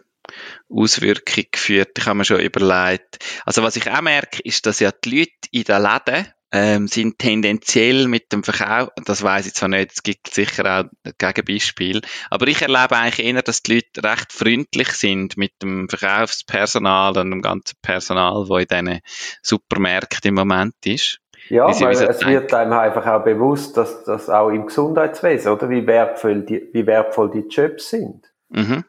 Auswirkung 0.69 1.45
führt. 1.55 1.97
Ich 1.97 2.05
habe 2.05 2.19
mir 2.19 2.25
schon 2.25 2.39
überlegt. 2.39 3.19
Also 3.45 3.63
was 3.63 3.75
ich 3.75 3.89
auch 3.89 4.01
merke, 4.01 4.41
ist, 4.43 4.65
dass 4.65 4.79
ja 4.79 4.91
die 4.91 5.19
Leute 5.19 5.31
in 5.51 5.63
den 5.63 5.81
Läden 5.81 6.33
ähm, 6.51 6.87
sind 6.87 7.19
tendenziell 7.19 8.07
mit 8.07 8.31
dem 8.31 8.43
Verkauf, 8.43 8.89
das 9.05 9.21
weiß 9.21 9.47
ich 9.47 9.53
zwar 9.53 9.69
nicht, 9.69 9.91
es 9.91 10.03
gibt 10.03 10.33
sicher 10.33 10.79
auch 10.79 11.11
Gegenbeispiel, 11.17 12.01
aber 12.29 12.47
ich 12.47 12.61
erlebe 12.61 12.95
eigentlich 12.95 13.25
eher, 13.25 13.41
dass 13.41 13.63
die 13.63 13.75
Leute 13.75 14.03
recht 14.03 14.31
freundlich 14.31 14.89
sind 14.89 15.37
mit 15.37 15.51
dem 15.61 15.89
Verkaufspersonal 15.89 17.17
und 17.17 17.31
dem 17.31 17.41
ganzen 17.41 17.75
Personal, 17.81 18.45
das 18.47 18.59
in 18.59 18.85
diesen 18.85 18.99
Supermärkten 19.41 20.29
im 20.29 20.35
Moment 20.35 20.75
ist. 20.85 21.19
Ja, 21.49 21.67
weil 21.67 21.95
es 21.95 22.25
wird 22.25 22.53
einem 22.53 22.73
einfach 22.73 23.05
auch 23.05 23.23
bewusst, 23.23 23.77
dass 23.77 24.03
das 24.03 24.29
auch 24.29 24.49
im 24.49 24.67
Gesundheitswesen, 24.67 25.51
oder 25.51 25.69
wie 25.69 25.85
wertvoll 25.87 26.41
die, 26.41 26.69
wie 26.73 26.85
wertvoll 26.85 27.31
die 27.31 27.47
Jobs 27.47 27.89
sind. 27.89 28.25
Mhm. 28.49 28.83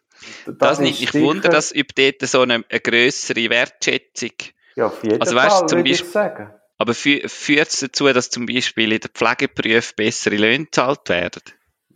Das, 0.47 0.57
das 0.59 0.81
nicht. 0.81 1.03
Ich 1.03 1.15
wundere, 1.15 1.53
dass 1.53 1.73
ob 1.73 1.95
dort 1.95 2.23
so 2.23 2.41
eine, 2.41 2.65
eine 2.69 2.81
größere 2.81 3.51
Wertschätzung. 3.51 4.33
Ja, 4.75 4.87
auf 4.87 5.03
jeden 5.05 5.21
also, 5.21 5.37
Fall, 5.37 5.47
weißt, 5.47 5.69
zum 5.69 5.85
Beispiel, 5.85 6.07
ich 6.07 6.13
sagen. 6.13 6.51
Aber 6.79 6.95
führt 6.95 7.69
es 7.69 7.81
dazu, 7.81 8.07
dass 8.13 8.31
zum 8.31 8.47
Beispiel 8.47 8.93
in 8.93 9.01
den 9.01 9.11
Pflegeberufen 9.13 9.95
bessere 9.97 10.37
Löhne 10.37 10.65
gezahlt 10.65 11.09
werden? 11.09 11.43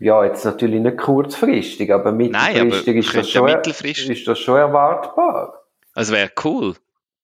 Ja, 0.00 0.24
jetzt 0.24 0.44
natürlich 0.44 0.80
nicht 0.80 0.98
kurzfristig, 0.98 1.92
aber 1.92 2.11
mittelfristig, 2.11 2.54
Nein, 2.57 2.66
aber 2.66 2.98
ist, 2.98 3.14
das 3.14 3.30
schon, 3.30 4.12
ist 4.12 4.26
das 4.26 4.38
schon 4.40 4.59
erwartbar. 4.59 5.62
Also 5.94 6.12
wäre 6.12 6.32
cool. 6.44 6.74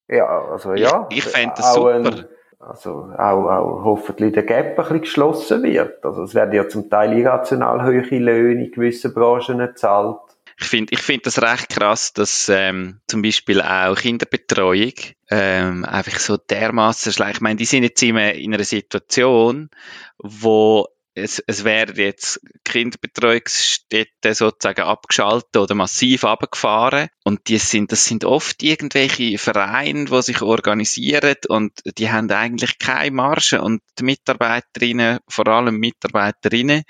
Ja, 0.09 0.26
also 0.53 0.74
ja. 0.74 1.09
Ich, 1.11 1.18
ich 1.18 1.24
fände 1.24 1.55
das 1.57 1.74
super. 1.74 1.95
Ein, 1.95 2.24
also 2.61 3.12
auch, 3.16 3.45
auch 3.47 3.85
hoffentlich 3.85 4.33
der 4.33 4.45
Gap 4.45 4.66
ein 4.66 4.76
bisschen 4.76 5.01
geschlossen 5.01 5.62
wird. 5.64 6.05
Also 6.05 6.22
es 6.22 6.35
werden 6.35 6.55
ja 6.55 6.68
zum 6.68 6.89
Teil 6.89 7.18
irrational 7.18 7.85
hohe 7.85 8.18
Löhne 8.18 8.66
in 8.66 8.70
gewissen 8.70 9.12
Branchen 9.12 9.59
gezahlt 9.59 10.20
ich 10.61 10.67
finde 10.67 10.93
ich 10.93 11.01
finde 11.01 11.23
das 11.25 11.41
recht 11.41 11.69
krass, 11.69 12.13
dass 12.13 12.49
ähm, 12.49 13.01
zum 13.07 13.23
Beispiel 13.23 13.63
auch 13.63 13.97
Kinderbetreuung 13.97 14.95
ähm, 15.31 15.85
einfach 15.85 16.19
so 16.19 16.37
dermaßen 16.37 17.13
schlecht. 17.13 17.37
Ich 17.37 17.41
meine, 17.41 17.57
die 17.57 17.65
sind 17.65 17.85
jetzt 17.85 18.03
immer 18.03 18.33
in 18.33 18.55
einer 18.55 18.65
Situation, 18.65 19.71
wo 20.19 20.89
es, 21.15 21.43
es 21.47 21.65
werden 21.65 21.97
jetzt 21.97 22.41
Kinderbetreuungsstätten 22.65 24.35
sozusagen 24.35 24.83
abgeschaltet 24.83 25.57
oder 25.57 25.75
massiv 25.75 26.25
abgefahren 26.25 27.09
und 27.25 27.49
die 27.49 27.59
sind, 27.59 27.93
das 27.93 28.05
sind 28.05 28.25
oft 28.25 28.63
irgendwelche 28.63 29.39
Vereine, 29.39 30.07
die 30.07 30.23
sich 30.23 30.43
organisieren 30.43 31.37
und 31.49 31.73
die 31.99 32.11
haben 32.11 32.31
eigentlich 32.31 32.79
keine 32.79 33.11
Marge 33.13 33.61
und 33.61 33.83
die 33.99 34.05
Mitarbeiterinnen, 34.05 35.19
vor 35.29 35.49
allem 35.49 35.77
Mitarbeiterinnen, 35.77 36.85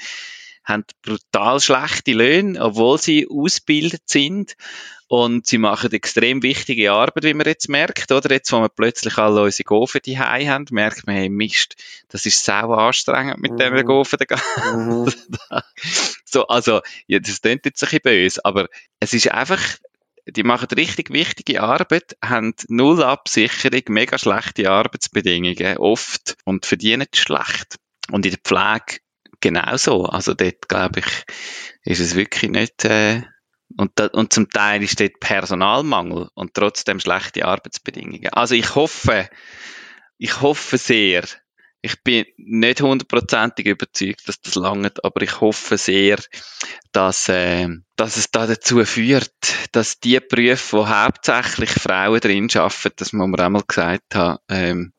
haben 0.69 0.85
brutal 1.03 1.61
schlechte 1.61 2.13
Löhne, 2.13 2.61
obwohl 2.61 2.99
sie 2.99 3.27
ausgebildet 3.29 4.03
sind. 4.07 4.55
Und 5.11 5.47
sie 5.47 5.57
machen 5.57 5.91
extrem 5.93 6.43
wichtige 6.43 6.93
Arbeit, 6.93 7.25
wie 7.25 7.33
man 7.33 7.47
jetzt 7.47 7.71
merkt, 7.71 8.13
oder? 8.13 8.31
Jetzt, 8.31 8.53
wo 8.53 8.61
wir 8.61 8.69
plötzlich 8.69 9.17
alle 9.17 9.41
unsere 9.41 9.65
Gofen 9.65 10.03
die 10.05 10.19
haben, 10.19 10.67
merkt 10.71 11.07
man, 11.07 11.17
hey, 11.17 11.31
Mist, 11.31 11.77
das 12.09 12.27
ist 12.27 12.45
sau 12.45 12.75
anstrengend 12.75 13.39
mit 13.39 13.53
mhm. 13.53 13.57
dem 13.57 13.87
Gofen. 13.87 14.19
Mhm. 14.75 15.11
so, 16.25 16.47
also, 16.49 16.83
ja, 17.07 17.21
das 17.21 17.41
klingt 17.41 17.65
jetzt 17.65 17.83
ein 17.83 17.87
bisschen 17.87 18.01
böse, 18.03 18.45
aber 18.45 18.69
es 19.01 19.15
ist 19.15 19.31
einfach, 19.31 19.63
die 20.27 20.43
machen 20.43 20.69
richtig 20.77 21.11
wichtige 21.11 21.63
Arbeit, 21.63 22.17
haben 22.23 22.55
null 22.69 23.03
Absicherung, 23.03 23.83
mega 23.89 24.19
schlechte 24.19 24.71
Arbeitsbedingungen, 24.71 25.79
oft, 25.79 26.37
und 26.45 26.67
verdienen 26.67 27.07
schlecht. 27.15 27.77
Und 28.11 28.27
in 28.27 28.33
der 28.33 28.41
Pflege 28.45 29.01
genauso. 29.41 30.05
Also 30.05 30.35
dort, 30.35 30.69
glaube 30.69 31.01
ich, 31.01 31.25
ist 31.85 32.01
es 32.01 32.15
wirklich 32.15 32.51
nicht, 32.51 32.85
äh, 32.85 33.23
und, 33.77 33.93
da, 33.97 34.07
und 34.07 34.33
zum 34.33 34.49
Teil 34.49 34.83
ist 34.83 34.99
dort 34.99 35.21
Personalmangel 35.21 36.29
und 36.35 36.55
trotzdem 36.55 37.01
schlechte 37.01 37.45
Arbeitsbedingungen. 37.45 38.29
Also 38.33 38.55
ich 38.55 38.75
hoffe, 38.75 39.29
ich 40.17 40.41
hoffe 40.41 40.79
sehr, 40.79 41.25
ich 41.81 42.03
bin 42.03 42.27
nicht 42.37 42.81
hundertprozentig 42.81 43.67
überzeugt, 43.67 44.27
dass 44.27 44.41
das 44.41 44.57
langt, 44.57 45.05
aber 45.05 45.23
ich 45.23 45.41
hoffe 45.41 45.79
sehr, 45.79 46.19
dass, 46.93 47.29
äh, 47.29 47.69
dass 47.97 48.17
es 48.17 48.31
da 48.31 48.47
dazu 48.47 48.85
führt, 48.85 49.33
dass 49.73 50.01
die 50.01 50.19
Berufe, 50.19 50.79
wo 50.79 50.89
hauptsächlich 50.89 51.71
Frauen 51.71 52.21
drin 52.21 52.49
arbeiten, 52.55 52.95
das 52.97 53.13
muss 53.13 53.29
man 53.29 53.41
einmal 53.41 53.63
gesagt 53.67 54.15
haben, 54.15 54.39
ähm, 54.49 54.93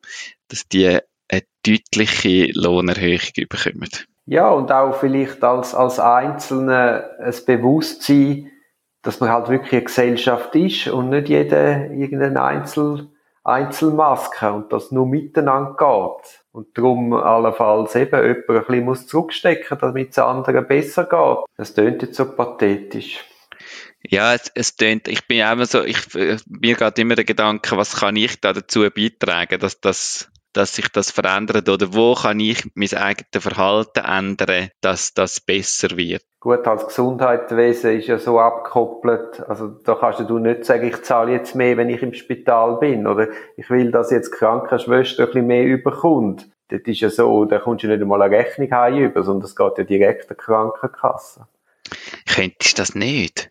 dass 0.48 0.68
die 0.68 0.98
eine 1.28 1.42
deutliche 1.64 2.50
Lohnerhöhung 2.52 3.20
bekommen. 3.48 3.90
Ja, 4.30 4.48
und 4.50 4.70
auch 4.70 4.94
vielleicht 4.94 5.42
als, 5.42 5.74
als 5.74 5.98
Einzelne 5.98 7.16
ein 7.18 7.34
Bewusstsein, 7.46 8.48
dass 9.02 9.18
man 9.18 9.28
halt 9.28 9.48
wirklich 9.48 9.72
eine 9.72 9.82
Gesellschaft 9.82 10.54
ist 10.54 10.86
und 10.86 11.08
nicht 11.08 11.28
jeder 11.28 11.90
irgendeine 11.90 12.40
Einzel, 12.40 13.08
Einzelmaske 13.42 14.52
und 14.52 14.72
das 14.72 14.92
nur 14.92 15.06
miteinander 15.06 15.74
geht. 15.76 16.44
Und 16.52 16.78
darum 16.78 17.12
allenfalls 17.12 17.96
eben 17.96 18.22
jemand 18.22 18.48
ein 18.48 18.64
bisschen 18.66 18.84
muss 18.84 19.06
zurückstecken, 19.08 19.78
damit 19.80 20.10
es 20.10 20.18
anderen 20.20 20.64
besser 20.64 21.06
geht. 21.06 21.44
Das 21.56 21.74
tönt 21.74 22.02
jetzt 22.02 22.14
so 22.14 22.32
pathetisch. 22.36 23.24
Ja, 24.04 24.34
es, 24.34 24.48
es 24.54 24.76
tönt, 24.76 25.08
ich 25.08 25.26
bin 25.26 25.40
immer 25.40 25.66
so, 25.66 25.82
ich, 25.82 25.98
mir 26.14 26.76
geht 26.76 26.98
immer 27.00 27.16
der 27.16 27.24
Gedanke, 27.24 27.76
was 27.76 27.96
kann 27.96 28.14
ich 28.14 28.40
da 28.40 28.52
dazu 28.52 28.88
beitragen, 28.94 29.58
dass 29.58 29.80
das 29.80 30.30
dass 30.52 30.74
sich 30.74 30.88
das 30.88 31.10
verändert 31.10 31.68
oder 31.68 31.94
wo 31.94 32.14
kann 32.14 32.40
ich 32.40 32.64
mein 32.74 32.92
eigenes 32.94 33.42
Verhalten 33.42 34.04
ändern, 34.04 34.70
dass 34.80 35.14
das 35.14 35.40
besser 35.40 35.96
wird? 35.96 36.24
Gut, 36.40 36.66
als 36.66 36.86
Gesundheitswesen 36.86 37.98
ist 37.98 38.08
ja 38.08 38.18
so 38.18 38.40
abgekoppelt, 38.40 39.40
also 39.48 39.68
da 39.68 39.94
kannst 39.94 40.20
du 40.20 40.38
nicht 40.38 40.64
sagen, 40.64 40.88
ich 40.88 41.02
zahle 41.02 41.32
jetzt 41.32 41.54
mehr, 41.54 41.76
wenn 41.76 41.90
ich 41.90 42.02
im 42.02 42.14
Spital 42.14 42.78
bin 42.78 43.06
oder 43.06 43.28
ich 43.56 43.68
will, 43.68 43.90
dass 43.90 44.10
jetzt 44.10 44.32
die 44.32 44.38
Krankenschwester 44.38 45.24
ein 45.24 45.26
bisschen 45.26 45.46
mehr 45.46 45.64
überkommt. 45.64 46.48
Das 46.68 46.80
ist 46.84 47.00
ja 47.00 47.10
so, 47.10 47.44
da 47.44 47.58
kommst 47.58 47.84
du 47.84 47.88
nicht 47.88 48.00
einmal 48.00 48.22
eine 48.22 48.34
Rechnung 48.34 48.70
heim 48.70 48.98
über, 48.98 49.22
sondern 49.22 49.44
es 49.44 49.56
geht 49.56 49.78
ja 49.78 49.84
direkt 49.84 50.30
an 50.30 50.36
die 50.38 50.42
Krankenkasse. 50.42 51.46
Könntest 52.26 52.78
du 52.78 52.82
das 52.82 52.94
nicht? 52.94 53.50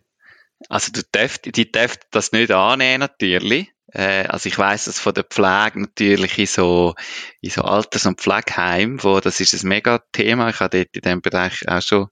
Also 0.68 0.92
du 0.92 1.02
darfst, 1.12 1.44
die 1.56 1.70
dürfen 1.70 2.00
das 2.10 2.32
nicht 2.32 2.50
annehmen 2.50 3.00
natürlich, 3.00 3.72
äh, 3.92 4.24
also 4.28 4.48
ich 4.48 4.58
weiß 4.58 4.84
das 4.84 5.00
von 5.00 5.14
der 5.14 5.24
Pflege 5.24 5.80
natürlich 5.80 6.38
in 6.38 6.46
so, 6.46 6.94
in 7.40 7.50
so 7.50 7.62
Alters- 7.62 8.06
und 8.06 8.20
Pflegeheim, 8.20 9.02
wo 9.02 9.20
das 9.20 9.40
ist 9.40 9.52
ein 9.54 9.68
mega 9.68 10.00
Thema. 10.12 10.48
Ich 10.50 10.60
habe 10.60 10.78
dort 10.78 10.96
in 10.96 11.02
dem 11.02 11.20
Bereich 11.20 11.68
auch 11.68 11.82
schon 11.82 12.08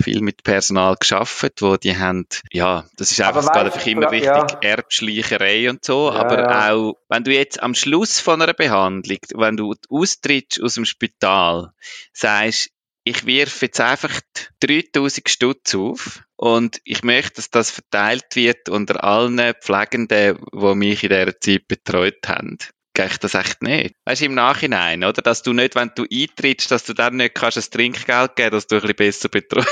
viel 0.00 0.20
mit 0.20 0.42
Personal 0.44 0.96
geschafft, 0.96 1.62
wo 1.62 1.76
die 1.76 1.96
haben, 1.96 2.26
ja, 2.52 2.84
das 2.96 3.10
ist 3.10 3.20
einfach, 3.20 3.42
es 3.42 3.52
geht 3.52 3.62
einfach 3.62 3.86
immer 3.86 4.10
richtig 4.10 4.26
ja. 4.26 4.58
Erbschleicherei 4.60 5.70
und 5.70 5.84
so, 5.84 6.10
ja, 6.12 6.20
aber 6.20 6.38
ja. 6.38 6.72
auch, 6.72 6.96
wenn 7.08 7.24
du 7.24 7.32
jetzt 7.32 7.62
am 7.62 7.74
Schluss 7.74 8.20
von 8.20 8.40
einer 8.40 8.54
Behandlung, 8.54 9.18
wenn 9.34 9.56
du 9.56 9.74
austrittst 9.88 10.62
aus 10.62 10.74
dem 10.74 10.84
Spital, 10.84 11.72
sagst, 12.12 12.70
ich 13.04 13.24
wirf 13.24 13.62
jetzt 13.62 13.80
einfach 13.80 14.20
3000 14.60 15.28
Stutz 15.28 15.74
auf 15.76 16.25
und 16.36 16.80
ich 16.84 17.02
möchte, 17.02 17.36
dass 17.36 17.50
das 17.50 17.70
verteilt 17.70 18.34
wird 18.34 18.68
unter 18.68 19.02
allen 19.02 19.40
Pflegenden, 19.60 20.38
die 20.52 20.74
mich 20.74 21.02
in 21.02 21.10
dieser 21.10 21.40
Zeit 21.40 21.66
betreut 21.66 22.28
haben. 22.28 22.58
Gehe 22.94 23.06
ich 23.06 23.18
das 23.18 23.34
echt 23.34 23.62
nicht. 23.62 23.94
Weißt 24.06 24.22
du, 24.22 24.26
im 24.26 24.34
Nachhinein, 24.34 25.04
oder? 25.04 25.20
Dass 25.20 25.42
du 25.42 25.52
nicht, 25.52 25.74
wenn 25.74 25.90
du 25.94 26.04
eintrittst, 26.10 26.70
dass 26.70 26.84
du 26.84 26.94
dann 26.94 27.16
nicht 27.16 27.34
kannst 27.34 27.58
ein 27.58 27.70
Trinkgeld 27.70 28.36
geben, 28.36 28.52
dass 28.52 28.66
du 28.66 28.76
ein 28.76 28.80
bisschen 28.80 28.96
besser 28.96 29.28
betreut 29.28 29.66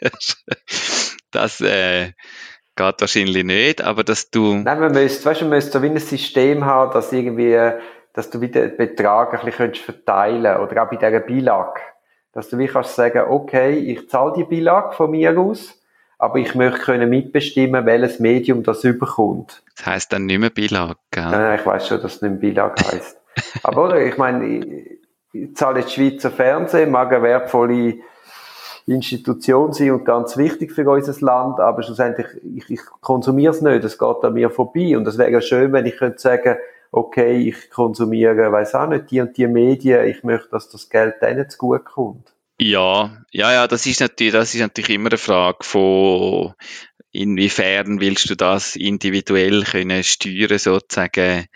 wirst. 0.00 0.44
das, 1.30 1.60
äh, 1.62 2.12
geht 2.76 3.00
wahrscheinlich 3.00 3.44
nicht, 3.44 3.82
aber 3.82 4.04
dass 4.04 4.30
du... 4.30 4.54
Nein, 4.54 4.80
man 4.80 4.92
müsste, 4.92 5.24
weißt 5.24 5.40
du, 5.40 5.44
man 5.46 5.56
müsste 5.56 5.72
so 5.72 5.82
wie 5.82 5.88
ein 5.88 5.98
System 5.98 6.64
haben, 6.64 6.92
dass 6.92 7.12
irgendwie, 7.12 7.72
dass 8.12 8.30
du 8.30 8.40
wieder 8.40 8.68
den 8.68 8.76
Betrag 8.76 9.34
ein 9.34 9.44
bisschen 9.44 9.74
verteilen 9.74 10.44
könntest. 10.44 10.72
Oder 10.72 10.82
auch 10.82 10.90
bei 10.90 10.96
dieser 10.96 11.20
Beilage 11.20 11.80
dass 12.32 12.48
du 12.48 12.58
wie 12.58 12.66
kannst 12.66 12.94
sagen, 12.94 13.24
okay, 13.28 13.74
ich 13.74 14.08
zahle 14.08 14.32
die 14.36 14.44
Beilage 14.44 14.94
von 14.94 15.10
mir 15.10 15.38
aus, 15.38 15.74
aber 16.18 16.36
ich 16.36 16.54
möchte 16.54 16.80
können 16.80 17.08
mitbestimmen, 17.08 17.86
welches 17.86 18.18
Medium 18.18 18.62
das 18.62 18.84
überkommt. 18.84 19.62
Das 19.76 19.86
heisst 19.86 20.12
dann 20.12 20.26
nicht 20.26 20.40
mehr 20.40 20.50
Beilage, 20.50 20.96
gell? 21.10 21.30
Nein, 21.30 21.58
ich 21.58 21.66
weiß 21.66 21.88
schon, 21.88 22.02
dass 22.02 22.16
es 22.16 22.22
nicht 22.22 22.40
mehr 22.40 22.52
Beilage 22.52 22.84
heisst. 22.92 23.20
aber 23.62 23.84
oder, 23.84 24.04
ich 24.04 24.18
meine, 24.18 24.46
ich, 24.46 24.98
ich 25.32 25.56
zahle 25.56 25.80
jetzt 25.80 25.92
Schweizer 25.92 26.30
Fernsehen, 26.30 26.90
mag 26.90 27.12
eine 27.12 27.22
wertvolle 27.22 27.98
Institution 28.86 29.72
sein 29.72 29.90
und 29.90 30.04
ganz 30.04 30.36
wichtig 30.36 30.72
für 30.72 30.88
unser 30.88 31.14
Land, 31.24 31.60
aber 31.60 31.82
schlussendlich, 31.82 32.26
ich, 32.56 32.70
ich 32.70 32.80
konsumiere 33.00 33.52
es 33.52 33.60
nicht, 33.60 33.84
es 33.84 33.98
geht 33.98 34.24
an 34.24 34.32
mir 34.32 34.50
vorbei 34.50 34.96
und 34.96 35.06
es 35.06 35.18
wäre 35.18 35.42
schön, 35.42 35.72
wenn 35.72 35.86
ich 35.86 35.98
könnte 35.98 36.18
sagen, 36.18 36.56
okay, 36.90 37.36
ich 37.36 37.70
konsumiere, 37.70 38.50
weiß 38.52 38.74
auch 38.74 38.88
nicht, 38.88 39.10
die 39.10 39.20
und 39.20 39.36
die 39.36 39.46
Medien, 39.46 40.06
ich 40.06 40.22
möchte, 40.24 40.48
dass 40.50 40.68
das 40.68 40.88
Geld 40.88 41.16
denen 41.22 41.48
zu 41.48 41.58
gut 41.58 41.84
kommt. 41.84 42.34
Ja, 42.60 43.24
ja, 43.30 43.52
ja, 43.52 43.68
das 43.68 43.86
ist 43.86 44.00
natürlich, 44.00 44.32
das 44.32 44.54
ist 44.54 44.60
natürlich 44.60 44.90
immer 44.90 45.10
eine 45.10 45.18
Frage 45.18 45.58
von, 45.62 46.54
inwiefern 47.12 48.00
willst 48.00 48.30
du 48.30 48.34
das 48.34 48.74
individuell 48.74 49.62
können 49.62 50.02
steuern, 50.02 50.58
sozusagen, 50.58 51.46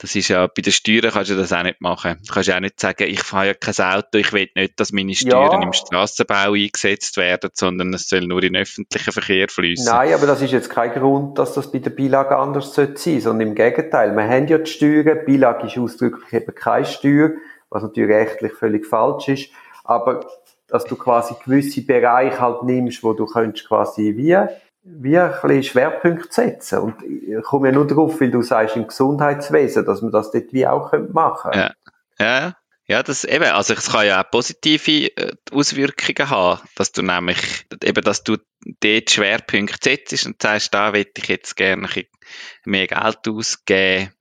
das 0.00 0.16
ist 0.16 0.28
ja, 0.28 0.46
bei 0.46 0.62
den 0.62 0.72
Steuern 0.72 1.10
kannst 1.12 1.30
du 1.30 1.36
das 1.36 1.52
auch 1.52 1.62
nicht 1.62 1.82
machen. 1.82 2.16
Du 2.26 2.32
kannst 2.32 2.48
ja 2.48 2.56
auch 2.56 2.60
nicht 2.60 2.80
sagen, 2.80 3.04
ich 3.06 3.22
fahre 3.22 3.48
ja 3.48 3.54
kein 3.54 3.74
Auto, 3.84 4.16
ich 4.16 4.32
will 4.32 4.48
nicht, 4.54 4.80
dass 4.80 4.92
meine 4.92 5.14
Steuern 5.14 5.60
ja. 5.60 5.66
im 5.66 5.74
Straßenbau 5.74 6.54
eingesetzt 6.54 7.18
werden, 7.18 7.50
sondern 7.52 7.92
es 7.92 8.08
soll 8.08 8.22
nur 8.22 8.42
in 8.42 8.56
öffentlichen 8.56 9.12
Verkehr 9.12 9.48
fließen. 9.50 9.84
Nein, 9.84 10.14
aber 10.14 10.26
das 10.26 10.40
ist 10.40 10.52
jetzt 10.52 10.70
kein 10.70 10.92
Grund, 10.92 11.38
dass 11.38 11.52
das 11.52 11.70
bei 11.70 11.80
der 11.80 11.90
Beilage 11.90 12.34
anders 12.34 12.74
sein 12.74 12.96
sollte, 12.96 13.20
sondern 13.20 13.48
im 13.48 13.54
Gegenteil. 13.54 14.16
Wir 14.16 14.26
haben 14.26 14.48
ja 14.48 14.56
die 14.56 14.70
Steuern, 14.70 15.18
die 15.26 15.32
Beilage 15.32 15.66
ist 15.66 15.76
ausdrücklich 15.76 16.32
eben 16.32 16.54
keine 16.54 16.86
Steuer, 16.86 17.32
was 17.68 17.82
natürlich 17.82 18.10
rechtlich 18.10 18.52
völlig 18.54 18.86
falsch 18.86 19.28
ist, 19.28 19.50
aber 19.84 20.26
dass 20.68 20.84
du 20.84 20.96
quasi 20.96 21.34
gewisse 21.44 21.82
Bereiche 21.82 22.40
halt 22.40 22.62
nimmst, 22.62 23.02
wo 23.02 23.12
du 23.12 23.26
könntest 23.26 23.68
quasi 23.68 24.16
wie 24.16 24.34
wie 24.82 25.18
ein 25.18 25.30
bisschen 25.30 25.62
Schwerpunkt 25.62 26.32
setzen. 26.32 26.78
Und 26.78 27.02
ich 27.02 27.42
komme 27.42 27.68
ja 27.68 27.74
nur 27.74 27.86
darauf, 27.86 28.20
weil 28.20 28.30
du 28.30 28.42
sagst 28.42 28.76
im 28.76 28.86
Gesundheitswesen, 28.86 29.84
dass 29.84 30.02
man 30.02 30.12
das 30.12 30.30
dort 30.30 30.52
wie 30.52 30.66
auch 30.66 30.92
machen 31.12 31.52
könnte. 31.52 31.74
Ja. 32.18 32.26
ja. 32.26 32.56
Ja, 32.86 33.04
das 33.04 33.22
eben, 33.22 33.44
also 33.44 33.74
es 33.74 33.92
kann 33.92 34.04
ja 34.04 34.20
auch 34.20 34.28
positive 34.32 35.16
äh, 35.16 35.32
Auswirkungen 35.52 36.28
haben, 36.28 36.60
dass 36.74 36.90
du 36.90 37.02
nämlich, 37.02 37.64
eben, 37.84 38.02
dass 38.02 38.24
du 38.24 38.36
dort 38.80 39.10
Schwerpunkte 39.10 39.78
setzt 39.80 40.26
und 40.26 40.42
sagst, 40.42 40.74
da 40.74 40.92
will 40.92 41.06
ich 41.16 41.28
jetzt 41.28 41.54
gerne 41.54 41.88
mehr 42.64 42.88
Geld 42.88 43.28
ausgeben. 43.28 44.12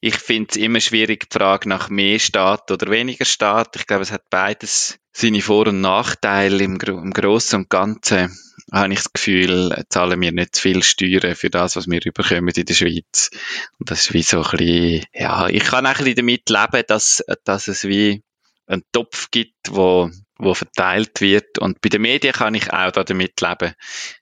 Ich 0.00 0.16
finde 0.16 0.48
es 0.50 0.56
immer 0.56 0.80
schwierig, 0.80 1.30
die 1.30 1.38
Frage 1.38 1.66
nach 1.70 1.88
mehr 1.88 2.18
Staat 2.18 2.70
oder 2.70 2.90
weniger 2.90 3.24
Staat. 3.24 3.76
Ich 3.76 3.86
glaube, 3.86 4.02
es 4.02 4.12
hat 4.12 4.28
beides 4.28 4.98
seine 5.12 5.40
Vor- 5.40 5.68
und 5.68 5.80
Nachteile 5.80 6.62
im, 6.62 6.78
im 6.78 7.12
Großen 7.14 7.60
und 7.60 7.70
Ganzen 7.70 8.36
habe 8.72 8.92
ich 8.92 9.00
das 9.00 9.12
Gefühl, 9.12 9.84
zahlen 9.88 10.20
wir 10.20 10.32
nicht 10.32 10.54
zu 10.54 10.62
viel 10.62 10.82
Steuern 10.82 11.34
für 11.34 11.50
das, 11.50 11.76
was 11.76 11.88
wir 11.88 12.04
überkommen 12.04 12.54
in 12.54 12.64
der 12.64 12.74
Schweiz. 12.74 13.30
Und 13.78 13.90
das 13.90 14.00
ist 14.00 14.12
wie 14.12 14.22
so 14.22 14.42
ein 14.42 14.56
bisschen, 14.56 15.04
ja, 15.12 15.48
ich 15.48 15.64
kann 15.64 15.86
ein 15.86 15.96
bisschen 15.96 16.16
damit 16.16 16.48
leben, 16.48 16.84
dass, 16.86 17.24
dass 17.44 17.68
es 17.68 17.84
wie 17.84 18.22
einen 18.66 18.84
Topf 18.92 19.30
gibt, 19.30 19.70
wo, 19.70 20.10
wo 20.38 20.54
verteilt 20.54 21.20
wird. 21.20 21.58
Und 21.58 21.80
bei 21.80 21.88
den 21.88 22.02
Medien 22.02 22.32
kann 22.32 22.54
ich 22.54 22.72
auch 22.72 22.92
damit 22.92 23.40
leben. 23.40 23.74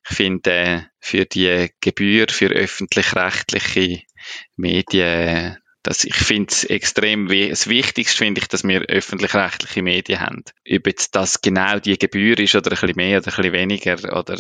Ich 0.08 0.16
finde, 0.16 0.50
äh, 0.50 0.82
für 1.00 1.26
die 1.26 1.70
Gebühr 1.80 2.26
für 2.30 2.48
öffentlich-rechtliche 2.48 4.02
Medien, 4.56 5.58
Das, 5.82 6.04
ich 6.04 6.16
finde 6.16 6.48
es 6.50 6.64
extrem, 6.64 7.28
das 7.28 7.68
Wichtigste 7.68 8.16
finde 8.16 8.40
ich, 8.40 8.48
dass 8.48 8.64
wir 8.64 8.82
öffentlich-rechtliche 8.82 9.82
Medien 9.82 10.20
haben. 10.20 10.44
Ob 10.70 10.86
jetzt 10.86 11.14
das 11.14 11.40
genau 11.40 11.78
die 11.78 11.98
Gebühr 11.98 12.38
ist 12.38 12.54
oder 12.56 12.70
ein 12.72 12.78
bisschen 12.80 12.96
mehr 12.96 13.18
oder 13.18 13.28
ein 13.28 13.36
bisschen 13.36 13.52
weniger 13.52 14.18
oder. 14.18 14.38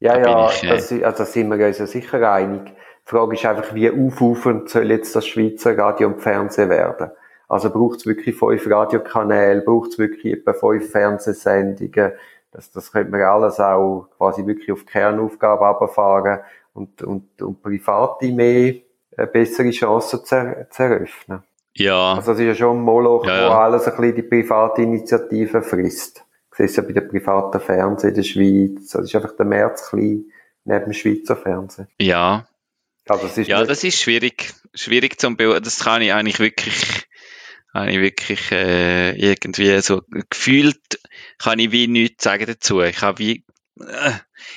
Ja, 0.00 0.18
ja, 0.18 0.50
ich, 0.50 0.62
äh, 0.62 0.68
das, 0.68 0.92
also 0.92 1.24
sind 1.24 1.50
wir 1.50 1.66
uns 1.66 1.78
ja 1.78 1.86
sicher 1.86 2.32
einig. 2.32 2.66
Die 2.66 3.10
Frage 3.10 3.34
ist 3.34 3.44
einfach, 3.44 3.74
wie 3.74 3.90
aufufernd 3.90 4.68
soll 4.68 4.90
jetzt 4.90 5.14
das 5.14 5.26
Schweizer 5.26 5.76
Radio 5.76 6.08
und 6.08 6.20
Fernsehen 6.20 6.70
werden? 6.70 7.10
Also 7.48 7.70
braucht 7.70 7.98
es 7.98 8.06
wirklich 8.06 8.36
fünf 8.36 8.68
Radiokanäle, 8.68 9.62
braucht 9.62 9.92
es 9.92 9.98
wirklich 9.98 10.34
etwa 10.34 10.52
fünf 10.52 10.90
Fernsehsendungen? 10.90 12.12
Das, 12.52 12.70
das 12.70 12.92
könnte 12.92 13.10
man 13.10 13.22
alles 13.22 13.60
auch 13.60 14.08
quasi 14.16 14.46
wirklich 14.46 14.72
auf 14.72 14.86
Kernaufgaben 14.86 15.64
abfahren 15.64 16.40
und, 16.74 17.02
und, 17.02 17.42
und 17.42 17.62
Private 17.62 18.32
mehr 18.32 18.74
eine 19.16 19.26
bessere 19.26 19.70
Chancen 19.70 20.24
zu, 20.24 20.66
zu 20.70 20.82
eröffnen. 20.82 21.42
Ja. 21.74 22.14
Also 22.14 22.32
das 22.32 22.40
ist 22.40 22.46
ja 22.46 22.54
schon 22.54 22.78
ein 22.78 22.82
Moloch, 22.82 23.26
ja, 23.26 23.42
ja. 23.42 23.48
wo 23.48 23.52
alles 23.52 23.86
ein 23.86 23.96
bisschen 23.96 24.16
die 24.16 24.22
private 24.22 24.82
Initiative 24.82 25.62
frisst. 25.62 26.24
Du 26.50 26.62
siehst 26.62 26.76
ja 26.76 26.82
bei 26.82 26.92
den 26.92 27.08
privaten 27.08 27.60
Fernsehen 27.60 28.10
in 28.10 28.14
der 28.16 28.22
Schweiz. 28.22 28.90
Das 28.90 29.04
ist 29.04 29.14
einfach 29.14 29.36
der 29.36 29.46
März 29.46 29.90
klein 29.90 30.24
neben 30.64 30.84
dem 30.84 30.92
Schweizer 30.92 31.36
Fernsehen. 31.36 31.88
Ja. 32.00 32.46
Also 33.08 33.26
das 33.26 33.38
ist 33.38 33.48
ja, 33.48 33.64
das 33.64 33.84
ist 33.84 34.00
schwierig. 34.00 34.52
Schwierig 34.74 35.20
zum 35.20 35.36
Beurteilen. 35.36 35.64
Das 35.64 35.84
kann 35.84 36.02
ich 36.02 36.12
eigentlich 36.12 36.40
wirklich, 36.40 37.06
kann 37.72 37.88
ich 37.88 38.00
wirklich, 38.00 38.50
äh, 38.52 39.12
irgendwie 39.12 39.80
so 39.80 40.02
gefühlt, 40.30 41.00
kann 41.38 41.58
ich 41.58 41.72
wie 41.72 41.86
nichts 41.86 42.24
sagen 42.24 42.46
dazu. 42.46 42.80
Ich 42.80 43.00
habe 43.02 43.18
wie, 43.18 43.44
äh, 43.80 44.12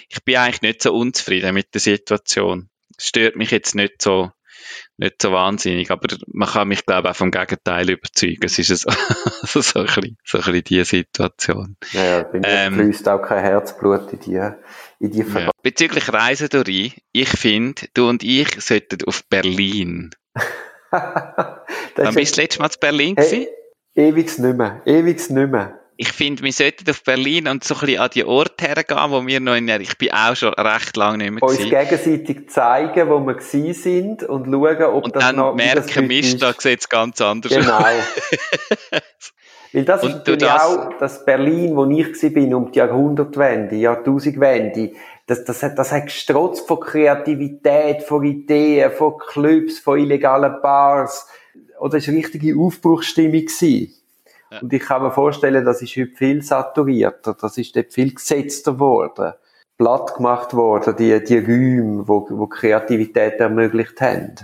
ich 0.08 0.24
bin 0.24 0.38
eigentlich 0.38 0.62
nicht 0.62 0.82
so 0.82 0.94
unzufrieden 0.94 1.54
mit 1.54 1.74
der 1.74 1.82
Situation. 1.82 2.70
Es 2.98 3.08
stört 3.08 3.36
mich 3.36 3.52
jetzt 3.52 3.76
nicht 3.76 4.02
so, 4.02 4.32
nicht 4.98 5.22
so 5.22 5.32
wahnsinnig, 5.32 5.92
aber 5.92 6.08
man 6.28 6.48
kann 6.48 6.68
mich, 6.68 6.86
glaube 6.86 7.08
ich, 7.08 7.12
auch 7.12 7.16
vom 7.16 7.32
Gegenteil 7.32 7.90
überzeugen. 7.90 8.44
Es 8.44 8.60
ist 8.60 8.70
so, 9.44 9.62
so, 9.62 9.80
ein 9.80 9.86
bisschen, 9.86 10.18
so 10.26 10.38
ein 10.38 10.44
bisschen 10.44 10.64
die 10.64 10.84
Situation. 10.84 11.78
Ja, 11.92 12.04
ja 12.04 12.24
bin 12.24 12.42
ähm, 12.46 12.76
fließt 12.76 13.08
auch 13.10 13.22
kein 13.22 13.44
Herzblut 13.44 14.14
in 14.14 14.20
die, 14.20 14.52
in 15.00 15.12
die 15.12 15.24
ja. 15.24 15.52
Bezüglich 15.64 16.12
Reisedori, 16.12 16.94
ich 17.12 17.30
finde, 17.30 17.84
du 17.94 18.10
und 18.10 18.24
ich 18.24 18.62
sollten 18.62 19.00
auf 19.06 19.24
Berlin. 19.30 20.12
Wann 20.92 22.16
bist 22.16 22.38
du 22.38 22.42
letztes 22.42 22.60
Mal 22.60 22.70
zu 22.70 22.80
Berlin 22.80 23.16
hey, 23.18 23.48
Ewig 23.96 24.38
nicht 24.40 24.58
mehr, 24.58 24.82
ewig 24.86 25.30
nicht 25.30 25.52
mehr 25.52 25.80
ich 26.02 26.14
finde, 26.14 26.44
wir 26.44 26.54
sollten 26.54 26.90
auf 26.90 27.04
Berlin 27.04 27.50
und 27.50 27.66
so 27.66 27.76
ein 27.76 27.82
bisschen 27.82 28.00
an 28.00 28.10
die 28.14 28.24
Orte 28.24 28.66
hergehen, 28.66 29.12
wo 29.12 29.28
wir 29.28 29.42
noch 29.42 29.56
in 29.56 29.68
der, 29.68 29.82
ich 29.82 29.98
bin 29.98 30.14
auch 30.14 30.34
schon 30.34 30.54
recht 30.54 30.96
lange 30.96 31.18
nicht 31.18 31.32
mehr 31.32 31.44
Uns 31.44 31.58
gewesen. 31.58 31.72
gegenseitig 31.72 32.50
zeigen, 32.50 33.10
wo 33.10 33.20
wir 33.20 33.34
gewesen 33.34 33.74
sind 33.74 34.24
und 34.24 34.46
schauen, 34.46 34.84
ob 34.84 35.04
und 35.04 35.14
das 35.18 35.26
dann 35.26 35.36
noch, 35.36 35.56
merken, 35.56 36.08
Mist, 36.08 36.42
da 36.42 36.54
sieht 36.58 36.80
es 36.80 36.88
ganz 36.88 37.20
anders 37.20 37.52
aus. 37.52 37.66
Genau. 37.66 37.80
Weil 39.74 39.84
das 39.84 40.02
und 40.04 40.10
ist 40.10 40.16
natürlich 40.16 40.40
das, 40.40 40.62
auch 40.62 40.90
das 41.00 41.26
Berlin, 41.26 41.76
wo 41.76 41.86
ich 41.86 42.24
war, 42.24 42.30
bin, 42.30 42.54
um 42.54 42.72
die 42.72 42.80
Jahrhundertwende, 42.80 43.76
Jahrtausendwende. 43.76 44.94
Das, 45.28 45.44
das, 45.44 45.62
hat, 45.62 45.78
das 45.78 45.92
hat 45.92 46.06
gestrotzt 46.06 46.66
von 46.66 46.80
Kreativität, 46.80 48.04
von 48.04 48.24
Ideen, 48.24 48.90
von 48.92 49.18
Clubs, 49.18 49.80
von 49.80 50.00
illegalen 50.00 50.62
Bars. 50.62 51.28
Oder 51.78 51.98
es 51.98 52.08
war 52.08 52.14
eine 52.14 52.24
richtige 52.24 52.58
Aufbruchsstimmung. 52.58 53.42
Gewesen. 53.42 53.99
Und 54.62 54.74
ich 54.74 54.82
kann 54.82 55.04
mir 55.04 55.12
vorstellen, 55.12 55.66
das 55.66 55.82
ist 55.82 55.96
heute 55.96 56.16
viel 56.16 56.42
saturierter, 56.42 57.36
das 57.40 57.58
ist 57.58 57.76
dort 57.76 57.94
viel 57.94 58.14
gesetzter 58.14 58.74
geworden, 58.74 59.34
platt 59.78 60.16
gemacht 60.16 60.54
worden, 60.54 60.96
die, 60.98 61.24
die 61.24 61.38
Räume, 61.38 62.08
wo, 62.08 62.28
wo 62.30 62.48
Kreativität 62.48 63.40
ermöglicht 63.40 64.02
haben. 64.02 64.36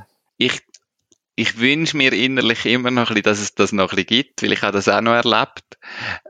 Ich 1.37 1.59
wünsche 1.59 1.97
mir 1.97 2.13
innerlich 2.13 2.65
immer 2.65 2.91
noch 2.91 3.09
ein 3.09 3.15
bisschen, 3.15 3.23
dass 3.23 3.41
es 3.41 3.55
das 3.55 3.73
noch 3.73 3.91
ein 3.91 3.95
bisschen 3.95 4.05
gibt, 4.05 4.41
weil 4.41 4.53
ich 4.53 4.61
habe 4.61 4.71
das 4.71 4.87
auch 4.87 5.01
noch 5.01 5.11
erlebt. 5.13 5.77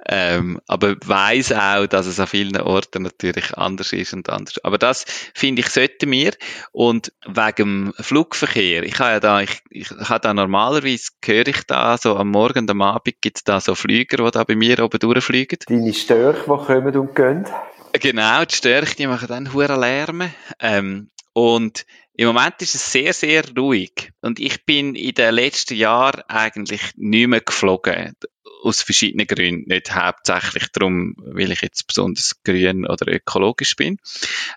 Ähm, 0.07 0.59
aber 0.67 0.95
weiß 0.99 1.53
auch, 1.53 1.85
dass 1.85 2.07
es 2.07 2.19
an 2.19 2.25
vielen 2.25 2.59
Orten 2.59 3.03
natürlich 3.03 3.55
anders 3.55 3.93
ist 3.93 4.13
und 4.13 4.29
anders. 4.29 4.63
Aber 4.63 4.79
das 4.79 5.05
finde 5.33 5.61
ich 5.61 5.69
sollten 5.69 6.09
wir. 6.09 6.33
Und 6.71 7.13
wegen 7.25 7.55
dem 7.55 7.93
Flugverkehr, 7.99 8.83
ich 8.83 8.99
habe 8.99 9.11
ja 9.11 9.19
da, 9.19 9.41
ich, 9.41 9.61
ich 9.69 9.91
habe 9.91 10.21
da 10.21 10.33
normalerweise 10.33 11.11
höre 11.23 11.47
ich 11.47 11.63
da 11.67 11.97
so 11.97 12.17
am 12.17 12.31
Morgen 12.31 12.59
und 12.59 12.71
am 12.71 12.81
Abend 12.81 13.21
gibt 13.21 13.37
es 13.37 13.43
da 13.43 13.59
so 13.59 13.75
Flüger, 13.75 14.17
die 14.17 14.31
da 14.31 14.43
bei 14.43 14.55
mir 14.55 14.79
oben 14.83 14.99
durchfliegen. 14.99 15.59
Deine 15.67 15.93
Störche, 15.93 16.41
die 16.41 16.65
kommen 16.65 16.97
und 16.97 17.15
gehen. 17.15 17.45
Genau, 17.93 18.43
die 18.43 18.55
Störche, 18.55 18.95
die 18.95 19.07
machen 19.07 19.27
dann 19.27 19.53
hohe 19.53 19.67
Lärme. 19.67 20.33
Ähm, 20.59 21.09
und 21.33 21.85
im 22.17 22.27
Moment 22.27 22.61
ist 22.61 22.75
es 22.75 22.91
sehr, 22.91 23.13
sehr 23.13 23.43
ruhig. 23.57 24.11
Und 24.21 24.39
ich 24.39 24.65
bin 24.65 24.95
in 24.95 25.13
den 25.13 25.33
letzten 25.33 25.75
Jahren 25.75 26.21
eigentlich 26.27 26.81
nicht 26.95 27.27
mehr 27.27 27.41
geflogen. 27.41 28.13
Aus 28.63 28.81
verschiedenen 28.81 29.27
Gründen. 29.27 29.69
Nicht 29.69 29.93
hauptsächlich 29.93 30.71
darum, 30.71 31.15
weil 31.17 31.51
ich 31.51 31.61
jetzt 31.61 31.87
besonders 31.87 32.41
grün 32.43 32.87
oder 32.87 33.11
ökologisch 33.11 33.75
bin. 33.75 33.97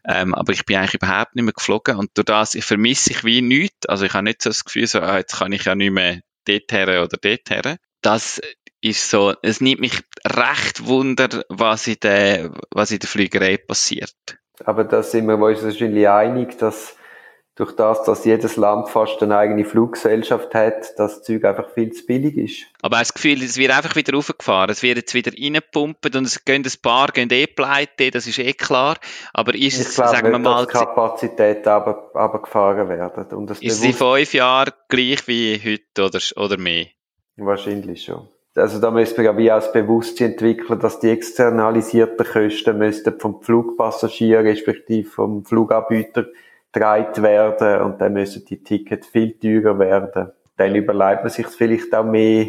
Ähm, 0.07 0.35
aber 0.35 0.53
ich 0.53 0.65
bin 0.65 0.77
eigentlich 0.77 0.95
überhaupt 0.95 1.35
nicht 1.35 1.45
mehr 1.45 1.53
geflogen. 1.53 1.97
Und 1.97 2.11
durch 2.15 2.27
das 2.27 2.55
ich 2.55 2.65
vermisse 2.65 3.11
ich 3.11 3.25
wie 3.25 3.43
nichts. 3.43 3.87
Also 3.87 4.05
ich 4.05 4.15
habe 4.15 4.25
nicht 4.25 4.41
so 4.41 4.51
das 4.51 4.65
Gefühl, 4.65 4.87
so, 4.87 5.01
ah, 5.01 5.19
jetzt 5.19 5.37
kann 5.37 5.53
ich 5.53 5.65
ja 5.65 5.75
nicht 5.75 5.93
mehr 5.93 6.21
dort 6.47 6.73
her 6.73 7.03
oder 7.03 7.19
dort 7.21 7.51
her. 7.51 7.77
Das 8.01 8.41
ist 8.81 9.11
so, 9.11 9.35
es 9.43 9.61
nimmt 9.61 9.81
mich 9.81 10.01
recht 10.25 10.87
wunder, 10.87 11.45
was 11.49 11.89
in 11.89 11.97
der, 12.01 12.53
was 12.71 12.93
in 12.93 13.01
der 13.01 13.09
Fliegerei 13.09 13.57
passiert. 13.57 14.15
Aber 14.65 14.85
da 14.85 15.03
sind 15.03 15.27
wir 15.27 15.37
uns 15.37 15.63
wahrscheinlich 15.63 16.09
einig, 16.09 16.59
dass 16.59 16.97
durch 17.59 17.73
das, 17.73 18.05
dass 18.05 18.25
jedes 18.25 18.57
Land 18.57 18.89
fast 18.89 19.21
eine 19.21 19.37
eigene 19.37 19.65
Fluggesellschaft 19.65 20.55
hat, 20.55 20.97
das 20.97 21.25
Zeug 21.25 21.45
einfach 21.45 21.69
viel 21.75 21.93
zu 21.93 22.07
billig 22.07 22.37
ist. 22.37 22.67
Aber 22.83 23.01
das 23.01 23.13
Gefühl, 23.13 23.43
es 23.43 23.57
wird 23.57 23.77
einfach 23.77 23.97
wieder 23.97 24.15
raufgefahren, 24.15 24.71
es 24.71 24.85
wird 24.85 24.97
jetzt 24.97 25.13
wieder 25.13 25.33
reingepumpt 25.33 26.15
und 26.15 26.25
es 26.25 26.45
gehen 26.45 26.63
ein 26.65 26.73
paar 26.81 27.09
gehen 27.09 27.29
eh 27.33 27.49
pleite, 27.49 28.13
das 28.13 28.29
ist 28.29 28.39
eh 28.39 28.53
klar. 28.53 28.97
Aber 29.33 29.57
ist 29.57 29.81
es, 29.81 29.97
glaube, 29.97 30.11
sagen 30.11 30.31
wir 30.31 30.39
mal, 30.39 30.67
dass 30.67 30.73
Kapazität 30.73 31.67
aber, 31.67 32.13
aber 32.15 32.43
gefahren 32.43 32.89
werden. 32.89 33.25
Und 33.37 33.51
das 33.51 33.61
ist 33.61 33.73
es 33.73 33.85
in 33.85 33.93
fünf 33.93 34.33
Jahren 34.35 34.73
gleich 34.89 35.27
wie 35.27 35.61
heute 35.65 36.05
oder, 36.05 36.21
oder 36.37 36.59
mehr? 36.59 36.87
Wahrscheinlich 37.37 38.05
schon. 38.05 38.29
Also 38.55 38.81
da 38.81 38.93
müssen 38.93 39.17
wir 39.17 39.25
ja 39.25 39.37
wie 39.37 39.51
auch 39.51 39.61
das 39.61 39.73
Bewusstsein 39.73 40.33
entwickeln, 40.33 40.79
dass 40.79 41.01
die 41.01 41.11
externalisierten 41.11 42.25
Kosten 42.25 42.79
müssten 42.79 43.19
vom 43.19 43.43
Flugpassagier 43.43 44.41
respektive 44.41 45.09
vom 45.09 45.45
Fluganbieter 45.45 46.27
getragen 46.73 47.23
werden 47.23 47.83
und 47.83 48.01
dann 48.01 48.12
müssen 48.12 48.45
die 48.45 48.62
Tickets 48.62 49.07
viel 49.07 49.39
teurer 49.39 49.79
werden. 49.79 50.33
Dann 50.57 50.75
überlegt 50.75 51.23
man 51.23 51.31
sich 51.31 51.47
vielleicht 51.47 51.95
auch 51.95 52.05
mehr. 52.05 52.49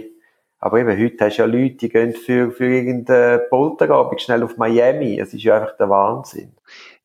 Aber 0.60 0.80
eben, 0.80 0.98
heute 1.00 1.26
hast 1.26 1.38
du 1.38 1.44
ja 1.44 1.48
Leute, 1.48 1.76
die 1.76 1.90
gehen 1.90 2.14
für, 2.14 2.52
für 2.52 2.66
irgendeine 2.66 3.40
Polterabend 3.50 4.22
schnell 4.22 4.44
auf 4.44 4.58
Miami. 4.58 5.20
Es 5.20 5.34
ist 5.34 5.44
ja 5.44 5.62
einfach 5.62 5.78
der 5.78 5.90
Wahnsinn. 5.90 6.52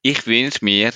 Ich 0.03 0.27
wünsche 0.27 0.65
mir, 0.65 0.91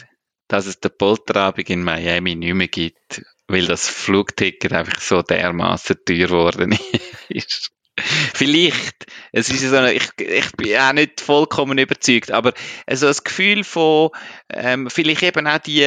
dass 0.49 0.66
es 0.66 0.81
den 0.81 0.91
Polterabend 0.97 1.71
in 1.71 1.85
Miami 1.85 2.35
nicht 2.35 2.55
mehr 2.55 2.69
gibt, 2.69 3.23
weil 3.47 3.66
das 3.66 3.89
Flugticket 3.89 4.73
einfach 4.73 5.01
so 5.01 5.23
dermaßen 5.23 5.97
teuer 6.05 6.27
geworden 6.27 6.77
ist. 7.29 7.71
Vielleicht. 8.34 9.07
Es 9.32 9.51
ist 9.51 9.62
so 9.62 9.76
eine, 9.76 9.92
ich, 9.92 10.09
ich 10.18 10.53
bin 10.53 10.76
auch 10.76 10.92
nicht 10.92 11.20
vollkommen 11.20 11.78
überzeugt, 11.78 12.30
aber 12.30 12.53
so 12.90 13.07
das 13.07 13.24
Gefühl 13.24 13.64
von, 13.64 14.11
ähm, 14.51 14.88
vielleicht 14.90 15.22
eben 15.22 15.46
auch 15.46 15.59
die, 15.59 15.86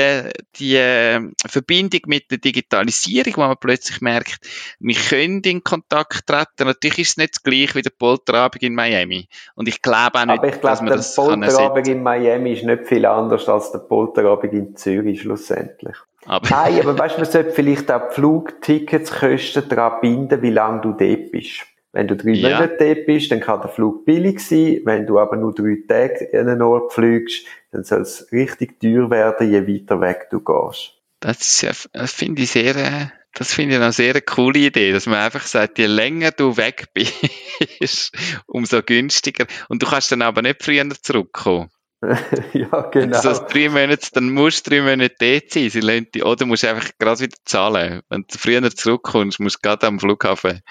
die 0.55 0.75
ähm, 0.75 1.33
Verbindung 1.45 2.01
mit 2.05 2.29
der 2.29 2.37
Digitalisierung, 2.37 3.33
wo 3.37 3.41
man 3.41 3.57
plötzlich 3.59 4.01
merkt, 4.01 4.47
wir 4.79 4.95
können 4.95 5.41
in 5.41 5.63
Kontakt 5.63 6.27
treten. 6.27 6.67
Natürlich 6.67 6.99
ist 6.99 7.09
es 7.11 7.17
nicht 7.17 7.35
das 7.35 7.43
gleiche 7.43 7.75
wie 7.75 7.81
der 7.81 7.91
Polterabend 7.91 8.61
in 8.63 8.75
Miami. 8.75 9.27
Und 9.55 9.67
ich 9.67 9.81
glaube 9.81 10.19
auch 10.19 10.25
nicht, 10.25 10.37
aber 10.37 10.47
ich 10.47 10.61
glaube, 10.61 10.67
dass 10.67 10.81
man 10.81 10.91
das 10.91 11.15
der 11.15 11.21
Polterabend 11.23 11.87
in 11.87 12.03
Miami 12.03 12.53
ist 12.53 12.63
nicht 12.63 12.87
viel 12.87 13.05
anders 13.05 13.49
als 13.49 13.71
der 13.71 13.79
Polterabend 13.79 14.53
in 14.53 14.75
Zürich 14.75 15.21
schlussendlich. 15.21 15.95
Aber 16.25 16.47
Nein, 16.49 16.79
aber 16.83 16.97
weißt 16.97 17.15
du, 17.15 17.21
man 17.21 17.29
sollte 17.29 17.51
vielleicht 17.51 17.91
auch 17.91 18.09
die 18.09 18.15
Flugticketskosten 18.15 19.69
daran 19.69 20.01
binden, 20.01 20.41
wie 20.41 20.51
lange 20.51 20.81
du 20.81 20.91
dort 20.91 21.31
bist. 21.31 21.65
Wenn 21.93 22.07
du 22.07 22.15
drei 22.15 22.31
ja. 22.31 22.49
Monate 22.49 22.77
dort 22.79 23.05
bist, 23.05 23.31
dann 23.31 23.41
kann 23.41 23.61
der 23.61 23.69
Flug 23.69 24.05
billig 24.05 24.39
sein. 24.39 24.81
Wenn 24.85 25.05
du 25.05 25.19
aber 25.19 25.35
nur 25.35 25.53
drei 25.53 25.77
Tage 25.87 26.25
in 26.25 26.47
einen 26.47 26.61
Ort 26.61 26.93
fliegst, 26.93 27.45
dann 27.71 27.83
soll 27.83 28.01
es 28.01 28.31
richtig 28.31 28.79
teuer 28.79 29.09
werden, 29.09 29.51
je 29.51 29.67
weiter 29.67 29.99
weg 29.99 30.27
du 30.29 30.39
gehst. 30.39 30.93
Das, 31.19 31.65
das 31.93 32.13
finde 32.13 32.41
ich 32.41 32.51
sehr, 32.51 33.11
das 33.33 33.53
finde 33.53 33.75
ich 33.75 33.81
eine 33.81 33.91
sehr 33.91 34.19
coole 34.21 34.59
Idee, 34.59 34.91
dass 34.91 35.05
man 35.05 35.19
einfach 35.19 35.45
sagt, 35.45 35.77
je 35.77 35.85
länger 35.85 36.31
du 36.31 36.57
weg 36.57 36.87
bist, 37.79 38.15
umso 38.47 38.81
günstiger. 38.81 39.45
Und 39.69 39.83
du 39.83 39.87
kannst 39.87 40.11
dann 40.11 40.21
aber 40.21 40.41
nicht 40.41 40.63
früher 40.63 40.89
zurückkommen. 40.89 41.69
ja, 42.53 42.81
genau. 42.81 42.93
Wenn 42.93 43.11
du 43.11 43.21
so 43.21 43.45
drei 43.47 43.69
Monate, 43.69 44.07
dann 44.13 44.31
musst 44.31 44.65
du 44.65 44.71
drei 44.71 44.81
Monate 44.81 45.13
dort 45.19 45.51
sein. 45.51 45.69
Sie 45.69 45.81
lassen 45.81 46.07
dich, 46.13 46.25
oder 46.25 46.45
musst 46.47 46.63
du 46.63 46.69
einfach 46.69 46.89
gerade 46.97 47.19
wieder 47.19 47.37
zahlen. 47.45 48.01
Wenn 48.09 48.25
du 48.27 48.37
früher 48.39 48.69
zurückkommst, 48.71 49.39
musst 49.39 49.57
du 49.57 49.67
gerade 49.67 49.85
am 49.85 49.99
Flughafen. 49.99 50.61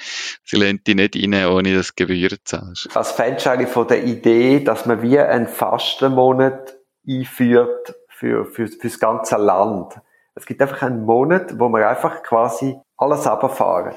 Sie 0.44 0.56
lassen 0.56 0.82
dich 0.84 0.96
nicht 0.96 1.16
rein, 1.16 1.46
ohne 1.46 1.76
dass 1.76 1.88
du 1.88 1.92
Gebühren 1.96 2.38
zahlst. 2.44 2.88
Was 2.94 3.12
fändest 3.12 3.46
du 3.46 3.50
eigentlich 3.50 3.70
von 3.70 3.86
der 3.86 4.02
Idee, 4.04 4.58
dass 4.60 4.86
man 4.86 5.02
wie 5.02 5.18
einen 5.20 5.46
Fastenmonat 5.46 6.76
einführt 7.08 7.94
für, 8.08 8.44
für, 8.44 8.66
für 8.66 8.88
das 8.88 8.98
ganze 8.98 9.36
Land? 9.36 10.00
Es 10.34 10.46
gibt 10.46 10.60
einfach 10.60 10.82
einen 10.82 11.04
Monat, 11.04 11.58
wo 11.60 11.68
man 11.68 11.84
einfach 11.84 12.24
quasi 12.24 12.76
alles 12.96 13.26
runterfahren. 13.26 13.94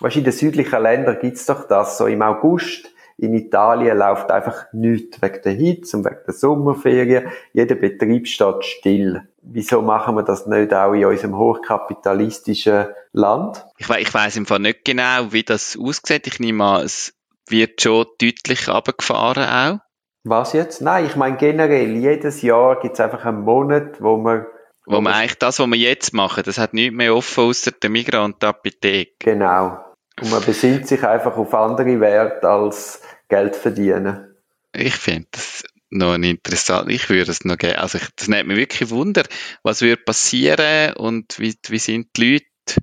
Weißt, 0.00 0.16
in 0.16 0.24
den 0.24 0.32
südlichen 0.32 0.82
Ländern 0.82 1.18
gibt's 1.20 1.46
doch 1.46 1.68
das, 1.68 1.98
so 1.98 2.06
im 2.06 2.22
August 2.22 2.93
in 3.16 3.34
Italien 3.34 3.98
läuft 3.98 4.30
einfach 4.30 4.66
nichts 4.72 5.22
wegen 5.22 5.42
der 5.42 5.52
Hitze 5.52 5.96
und 5.96 6.04
wegen 6.04 6.18
der 6.26 6.34
Sommerferien. 6.34 7.28
Jeder 7.52 7.76
Betrieb 7.76 8.26
steht 8.26 8.64
still. 8.64 9.28
Wieso 9.42 9.82
machen 9.82 10.16
wir 10.16 10.22
das 10.22 10.46
nicht 10.46 10.72
auch 10.74 10.94
in 10.94 11.04
unserem 11.04 11.36
hochkapitalistischen 11.36 12.86
Land? 13.12 13.64
Ich, 13.78 13.88
we 13.88 14.00
ich 14.00 14.12
weiss 14.12 14.36
im 14.36 14.46
Fall 14.46 14.60
nicht 14.60 14.84
genau, 14.84 15.32
wie 15.32 15.42
das 15.42 15.78
aussieht. 15.80 16.26
Ich 16.26 16.40
nehme 16.40 16.64
an, 16.64 16.84
es 16.84 17.14
wird 17.48 17.80
schon 17.82 18.06
deutlich 18.20 18.68
runtergefahren 18.68 19.44
auch. 19.44 19.80
Was 20.24 20.54
jetzt? 20.54 20.80
Nein, 20.80 21.04
ich 21.04 21.16
meine 21.16 21.36
generell, 21.36 21.96
jedes 21.96 22.40
Jahr 22.40 22.80
gibt 22.80 22.94
es 22.94 23.00
einfach 23.00 23.26
einen 23.26 23.42
Monat, 23.42 24.00
wo 24.00 24.16
man 24.16 24.46
wo 24.86 25.00
man 25.00 25.14
eigentlich 25.14 25.38
das, 25.38 25.58
was 25.60 25.66
wir 25.66 25.78
jetzt 25.78 26.12
machen, 26.12 26.42
das 26.44 26.58
hat 26.58 26.74
nichts 26.74 26.94
mehr 26.94 27.14
offen 27.14 27.44
außer 27.44 27.70
der 27.70 27.88
Migros 27.88 28.24
und 28.24 28.42
der 28.42 28.50
Apotheke. 28.50 29.14
Genau. 29.18 29.78
Und 30.20 30.30
man 30.30 30.44
besinnt 30.44 30.86
sich 30.86 31.02
einfach 31.04 31.36
auf 31.36 31.54
andere 31.54 32.00
Werte 32.00 32.48
als 32.48 33.02
Geld 33.28 33.56
verdienen. 33.56 34.34
Ich 34.72 34.94
finde 34.94 35.28
das 35.32 35.64
noch 35.90 36.14
interessant. 36.14 36.90
Ich 36.90 37.08
würde 37.08 37.30
es 37.30 37.44
noch 37.44 37.56
geben. 37.56 37.76
Also, 37.76 37.98
ich, 37.98 38.08
das 38.16 38.28
nimmt 38.28 38.48
mich 38.48 38.56
wirklich 38.56 38.90
Wunder. 38.90 39.22
Was 39.62 39.80
würde 39.80 40.02
passieren 40.02 40.94
und 40.94 41.38
wie, 41.38 41.56
wie 41.68 41.78
sind 41.78 42.08
die 42.16 42.32
Leute? 42.32 42.82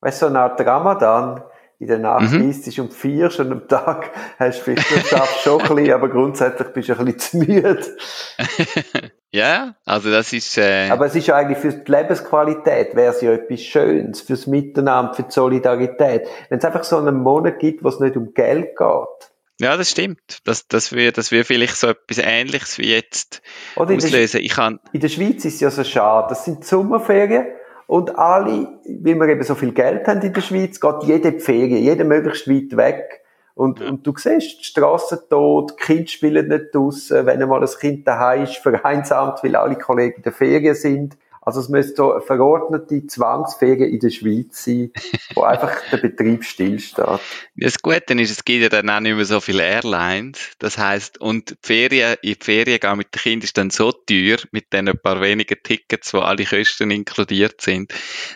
Weißt 0.00 0.22
du, 0.22 0.26
so 0.26 0.30
eine 0.30 0.40
Art 0.40 0.60
Ramadan 0.60 1.42
in 1.78 1.86
der 1.86 1.98
Nacht 1.98 2.32
mhm. 2.32 2.50
isst 2.50 2.78
um 2.78 2.90
vier 2.90 3.30
und 3.38 3.52
am 3.52 3.68
Tag 3.68 4.10
hast 4.38 4.60
du 4.60 4.64
vielleicht, 4.64 5.08
schaffst 5.08 5.42
schon 5.42 5.60
ein 5.60 5.74
bisschen, 5.74 5.92
aber 5.92 6.08
grundsätzlich 6.08 6.68
bist 6.68 6.88
du 6.88 6.98
ein 6.98 7.04
bisschen 7.06 7.18
zu 7.18 7.36
müde. 7.38 7.96
Ja, 9.32 9.76
also 9.84 10.10
das 10.10 10.32
ist. 10.32 10.58
Äh 10.58 10.88
Aber 10.90 11.06
es 11.06 11.14
ist 11.14 11.28
ja 11.28 11.36
eigentlich 11.36 11.58
für 11.58 11.72
die 11.72 11.90
Lebensqualität 11.90 12.96
wäre 12.96 13.14
es 13.14 13.20
ja 13.20 13.32
etwas 13.32 13.60
Schönes, 13.60 14.20
fürs 14.22 14.46
Miteinander, 14.46 15.14
für 15.14 15.22
die 15.22 15.30
Solidarität. 15.30 16.26
Wenn 16.48 16.58
es 16.58 16.64
einfach 16.64 16.82
so 16.82 16.96
einen 16.96 17.22
Monat 17.22 17.60
gibt, 17.60 17.84
wo 17.84 17.88
es 17.88 18.00
nicht 18.00 18.16
um 18.16 18.34
Geld 18.34 18.76
geht. 18.76 19.30
Ja, 19.60 19.76
das 19.76 19.90
stimmt. 19.90 20.38
Das, 20.44 20.66
das 20.68 20.92
wäre 20.92 21.12
das 21.12 21.30
wär 21.32 21.44
vielleicht 21.44 21.76
so 21.76 21.88
etwas 21.88 22.18
Ähnliches 22.18 22.78
wie 22.78 22.90
jetzt 22.90 23.42
Oder 23.76 23.94
auslösen. 23.94 24.40
Ich 24.40 24.54
kann 24.54 24.80
in 24.92 25.00
der 25.00 25.08
Schweiz 25.08 25.44
ist 25.44 25.54
es 25.54 25.60
ja 25.60 25.70
so 25.70 25.84
schade. 25.84 26.28
Das 26.30 26.44
sind 26.44 26.64
Sommerferien 26.64 27.46
und 27.86 28.18
alle, 28.18 28.80
weil 28.84 29.16
wir 29.16 29.28
eben 29.28 29.42
so 29.42 29.54
viel 29.54 29.72
Geld 29.72 30.08
haben 30.08 30.22
in 30.22 30.32
der 30.32 30.40
Schweiz, 30.40 30.80
geht 30.80 31.02
jede 31.02 31.38
Ferien, 31.38 31.82
jeder 31.82 32.04
möglichst 32.04 32.48
weit 32.48 32.76
weg. 32.76 33.19
Und, 33.54 33.80
ja. 33.80 33.88
und 33.88 34.06
du 34.06 34.14
siehst, 34.16 34.60
die 34.60 34.64
Strassen 34.64 35.18
tot, 35.28 35.72
die 35.72 35.84
Kinder 35.84 36.08
spielen 36.08 36.48
nicht 36.48 36.74
draussen, 36.74 37.26
wenn 37.26 37.42
einmal 37.42 37.62
ein 37.62 37.68
Kind 37.78 38.06
daheim 38.06 38.44
ist, 38.44 38.56
vereinsamt, 38.56 39.42
weil 39.42 39.56
alle 39.56 39.76
Kollegen 39.76 40.16
in 40.16 40.22
der 40.22 40.32
Ferien 40.32 40.74
sind. 40.74 41.16
Also 41.42 41.60
es 41.60 41.70
müsste 41.70 41.96
so 41.96 42.12
eine 42.12 42.20
verordnete 42.20 43.06
Zwangsferien 43.06 43.90
in 43.90 43.98
der 43.98 44.10
Schweiz 44.10 44.62
sein, 44.62 44.92
wo 45.34 45.42
einfach 45.42 45.72
der 45.90 45.96
Betrieb 45.96 46.44
stillsteht. 46.44 47.20
Das 47.56 47.80
Gute 47.80 48.14
ist, 48.20 48.30
es 48.30 48.44
gibt 48.44 48.62
ja 48.62 48.68
dann 48.68 48.90
auch 48.90 49.00
nicht 49.00 49.16
mehr 49.16 49.24
so 49.24 49.40
viele 49.40 49.62
Airlines. 49.62 50.50
Das 50.58 50.76
heißt, 50.76 51.18
und 51.18 51.50
die 51.50 51.56
Ferien, 51.62 52.16
in 52.20 52.34
die 52.34 52.44
Ferien 52.44 52.78
gehen 52.78 52.98
mit 52.98 53.14
den 53.14 53.20
Kindern 53.20 53.44
ist 53.44 53.56
dann 53.56 53.70
so 53.70 53.90
teuer, 53.90 54.36
mit 54.52 54.72
den 54.74 54.88
ein 54.88 54.98
paar 54.98 55.22
wenigen 55.22 55.56
Tickets, 55.62 56.12
wo 56.12 56.18
alle 56.18 56.44
Kosten 56.44 56.90
inkludiert 56.90 57.62
sind, 57.62 57.94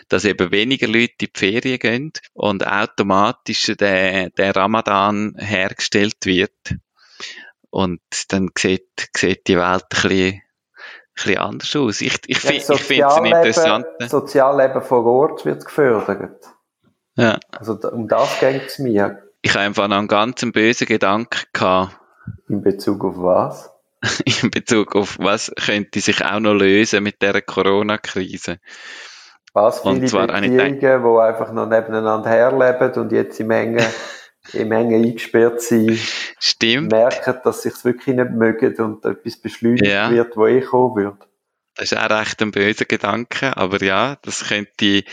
dass 0.09 0.25
eben 0.25 0.51
weniger 0.51 0.87
Leute 0.87 1.13
in 1.19 1.27
die 1.27 1.31
Ferien 1.31 1.79
gehen 1.79 2.11
und 2.33 2.65
automatisch 2.65 3.71
der, 3.79 4.31
der 4.31 4.55
Ramadan 4.55 5.35
hergestellt 5.37 6.25
wird. 6.25 6.75
Und 7.69 8.01
dann 8.29 8.49
sieht, 8.57 9.09
sieht 9.15 9.47
die 9.47 9.57
Welt 9.57 9.85
ein 9.91 10.09
bisschen 10.09 10.41
bisschen 11.15 11.37
anders 11.37 11.75
aus. 11.75 12.01
Ich, 12.01 12.19
ich, 12.27 12.43
ja, 12.43 12.51
ich 12.51 12.65
finde 12.65 13.05
es 13.07 13.17
interessant. 13.17 13.85
Das 13.99 14.11
Sozialleben 14.11 14.81
vor 14.81 15.05
Ort 15.05 15.45
wird 15.45 15.65
gefördert. 15.65 16.45
Ja. 17.15 17.39
Also 17.51 17.79
um 17.91 18.07
das 18.07 18.39
geht 18.39 18.67
es 18.67 18.79
mir. 18.79 19.23
Ich 19.41 19.53
habe 19.53 19.65
einfach 19.65 19.87
noch 19.87 19.97
einen 19.97 20.07
ganz 20.07 20.45
bösen 20.51 20.87
Gedanken 20.87 21.39
gehabt. 21.53 21.97
In 22.49 22.61
Bezug 22.61 23.05
auf 23.05 23.15
was? 23.17 23.71
In 24.41 24.51
Bezug 24.51 24.95
auf 24.95 25.17
was 25.19 25.51
könnte 25.65 25.99
sich 25.99 26.23
auch 26.23 26.39
noch 26.39 26.53
lösen 26.53 27.03
mit 27.03 27.21
dieser 27.21 27.41
Corona-Krise. 27.41 28.59
Was 29.53 29.79
viele 29.79 29.93
und 29.93 30.09
zwar 30.09 30.27
Beziehungen, 30.27 30.79
die 30.79 31.21
einfach 31.21 31.53
noch 31.53 31.67
nebeneinander 31.67 32.29
herleben 32.29 32.91
und 33.01 33.11
jetzt 33.11 33.39
im 33.39 33.51
engen 33.51 33.85
im 34.53 34.71
engen 34.71 35.03
eingesperrt 35.03 35.61
sein, 35.61 35.97
Stimmt. 36.39 36.91
merken, 36.91 37.35
dass 37.43 37.63
sie 37.63 37.69
es 37.69 37.83
wirklich 37.85 38.15
nicht 38.15 38.31
mögen 38.31 38.75
und 38.77 39.05
etwas 39.05 39.37
beschleunigt 39.37 39.85
ja. 39.85 40.11
wird, 40.11 40.35
wo 40.37 40.45
ich 40.45 40.65
kommen 40.65 40.95
würde. 40.95 41.19
Das 41.75 41.91
ist 41.91 41.97
auch 41.97 42.09
recht 42.09 42.41
ein 42.41 42.51
böser 42.51 42.85
Gedanke, 42.85 43.57
aber 43.57 43.83
ja, 43.83 44.17
das 44.21 44.47
könnte, 44.47 44.85
äh, 44.85 45.03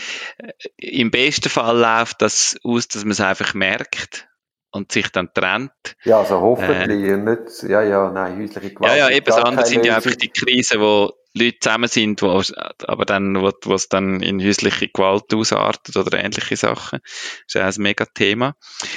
im 0.77 1.11
besten 1.11 1.49
Fall 1.49 1.77
läuft 1.77 2.23
das 2.23 2.57
aus, 2.63 2.87
dass 2.87 3.03
man 3.05 3.13
es 3.13 3.21
einfach 3.21 3.55
merkt 3.55 4.29
und 4.73 4.91
sich 4.91 5.11
dann 5.13 5.33
trennt. 5.33 5.97
Ja, 6.05 6.19
also 6.21 6.41
hoffentlich, 6.41 7.09
äh, 7.09 7.17
nicht, 7.17 7.63
ja, 7.69 7.83
ja, 7.83 8.11
nein, 8.11 8.39
häusliche 8.39 8.75
Gewalt. 8.75 8.93
Ja, 8.93 9.09
ja, 9.09 9.11
eben, 9.15 9.27
das 9.27 9.37
andere 9.37 9.67
sind 9.67 9.85
ja 9.85 9.97
einfach 9.97 10.15
die 10.17 10.29
Krisen, 10.29 10.81
wo 10.81 11.13
Leute 11.35 11.59
zusammen 11.61 11.89
sind, 11.89 12.23
wo, 12.23 12.43
aber 12.87 13.05
dann, 13.05 13.41
wo, 13.41 13.51
wo 13.65 13.75
es 13.75 13.89
dann 13.89 14.21
in 14.21 14.43
häusliche 14.43 14.89
Gewalt 14.89 15.33
ausartet 15.35 15.97
oder 15.97 16.23
ähnliche 16.23 16.57
Sachen. 16.57 17.01
Das 17.03 17.47
ist 17.47 17.55
ja 17.55 17.67
ein 17.67 17.75
mega 17.79 18.05
Thema. 18.07 18.55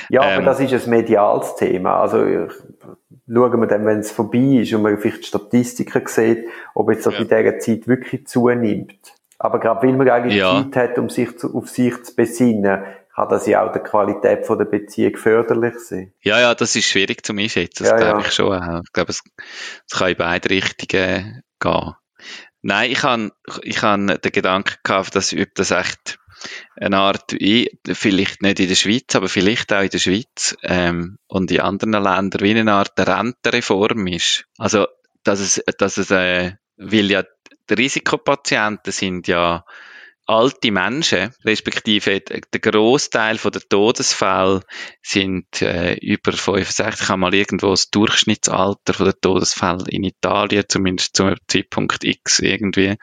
Ja, 0.10 0.24
ähm, 0.24 0.38
aber 0.38 0.46
das 0.46 0.60
ist 0.60 0.86
ein 0.86 0.90
mediales 0.90 1.56
Thema. 1.56 2.02
Also, 2.02 2.18
schauen 2.18 3.62
wir 3.62 3.68
dann, 3.68 3.86
wenn 3.86 4.00
es 4.00 4.12
vorbei 4.12 4.62
ist 4.62 4.74
und 4.74 4.82
man 4.82 4.98
vielleicht 4.98 5.24
die 5.24 5.28
Statistiken 5.28 6.08
sieht, 6.08 6.46
ob 6.74 6.92
jetzt 6.92 7.06
das 7.06 7.14
ja. 7.14 7.20
in 7.22 7.28
dieser 7.28 7.60
Zeit 7.60 7.88
wirklich 7.88 8.28
zunimmt. 8.28 9.14
Aber 9.38 9.60
gerade 9.60 9.86
weil 9.86 9.94
man 9.94 10.10
eigentlich 10.10 10.38
ja. 10.38 10.66
Zeit 10.72 10.92
hat, 10.92 11.00
um 11.00 11.10
sich 11.10 11.38
zu, 11.38 11.56
auf 11.56 11.70
sich 11.70 12.04
zu 12.04 12.16
besinnen, 12.16 12.84
kann 13.16 13.30
das 13.30 13.48
ja 13.48 13.66
auch 13.66 13.72
der 13.72 13.82
Qualität 13.82 14.46
von 14.46 14.58
der 14.58 14.66
Beziehung 14.66 15.16
förderlich 15.16 15.80
sein. 15.80 16.14
Ja, 16.22 16.40
ja, 16.40 16.54
das 16.54 16.76
ist 16.76 16.90
schwierig 16.90 17.26
zu 17.26 17.34
einschätzen, 17.34 17.84
das 17.84 17.92
ja, 17.92 17.98
glaube 17.98 18.22
ja. 18.22 18.28
ich 18.28 18.34
schon. 18.34 18.82
Ich 18.84 18.94
glaube, 18.94 19.12
es, 19.12 19.24
es 19.90 19.98
kann 19.98 20.10
in 20.10 20.18
beide 20.18 20.50
Richtungen 20.50 21.44
gehen. 21.60 21.94
Nein, 22.62 22.92
ich 22.92 23.04
habe 23.04 23.32
ich 23.62 23.82
hab 23.82 24.22
den 24.22 24.32
Gedanken 24.32 24.76
gehabt, 24.84 25.16
dass 25.16 25.34
ob 25.34 25.56
das 25.56 25.72
echt 25.72 26.20
eine 26.76 26.98
Art, 26.98 27.36
vielleicht 27.94 28.42
nicht 28.42 28.60
in 28.60 28.68
der 28.68 28.76
Schweiz, 28.76 29.16
aber 29.16 29.30
vielleicht 29.30 29.72
auch 29.72 29.82
in 29.82 29.90
der 29.90 30.00
Schweiz 30.00 30.58
ähm, 30.64 31.18
und 31.28 31.52
in 31.52 31.62
anderen 31.62 31.94
Ländern, 31.94 32.42
wie 32.42 32.60
eine 32.60 32.74
Art 32.74 33.00
Rentenreform 33.00 34.08
ist. 34.08 34.46
Also, 34.58 34.88
dass 35.24 35.40
es, 35.40 35.64
dass 35.78 35.98
es, 35.98 36.12
äh, 36.12 36.54
weil 36.78 37.10
ja 37.10 37.24
die 37.70 37.74
Risikopatienten 37.74 38.92
sind 38.92 39.28
ja 39.28 39.64
alte 40.26 40.72
Menschen, 40.72 41.34
respektive 41.44 42.20
der 42.22 42.60
Großteil 42.60 43.38
der 43.38 43.62
Todesfälle 43.70 44.62
sind 45.04 45.62
äh, 45.62 45.96
über 45.96 46.32
65. 46.34 47.02
Ich 47.02 47.10
habe 47.10 47.20
mal 47.20 47.34
irgendwo 47.34 47.72
das 47.72 47.90
Durchschnittsalter 47.92 49.04
der 49.04 49.20
Todesfälle 49.20 49.86
in 49.90 50.04
Italien, 50.04 50.66
zumindest 50.68 51.16
zum 51.16 51.36
Zeitpunkt 51.48 52.04
X 52.04 52.40
irgendwie 52.40 52.96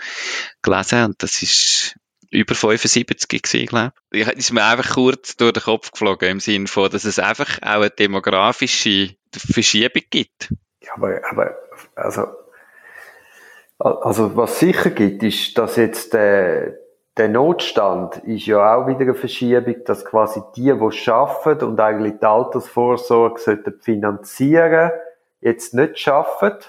gelesen 0.62 1.04
und 1.04 1.22
das 1.22 1.42
ist 1.42 1.96
über 2.32 2.54
75 2.54 3.28
gewesen, 3.28 3.66
glaube 3.66 3.92
ich. 4.10 4.24
Das 4.24 4.34
ist 4.34 4.52
mir 4.52 4.64
einfach 4.64 4.94
kurz 4.94 5.36
durch 5.36 5.52
den 5.52 5.62
Kopf 5.62 5.92
geflogen, 5.92 6.28
im 6.30 6.40
Sinne 6.40 6.66
von, 6.66 6.90
dass 6.90 7.04
es 7.04 7.18
einfach 7.18 7.58
auch 7.60 7.82
eine 7.82 7.90
demografische 7.90 9.14
Verschiebung 9.34 10.02
gibt. 10.10 10.52
Ja, 10.80 10.94
aber, 10.94 11.20
aber 11.30 11.54
also, 11.94 12.26
also 13.78 14.34
was 14.36 14.58
sicher 14.58 14.90
gibt, 14.90 15.22
ist, 15.22 15.56
dass 15.58 15.76
jetzt 15.76 16.14
der, 16.14 16.81
der 17.16 17.28
Notstand 17.28 18.18
ist 18.24 18.46
ja 18.46 18.74
auch 18.74 18.86
wieder 18.86 19.00
eine 19.00 19.14
Verschiebung, 19.14 19.84
dass 19.84 20.04
quasi 20.04 20.40
die, 20.56 20.72
die 20.72 21.10
arbeiten 21.10 21.64
und 21.66 21.80
eigentlich 21.80 22.14
die 22.20 22.26
Altersvorsorge 22.26 23.38
sollten 23.38 23.80
finanzieren, 23.80 24.92
jetzt 25.40 25.74
nicht 25.74 26.08
arbeiten. 26.08 26.64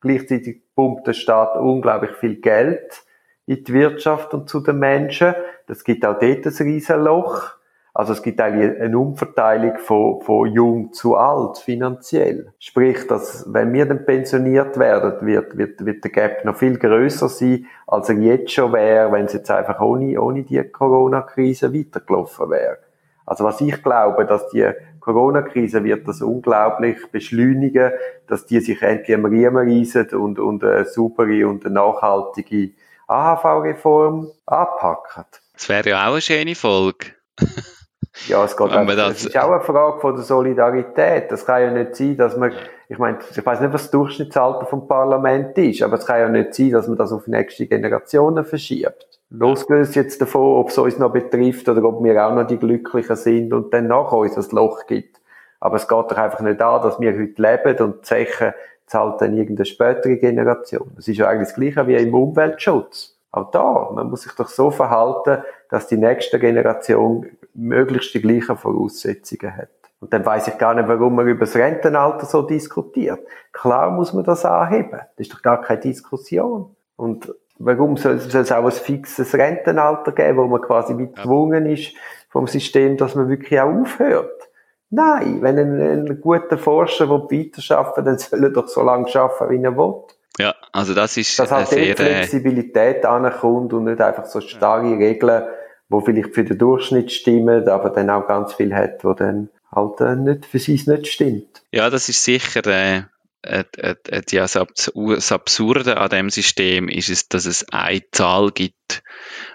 Gleichzeitig 0.00 0.62
pumpt 0.74 1.06
der 1.06 1.14
Staat 1.14 1.56
unglaublich 1.56 2.12
viel 2.12 2.36
Geld 2.36 3.02
in 3.46 3.64
die 3.64 3.72
Wirtschaft 3.72 4.34
und 4.34 4.48
zu 4.48 4.60
den 4.60 4.78
Menschen. 4.78 5.34
Das 5.66 5.82
gibt 5.84 6.04
auch 6.04 6.18
dort 6.18 6.46
ein 6.46 6.52
Riesenloch. 6.52 7.57
Also 7.98 8.12
es 8.12 8.22
gibt 8.22 8.40
eigentlich 8.40 8.80
eine 8.80 8.96
Umverteilung 8.96 9.76
von, 9.78 10.20
von 10.20 10.46
jung 10.52 10.92
zu 10.92 11.16
alt 11.16 11.58
finanziell. 11.58 12.52
Sprich, 12.60 13.04
dass 13.08 13.52
wenn 13.52 13.72
wir 13.72 13.86
dann 13.86 14.06
pensioniert 14.06 14.78
werden, 14.78 15.26
wird, 15.26 15.58
wird, 15.58 15.84
wird 15.84 16.04
der 16.04 16.12
Gap 16.12 16.44
noch 16.44 16.54
viel 16.54 16.78
größer 16.78 17.28
sein, 17.28 17.66
als 17.88 18.08
er 18.08 18.18
jetzt 18.18 18.52
schon 18.52 18.72
wäre, 18.72 19.10
wenn 19.10 19.24
es 19.24 19.32
jetzt 19.32 19.50
einfach 19.50 19.80
ohne, 19.80 20.22
ohne 20.22 20.44
die 20.44 20.62
Corona-Krise 20.62 21.74
weitergelaufen 21.74 22.50
wäre. 22.50 22.78
Also 23.26 23.42
was 23.42 23.60
ich 23.60 23.82
glaube, 23.82 24.26
dass 24.26 24.48
die 24.50 24.70
Corona-Krise 25.00 25.82
wird 25.82 26.06
das 26.06 26.22
unglaublich 26.22 26.98
beschleunigen, 27.10 27.90
dass 28.28 28.46
die 28.46 28.60
sich 28.60 28.80
endlich 28.80 29.16
am 29.16 29.24
Riemen 29.24 29.68
reisen 29.68 30.08
und, 30.10 30.38
und 30.38 30.62
eine 30.62 30.84
saubere 30.84 31.48
und 31.48 31.66
eine 31.66 31.74
nachhaltige 31.74 32.74
AHV-Reform 33.08 34.30
anpacken. 34.46 35.24
Das 35.52 35.68
wäre 35.68 35.88
ja 35.88 36.06
auch 36.06 36.12
eine 36.12 36.20
schöne 36.20 36.54
Folge. 36.54 37.06
Ja, 38.26 38.44
es 38.44 38.56
geht 38.56 38.70
auch, 38.72 38.86
das 38.86 39.24
ist 39.24 39.38
auch 39.38 39.50
eine 39.50 39.60
Frage 39.60 40.00
von 40.00 40.14
der 40.14 40.24
Solidarität. 40.24 41.30
Das 41.30 41.46
kann 41.46 41.62
ja 41.62 41.70
nicht 41.70 41.94
sein, 41.94 42.16
dass 42.16 42.36
man, 42.36 42.52
ich 42.88 42.98
meine, 42.98 43.18
ich 43.30 43.44
weiß 43.46 43.60
nicht, 43.60 43.72
was 43.72 43.82
das 43.82 43.90
Durchschnittsalter 43.90 44.66
vom 44.66 44.88
Parlament 44.88 45.56
ist, 45.56 45.82
aber 45.82 45.96
es 45.96 46.06
kann 46.06 46.20
ja 46.20 46.28
nicht 46.28 46.54
sein, 46.54 46.72
dass 46.72 46.88
man 46.88 46.98
das 46.98 47.12
auf 47.12 47.26
nächste 47.26 47.66
Generationen 47.66 48.44
verschiebt. 48.44 49.06
Losgelöst 49.30 49.94
jetzt 49.94 50.20
davon, 50.20 50.58
ob 50.58 50.70
es 50.70 50.78
uns 50.78 50.98
noch 50.98 51.12
betrifft 51.12 51.68
oder 51.68 51.84
ob 51.84 52.02
wir 52.02 52.26
auch 52.26 52.34
noch 52.34 52.46
die 52.46 52.58
Glücklichen 52.58 53.16
sind 53.16 53.52
und 53.52 53.72
dann 53.72 53.86
nach 53.86 54.10
uns 54.12 54.36
ein 54.36 54.56
Loch 54.56 54.86
gibt. 54.86 55.20
Aber 55.60 55.76
es 55.76 55.86
geht 55.86 56.10
doch 56.10 56.16
einfach 56.16 56.40
nicht 56.40 56.60
an, 56.62 56.82
dass 56.82 57.00
wir 57.00 57.12
heute 57.12 57.42
leben 57.42 57.84
und 57.84 57.96
die 57.98 58.02
Zechen 58.02 58.52
zahlt 58.86 59.20
dann 59.20 59.36
irgendeine 59.36 59.66
spätere 59.66 60.16
Generation. 60.16 60.90
Das 60.96 61.08
ist 61.08 61.18
ja 61.18 61.28
eigentlich 61.28 61.48
das 61.48 61.56
Gleiche 61.56 61.86
wie 61.86 61.96
im 61.96 62.14
Umweltschutz. 62.14 63.16
Auch 63.30 63.50
da, 63.50 63.90
man 63.94 64.08
muss 64.08 64.22
sich 64.22 64.32
doch 64.32 64.48
so 64.48 64.70
verhalten, 64.70 65.42
dass 65.68 65.86
die 65.86 65.98
nächste 65.98 66.38
Generation 66.38 67.26
möglichst 67.58 68.14
die 68.14 68.22
gleichen 68.22 68.56
Voraussetzungen 68.56 69.56
hat. 69.56 69.68
Und 70.00 70.12
dann 70.12 70.24
weiß 70.24 70.48
ich 70.48 70.58
gar 70.58 70.74
nicht, 70.74 70.88
warum 70.88 71.16
man 71.16 71.26
über 71.26 71.40
das 71.40 71.56
Rentenalter 71.56 72.24
so 72.24 72.42
diskutiert. 72.42 73.20
Klar 73.52 73.90
muss 73.90 74.12
man 74.12 74.24
das 74.24 74.44
anheben. 74.44 75.00
Das 75.16 75.26
ist 75.26 75.32
doch 75.32 75.42
gar 75.42 75.60
keine 75.60 75.80
Diskussion. 75.80 76.76
Und 76.96 77.34
warum 77.58 77.96
soll, 77.96 78.14
es 78.14 78.52
auch 78.52 78.64
ein 78.64 78.70
fixes 78.70 79.34
Rentenalter 79.34 80.12
geben, 80.12 80.38
wo 80.38 80.46
man 80.46 80.60
quasi 80.60 80.94
gezwungen 80.94 81.66
ist 81.66 81.94
vom 82.28 82.46
System, 82.46 82.96
dass 82.96 83.16
man 83.16 83.28
wirklich 83.28 83.60
auch 83.60 83.72
aufhört? 83.72 84.48
Nein, 84.90 85.42
wenn 85.42 85.58
ein, 85.58 85.80
ein 85.80 86.20
guter 86.20 86.56
Forscher 86.56 87.10
weiterarbeiten 87.10 88.04
dann 88.04 88.18
soll 88.18 88.44
er 88.44 88.50
doch 88.50 88.68
so 88.68 88.82
lange 88.82 89.14
arbeiten, 89.14 89.50
wie 89.50 89.62
er 89.62 89.76
will. 89.76 89.94
Ja, 90.38 90.54
also 90.72 90.94
das 90.94 91.16
ist 91.16 91.36
Dass 91.38 91.50
halt 91.50 91.66
sehr, 91.66 91.90
äh, 91.90 91.96
Flexibilität 91.96 93.04
ankommt 93.04 93.72
und 93.72 93.84
nicht 93.84 94.00
einfach 94.00 94.24
so 94.26 94.40
starre 94.40 94.96
Regeln, 94.96 95.42
die 95.90 96.04
vielleicht 96.04 96.34
für 96.34 96.44
den 96.44 96.58
Durchschnitt 96.58 97.12
stimmen, 97.12 97.68
aber 97.68 97.90
dann 97.90 98.10
auch 98.10 98.26
ganz 98.26 98.54
viel 98.54 98.74
hat, 98.74 99.04
wo 99.04 99.14
dann 99.14 99.48
halt 99.74 100.00
äh, 100.00 100.16
nicht, 100.16 100.46
für 100.46 100.58
sie 100.58 100.72
nicht 100.72 101.06
stimmt. 101.06 101.62
Ja, 101.72 101.90
das 101.90 102.08
ist 102.08 102.24
sicher 102.24 102.66
äh, 102.66 103.02
äh, 103.42 103.64
äh, 103.76 103.94
äh 104.08 104.22
ja, 104.30 104.42
das 104.42 105.32
Absurde 105.32 105.96
an 105.96 106.10
dem 106.10 106.30
System 106.30 106.88
ist 106.88 107.08
es, 107.08 107.28
dass 107.28 107.46
es 107.46 107.66
eine 107.70 108.02
Zahl 108.10 108.50
gibt 108.50 109.02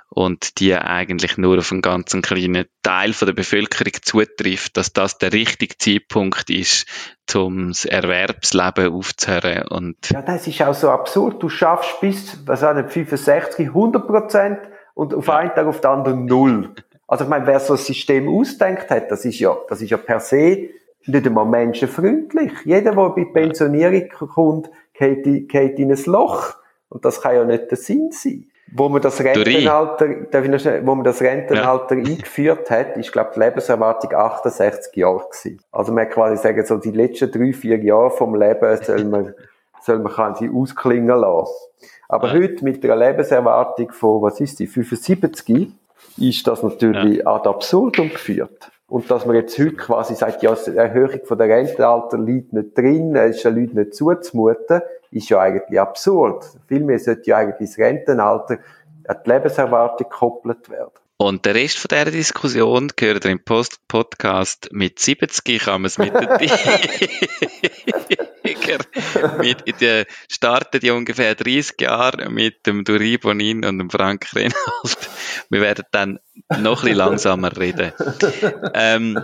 und 0.10 0.60
die 0.60 0.76
eigentlich 0.76 1.38
nur 1.38 1.58
auf 1.58 1.72
einen 1.72 1.82
ganz 1.82 2.12
kleinen 2.22 2.66
Teil 2.84 3.14
von 3.14 3.26
der 3.26 3.34
Bevölkerung 3.34 3.94
zutrifft, 4.04 4.78
dass 4.78 4.94
das 4.94 5.18
der 5.18 5.34
richtige 5.34 5.78
Zeitpunkt 5.78 6.50
ist, 6.52 6.86
um 7.34 7.70
das 7.70 7.86
Erwerbsleben 7.86 8.94
aufzuhören. 8.94 9.68
Und 9.70 9.98
ja, 10.12 10.22
das 10.22 10.46
ist 10.46 10.62
auch 10.62 10.76
so 10.76 10.90
absurd. 10.92 11.42
Du 11.42 11.50
schaffst 11.50 12.00
bis, 12.00 12.38
was 12.46 12.62
nicht, 12.62 12.92
65, 12.92 13.68
100 13.70 14.08
Prozent 14.08 14.60
und 14.94 15.14
auf 15.14 15.30
einen 15.30 15.54
Tag 15.54 15.68
auf 15.68 15.82
den 15.82 15.92
anderen 15.92 16.26
null. 16.26 16.70
Also 17.08 17.26
ich 17.26 17.30
meine, 17.30 17.46
wer 17.46 17.60
so 17.60 17.74
ein 17.74 17.80
System 17.80 18.28
ausdenkt 18.28 18.90
hat, 18.90 19.12
das 19.12 19.26
ist 19.26 19.40
ja, 19.40 19.56
das 19.70 19.82
ist 19.82 19.90
ja 19.90 19.98
per 19.98 20.20
se 20.20 20.70
nicht 21.06 21.28
einmal 21.28 21.46
menschenfreundlich. 21.46 22.52
Jeder, 22.64 22.94
der 22.94 23.10
bei 23.10 23.26
Pensionierung 23.26 24.08
kommt, 24.10 24.70
geht, 24.94 25.50
geht 25.50 25.80
in 25.80 25.92
ein 25.92 26.06
Loch. 26.06 26.56
Und 26.90 27.06
das 27.06 27.22
kann 27.22 27.36
ja 27.36 27.44
nicht 27.44 27.72
der 27.72 27.78
Sinn 27.78 28.12
sein. 28.12 28.46
Wo 28.76 28.90
man 28.90 29.02
das 29.02 29.20
Rentenalter, 29.20 30.08
darf 30.32 30.46
ich 30.46 30.50
noch 30.50 30.60
schnell, 30.60 30.86
wo 30.86 30.96
man 30.96 31.04
das 31.04 31.22
Rentenalter 31.22 31.96
ja. 31.96 32.06
eingeführt 32.06 32.72
hat, 32.72 32.98
ist, 32.98 33.12
glaube 33.12 33.30
ich, 33.32 33.34
die 33.36 33.40
Lebenserwartung 33.42 34.14
68 34.14 34.96
Jahre 34.96 35.28
gewesen. 35.30 35.60
Also 35.72 35.92
man 35.92 36.06
kann 36.06 36.14
quasi 36.14 36.42
sagen, 36.42 36.66
so 36.66 36.78
die 36.78 36.92
letzten 36.92 37.32
drei, 37.32 37.54
vier 37.54 37.78
Jahre 37.78 38.10
vom 38.10 38.36
Leben 38.36 38.78
soll 38.82 39.04
man, 39.06 39.34
soll 39.84 40.00
man 40.00 40.12
quasi 40.12 40.50
ausklingen 40.54 41.20
lassen. 41.20 41.54
Aber 42.10 42.28
ja. 42.28 42.42
heute 42.42 42.64
mit 42.64 42.84
einer 42.84 42.96
Lebenserwartung 42.96 43.92
von, 43.92 44.22
was 44.22 44.40
ist 44.40 44.60
die, 44.60 44.68
75, 44.68 45.72
ist 46.18 46.48
das 46.48 46.64
natürlich 46.64 47.20
ja. 47.20 47.28
ad 47.28 47.48
absurdum 47.48 48.10
geführt. 48.10 48.72
Und 48.88 49.10
dass 49.10 49.26
man 49.26 49.36
jetzt 49.36 49.58
heute 49.58 49.76
quasi 49.76 50.14
sagt, 50.14 50.44
ja, 50.44 50.54
die 50.56 50.76
Erhöhung 50.76 51.22
von 51.26 51.38
der 51.38 51.48
Rentenalter 51.48 52.18
liegt 52.18 52.54
nicht 52.54 52.78
drin, 52.78 53.16
es 53.16 53.38
ist 53.38 53.46
den 53.46 53.56
Leuten 53.56 53.80
nicht 53.80 53.96
zuzumuten, 53.96 54.82
ist 55.10 55.30
ja 55.30 55.40
eigentlich 55.40 55.80
absurd. 55.80 56.46
Vielmehr 56.68 57.00
sollte 57.00 57.30
ja 57.30 57.38
eigentlich 57.38 57.70
das 57.70 57.78
Rentenalter 57.80 58.60
an 59.08 59.18
die 59.26 59.30
Lebenserwartung 59.30 60.10
gekoppelt 60.10 60.70
werden. 60.70 60.92
Und 61.18 61.46
der 61.46 61.56
Rest 61.56 61.80
von 61.80 61.88
dieser 61.90 62.12
Diskussion 62.12 62.92
gehört 62.96 63.26
im 63.26 63.40
Post 63.40 63.88
Podcast 63.88 64.70
mit 64.74 65.00
70 65.00 65.60
kann 65.60 65.82
man 65.82 65.86
es 65.86 65.98
mit 65.98 66.14
den 68.44 68.80
mit 69.40 69.62
in 69.62 69.76
der 69.80 70.06
starten 70.30 70.80
die 70.80 70.92
ungefähr 70.92 71.36
30 71.36 71.80
Jahre 71.82 72.30
mit 72.30 72.66
dem 72.66 72.84
Duri 72.84 73.18
Bonin 73.18 73.66
und 73.66 73.80
dem 73.80 73.90
Frank 73.90 74.28
Reinhold. 74.36 75.10
Wir 75.50 75.62
werden 75.62 75.86
dann 75.92 76.20
noch 76.60 76.84
ein 76.84 76.90
bisschen 76.90 76.98
langsamer 76.98 77.56
reden. 77.58 77.94
Ähm, 78.74 79.24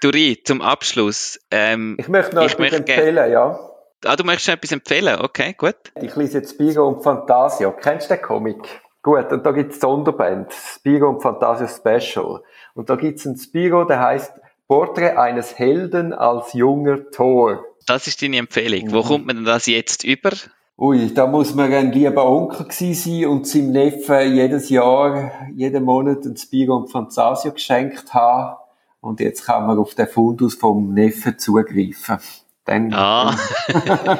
Duri, 0.00 0.40
zum 0.44 0.62
Abschluss. 0.62 1.38
Ähm, 1.50 1.96
ich 1.98 2.08
möchte 2.08 2.34
noch 2.34 2.42
ich 2.42 2.52
etwas 2.52 2.58
möchte 2.58 2.76
empfehlen, 2.78 3.30
ja. 3.30 3.58
Ah, 4.04 4.16
du 4.16 4.24
möchtest 4.24 4.48
etwas 4.48 4.72
empfehlen? 4.72 5.20
Okay, 5.20 5.54
gut. 5.56 5.76
Ich 6.00 6.16
lese 6.16 6.38
jetzt 6.38 6.54
Spigo 6.54 6.88
und 6.88 7.02
Fantasia. 7.02 7.70
Kennst 7.72 8.10
du 8.10 8.14
den 8.14 8.22
Comic? 8.22 8.80
Gut, 9.02 9.30
und 9.32 9.44
da 9.44 9.52
gibt's 9.52 9.80
Sonderband, 9.80 10.52
Spiro 10.52 11.08
und 11.08 11.22
Fantasia 11.22 11.68
Special. 11.68 12.42
Und 12.74 12.90
da 12.90 12.96
gibt's 12.96 13.26
einen 13.26 13.36
Spiro, 13.36 13.84
der 13.84 14.00
heißt 14.00 14.32
Porträt 14.68 15.16
eines 15.16 15.58
Helden 15.58 16.12
als 16.12 16.52
junger 16.52 17.10
Tor. 17.10 17.64
Das 17.90 18.06
ist 18.06 18.22
deine 18.22 18.36
Empfehlung. 18.36 18.92
Wo 18.92 19.02
kommt 19.02 19.26
man 19.26 19.34
denn 19.34 19.44
das 19.44 19.66
jetzt 19.66 20.04
über? 20.04 20.30
Ui, 20.78 21.12
da 21.12 21.26
muss 21.26 21.56
man 21.56 21.72
ein 21.72 21.90
lieber 21.90 22.24
Onkel 22.24 22.66
gewesen 22.66 22.94
sein 22.94 23.26
und 23.26 23.48
seinem 23.48 23.72
Neffen 23.72 24.32
jedes 24.32 24.68
Jahr, 24.68 25.32
jeden 25.56 25.82
Monat 25.82 26.24
ein 26.24 26.36
Spiro 26.36 26.76
und 26.76 26.92
Fantasia 26.92 27.50
geschenkt 27.50 28.14
haben. 28.14 28.58
Und 29.00 29.18
jetzt 29.18 29.44
kann 29.44 29.66
man 29.66 29.76
auf 29.76 29.96
den 29.96 30.06
Fundus 30.06 30.54
vom 30.54 30.94
Neffen 30.94 31.36
zugreifen. 31.36 32.18
Dann, 32.64 32.94
ah. 32.94 33.36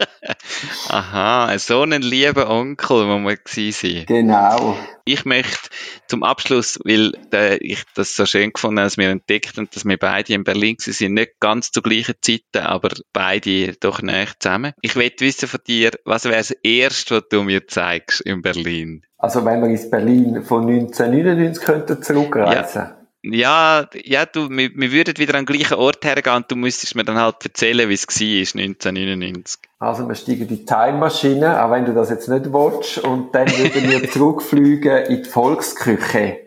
Aha, 0.88 1.58
so 1.58 1.82
einen 1.82 2.02
lieben 2.02 2.44
Onkel, 2.44 3.06
wo 3.08 3.18
wir 3.18 3.72
sein. 3.72 4.04
Genau. 4.06 4.76
Ich 5.04 5.24
möchte 5.24 5.68
zum 6.06 6.22
Abschluss, 6.22 6.78
weil 6.84 7.12
äh, 7.32 7.56
ich 7.58 7.82
das 7.94 8.14
so 8.14 8.24
schön 8.24 8.52
gefunden 8.52 8.78
habe, 8.78 8.86
dass 8.86 8.96
wir 8.96 9.10
entdeckt 9.10 9.58
und 9.58 9.74
dass 9.74 9.84
wir 9.84 9.98
beide 9.98 10.32
in 10.32 10.44
Berlin 10.44 10.76
sind, 10.78 11.14
nicht 11.14 11.40
ganz 11.40 11.70
zu 11.72 11.82
gleichen 11.82 12.14
Zeiten, 12.20 12.64
aber 12.64 12.90
beide 13.12 13.74
doch 13.74 14.00
näher 14.00 14.28
zusammen. 14.38 14.72
Ich 14.80 14.96
möchte 14.96 15.24
wissen 15.24 15.48
von 15.48 15.60
dir, 15.66 15.90
was 16.04 16.24
wäre 16.24 16.36
das 16.36 16.52
Erste, 16.62 17.16
was 17.16 17.24
du 17.30 17.42
mir 17.42 17.66
zeigst 17.66 18.20
in 18.22 18.40
Berlin? 18.40 19.02
Also 19.18 19.44
wenn 19.44 19.60
wir 19.60 19.68
ins 19.68 19.90
Berlin 19.90 20.42
von 20.42 20.68
1999 20.68 21.64
könnten 21.64 22.02
zurückreisen. 22.02 22.82
Ja. 22.82 23.03
Ja, 23.26 23.88
ja, 24.04 24.26
du, 24.26 24.50
wir, 24.50 24.70
wir 24.74 24.92
würden 24.92 25.16
wieder 25.16 25.34
an 25.34 25.46
den 25.46 25.56
gleichen 25.56 25.78
Ort 25.78 26.04
hergehen 26.04 26.36
und 26.36 26.50
du 26.50 26.56
müsstest 26.56 26.94
mir 26.94 27.04
dann 27.04 27.16
halt 27.16 27.36
erzählen, 27.42 27.88
wie 27.88 27.94
es 27.94 28.06
war 28.06 28.60
1999. 28.60 29.62
Also 29.78 30.06
wir 30.06 30.14
steigen 30.14 30.42
in 30.42 30.48
die 30.48 30.64
Time-Maschine, 30.66 31.64
auch 31.64 31.70
wenn 31.70 31.86
du 31.86 31.94
das 31.94 32.10
jetzt 32.10 32.28
nicht 32.28 32.52
willst, 32.52 32.98
und 32.98 33.34
dann 33.34 33.48
würden 33.48 33.90
wir 33.90 34.10
zurückfliegen 34.10 35.06
in 35.06 35.22
die 35.22 35.28
Volksküche. 35.28 36.40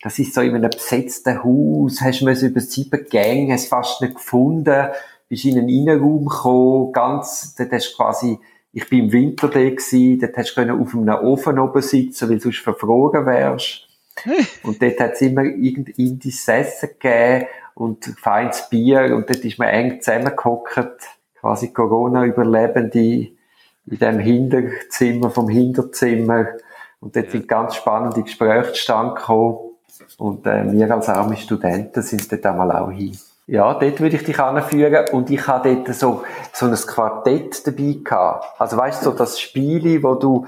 Das 0.00 0.20
ist 0.20 0.34
so 0.34 0.42
in 0.42 0.54
einem 0.54 0.70
besetzten 0.70 1.42
Haus, 1.42 2.00
hast 2.00 2.20
du 2.20 2.46
über 2.46 2.60
sieben 2.60 3.04
Gänge, 3.10 3.54
hast 3.54 3.68
fast 3.68 4.00
nicht 4.00 4.14
gefunden, 4.14 4.90
bist 5.28 5.44
in 5.44 5.58
einen 5.58 5.68
Innenraum 5.68 6.26
gekommen, 6.26 6.92
ganz, 6.92 7.56
dort 7.56 7.72
hast 7.72 7.92
du 7.92 7.96
quasi, 7.96 8.38
ich 8.72 8.88
bin 8.88 9.06
im 9.06 9.12
Winter 9.12 9.48
da 9.48 9.58
gewesen, 9.58 10.20
dort 10.20 10.36
hast 10.36 10.54
du 10.54 10.60
auf 10.60 10.94
einem 10.94 11.14
Ofen 11.24 11.58
oben 11.58 11.82
sitzen, 11.82 12.28
weil 12.28 12.36
du 12.36 12.44
sonst 12.44 12.58
verfroren 12.58 13.26
wärst. 13.26 13.88
und 14.62 14.82
dort 14.82 15.00
hat 15.00 15.12
es 15.12 15.22
immer 15.22 15.42
irgendein 15.42 15.94
Indies 15.96 16.46
Essen 16.48 16.90
gegeben 16.98 17.46
und 17.74 18.04
feines 18.04 18.68
Bier 18.68 19.14
und 19.16 19.28
dort 19.28 19.44
ist 19.44 19.58
man 19.58 19.68
eng 19.68 20.00
zusammengehockt, 20.00 20.98
quasi 21.40 21.72
Corona-Überlebende 21.72 23.28
in 23.86 23.98
dem 23.98 24.18
Hinterzimmer 24.18 25.30
vom 25.30 25.48
Hinterzimmer 25.48 26.46
und 27.00 27.16
dort 27.16 27.30
sind 27.30 27.48
ganz 27.48 27.76
spannende 27.76 28.22
Gespräche 28.22 28.72
zustande 28.72 29.14
gekommen 29.14 29.58
und 30.18 30.46
äh, 30.46 30.70
wir 30.72 30.90
als 30.90 31.08
arme 31.08 31.36
Studenten 31.36 32.02
sind 32.02 32.30
dort 32.30 32.46
einmal 32.46 32.70
auch 32.72 32.90
hin. 32.90 33.16
Ja, 33.48 33.74
dort 33.74 34.00
würde 34.00 34.16
ich 34.16 34.24
dich 34.24 34.38
anführen 34.38 35.06
und 35.10 35.28
ich 35.28 35.46
habe 35.48 35.74
dort 35.74 35.94
so, 35.96 36.22
so 36.52 36.66
ein 36.66 36.74
Quartett 36.74 37.66
dabei 37.66 37.98
gehabt. 38.02 38.46
Also 38.60 38.76
weißt 38.76 39.04
du, 39.04 39.10
so 39.10 39.16
das 39.16 39.40
Spiel, 39.40 40.02
wo 40.02 40.14
du 40.14 40.46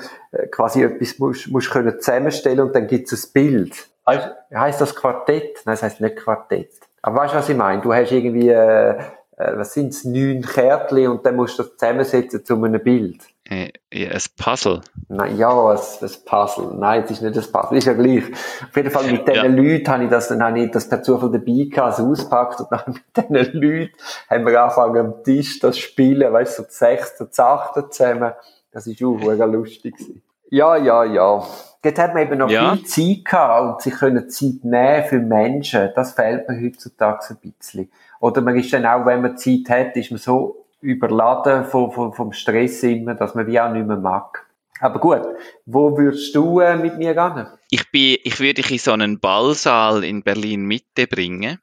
quasi 0.51 0.82
etwas 0.82 1.18
musst, 1.18 1.49
musst 1.49 1.70
können 1.70 2.01
zusammenstellen 2.01 2.61
und 2.61 2.74
dann 2.74 2.87
gibt 2.87 3.11
es 3.11 3.26
ein 3.26 3.32
Bild. 3.32 3.89
Weißt, 4.05 4.28
heisst 4.55 4.80
das 4.80 4.95
Quartett? 4.95 5.62
Nein, 5.64 5.74
das 5.74 5.82
heisst 5.82 6.01
nicht 6.01 6.16
Quartett. 6.16 6.70
Aber 7.03 7.16
weißt 7.16 7.35
du, 7.35 7.39
was 7.39 7.49
ich 7.49 7.57
meine? 7.57 7.82
Du 7.82 7.93
hast 7.93 8.12
irgendwie, 8.12 8.49
äh, 8.49 8.99
äh, 9.37 9.57
was 9.57 9.74
sind's, 9.74 10.05
neun 10.05 10.43
Kärtchen 10.43 11.09
und 11.09 11.26
dann 11.26 11.37
musst 11.37 11.59
du 11.59 11.62
das 11.62 11.76
zusammensetzen 11.76 12.45
zu 12.45 12.55
einem 12.62 12.82
Bild. 12.82 13.22
Äh, 13.47 13.72
ein 13.93 14.22
Puzzle? 14.39 14.80
Nein, 15.09 15.37
ja, 15.37 15.51
ein, 15.51 15.76
ein 15.76 16.11
Puzzle. 16.24 16.74
Nein, 16.74 17.03
es 17.05 17.11
ist 17.11 17.22
nicht 17.22 17.37
ein 17.37 17.53
Puzzle, 17.53 17.78
ist 17.78 17.87
ja 17.87 17.93
gleich. 17.93 18.24
Auf 18.30 18.76
jeden 18.76 18.91
Fall 18.91 19.11
mit 19.11 19.28
diesen 19.28 19.57
ja. 19.57 19.62
Leuten 19.62 19.89
habe 19.89 20.05
ich 20.05 20.11
das, 20.11 20.28
dann 20.28 20.43
habe 20.43 20.61
ich 20.61 20.70
das 20.70 20.89
per 20.89 21.03
Zufall 21.03 21.30
dabei 21.30 21.68
gehabt, 21.70 21.99
also 21.99 22.11
auspackt 22.11 22.61
und 22.61 22.68
dann 22.70 22.85
mit 22.87 23.05
diesen 23.16 23.61
Leuten 23.61 23.93
haben 24.30 24.47
wir 24.47 24.62
angefangen 24.62 25.07
am 25.07 25.24
Tisch 25.24 25.59
das 25.61 25.78
Spielen, 25.78 26.32
weißt 26.32 26.59
du, 26.59 26.62
so 26.62 26.68
zu 26.68 26.74
sechs, 26.74 27.16
zu 27.16 27.43
acht 27.43 27.93
zusammen. 27.93 28.32
Das 28.74 28.88
ist 28.88 29.00
auch 29.04 29.16
mega 29.16 29.44
lustig 29.44 29.96
gewesen. 29.96 30.20
Ja, 30.50 30.76
ja, 30.76 31.04
ja. 31.04 31.46
Dort 31.80 31.98
hat 31.98 32.12
man 32.12 32.24
eben 32.24 32.38
noch 32.38 32.50
ja. 32.50 32.74
viel 32.74 32.84
Zeit 32.84 33.24
gehabt 33.24 33.62
und 33.62 33.82
sie 33.82 33.90
können 33.90 34.28
Zeit 34.28 34.64
nehmen 34.64 35.04
für 35.04 35.20
Menschen. 35.20 35.90
Das 35.94 36.12
fehlt 36.12 36.48
mir 36.48 36.60
heutzutage 36.60 37.24
ein 37.30 37.52
bisschen. 37.56 37.88
Oder 38.18 38.40
man 38.40 38.58
ist 38.58 38.72
dann 38.72 38.84
auch, 38.84 39.06
wenn 39.06 39.22
man 39.22 39.36
Zeit 39.36 39.68
hat, 39.68 39.96
ist 39.96 40.10
man 40.10 40.18
so 40.18 40.66
überladen 40.80 41.64
vom, 41.66 41.92
vom, 41.92 42.12
vom 42.12 42.32
Stress 42.32 42.82
immer, 42.82 43.14
dass 43.14 43.36
man 43.36 43.46
wie 43.46 43.60
auch 43.60 43.72
nicht 43.72 43.86
mehr 43.86 43.96
mag. 43.96 44.44
Aber 44.80 44.98
gut, 44.98 45.22
wo 45.66 45.96
würdest 45.96 46.34
du 46.34 46.58
äh, 46.58 46.76
mit 46.76 46.98
mir 46.98 47.14
gehen? 47.14 47.46
Ich, 47.70 47.90
bin, 47.92 48.16
ich 48.24 48.40
würde 48.40 48.54
dich 48.54 48.72
in 48.72 48.78
so 48.78 48.90
einen 48.90 49.20
Ballsaal 49.20 50.02
in 50.02 50.24
Berlin 50.24 50.64
Mitte 50.64 51.06
bringen 51.06 51.58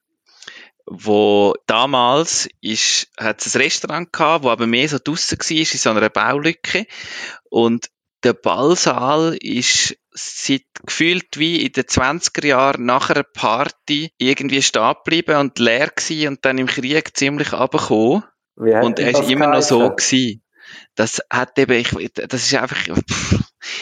wo 0.85 1.53
damals 1.67 2.49
ist, 2.61 3.07
hat 3.17 3.45
es 3.45 3.55
ein 3.55 3.61
Restaurant 3.61 4.11
gehabt, 4.11 4.43
wo 4.43 4.49
aber 4.49 4.67
mehr 4.67 4.87
so 4.89 4.97
draussen 5.03 5.39
war, 5.39 5.57
in 5.57 5.65
so 5.65 5.89
einer 5.89 6.09
Baulücke. 6.09 6.85
Und 7.49 7.89
der 8.23 8.33
Ballsaal 8.33 9.35
ist 9.39 9.97
seit 10.11 10.65
gefühlt 10.85 11.37
wie 11.37 11.65
in 11.65 11.71
den 11.71 11.85
20er 11.85 12.45
Jahren 12.45 12.85
nach 12.85 13.09
einer 13.09 13.23
Party 13.23 14.11
irgendwie 14.17 14.61
stehen 14.61 14.93
geblieben 15.03 15.37
und 15.37 15.57
leer 15.59 15.89
gewesen 15.89 16.27
und 16.27 16.45
dann 16.45 16.57
im 16.57 16.67
Krieg 16.67 17.15
ziemlich 17.15 17.53
abgekommen. 17.53 18.23
Und 18.83 18.99
er 18.99 19.11
ist 19.11 19.29
immer 19.29 19.47
noch 19.47 19.61
so 19.61 19.89
gewesen. 19.89 20.43
Das 20.95 21.21
hat 21.29 21.57
eben, 21.57 21.73
ich, 21.73 22.11
das 22.13 22.43
ist 22.43 22.53
einfach, 22.55 22.77
pff, 22.77 23.39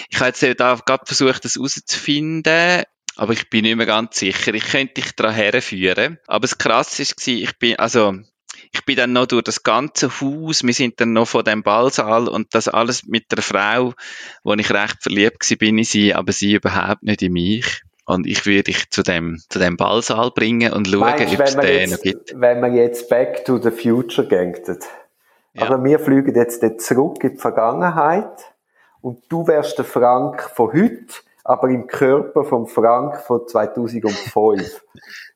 ich 0.10 0.20
habe 0.20 0.28
jetzt 0.28 0.60
da 0.60 0.76
gerade 0.76 1.06
versucht, 1.06 1.44
das 1.46 1.56
herauszufinden 1.56 2.84
aber 3.20 3.34
ich 3.34 3.50
bin 3.50 3.64
nicht 3.64 3.76
mehr 3.76 3.86
ganz 3.86 4.18
sicher. 4.18 4.54
Ich 4.54 4.64
könnte 4.64 4.94
dich 4.94 5.14
daran 5.14 5.36
herführen. 5.36 6.20
Aber 6.26 6.44
das 6.44 6.58
Krasse 6.58 7.04
war, 7.04 7.34
ich 7.34 7.60
bin, 7.60 7.78
also, 7.78 8.14
ich 8.72 8.86
bin 8.86 8.96
dann 8.96 9.12
noch 9.12 9.26
durch 9.26 9.44
das 9.44 9.64
ganze 9.64 10.10
Haus, 10.22 10.64
wir 10.64 10.74
sind 10.74 11.02
dann 11.02 11.12
noch 11.12 11.28
von 11.28 11.44
dem 11.44 11.62
Ballsaal 11.62 12.30
und 12.30 12.56
das 12.56 12.70
alles 12.70 13.06
mit 13.06 13.30
der 13.34 13.42
Frau, 13.42 13.94
wo 14.44 14.54
ich 14.54 14.72
recht 14.72 15.04
verliebt 15.04 15.50
war, 15.50 15.58
bin 15.58 15.78
in 15.78 15.84
sie, 15.84 16.14
aber 16.14 16.32
sie 16.32 16.54
überhaupt 16.54 17.04
nicht 17.04 17.22
in 17.22 17.34
mich. 17.34 17.82
Und 18.06 18.26
ich 18.26 18.46
würde 18.46 18.64
dich 18.64 18.90
zu 18.90 19.04
dem, 19.04 19.38
zu 19.50 19.60
dem 19.60 19.76
Ballsaal 19.76 20.32
bringen 20.32 20.72
und 20.72 20.88
schauen, 20.88 21.02
ob 21.02 21.40
es 21.42 21.58
den 21.58 21.90
noch 21.90 22.02
gibt. 22.02 22.34
Wenn 22.40 22.62
man 22.62 22.74
jetzt 22.74 23.10
Back 23.10 23.44
to 23.44 23.58
the 23.58 23.72
Future 23.72 24.28
geht, 24.30 24.66
ja. 24.66 25.62
also 25.62 25.84
wir 25.84 26.00
fliegen 26.00 26.36
jetzt 26.36 26.64
zurück 26.82 27.22
in 27.22 27.34
die 27.34 27.38
Vergangenheit 27.38 28.54
und 29.02 29.24
du 29.28 29.46
wärst 29.46 29.78
der 29.78 29.86
Frank 29.86 30.42
von 30.42 30.72
heute 30.72 31.14
aber 31.50 31.70
im 31.70 31.88
Körper 31.88 32.44
vom 32.44 32.68
Frank 32.68 33.22
von 33.22 33.48
2005. 33.48 34.86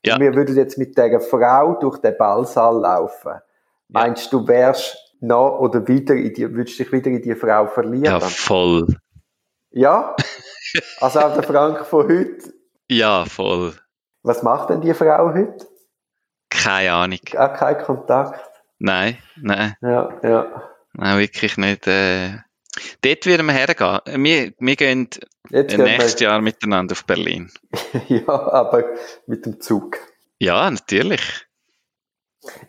ja. 0.05 0.13
Und 0.13 0.21
wir 0.21 0.35
würden 0.35 0.55
jetzt 0.55 0.77
mit 0.77 0.95
der 0.95 1.19
Frau 1.19 1.73
durch 1.79 1.97
den 1.97 2.15
Ballsaal 2.15 2.81
laufen. 2.81 3.41
Meinst 3.87 4.31
du, 4.31 4.47
wärst 4.47 4.95
noch 5.21 5.57
oder 5.59 5.87
wieder 5.87 6.13
in 6.13 6.31
die, 6.31 6.53
würdest 6.53 6.77
dich 6.77 6.91
wieder 6.91 7.09
in 7.09 7.23
die 7.23 7.33
Frau 7.33 7.65
verlieren? 7.65 8.05
Ja, 8.05 8.19
voll. 8.19 8.85
Ja? 9.71 10.15
Also 10.99 11.19
auch 11.19 11.33
der 11.33 11.43
Frank 11.43 11.85
von 11.85 12.07
heute? 12.07 12.53
Ja, 12.89 13.25
voll. 13.25 13.73
Was 14.21 14.43
macht 14.43 14.69
denn 14.69 14.81
die 14.81 14.93
Frau 14.93 15.33
heute? 15.33 15.67
Keine 16.49 16.93
Ahnung. 16.93 17.19
Auch 17.37 17.53
kein 17.53 17.77
Kontakt? 17.79 18.39
Nein, 18.77 19.17
nein. 19.41 19.75
Ja, 19.81 20.19
ja. 20.21 20.63
Nein, 20.93 21.17
wirklich 21.17 21.57
nicht. 21.57 21.87
Äh, 21.87 22.37
Dort 23.01 23.25
würden 23.25 23.45
wir 23.45 23.53
hergehen. 23.53 24.23
Wir, 24.23 24.53
wir 24.57 24.75
gehen 24.75 25.09
Jetzt 25.49 25.77
nächstes 25.77 26.19
wir... 26.19 26.27
Jahr 26.27 26.41
miteinander 26.41 26.93
auf 26.93 27.05
Berlin. 27.05 27.51
ja, 28.07 28.27
aber 28.27 28.85
mit 29.27 29.45
dem 29.45 29.61
Zug. 29.61 29.97
Ja, 30.39 30.69
natürlich. 30.69 31.21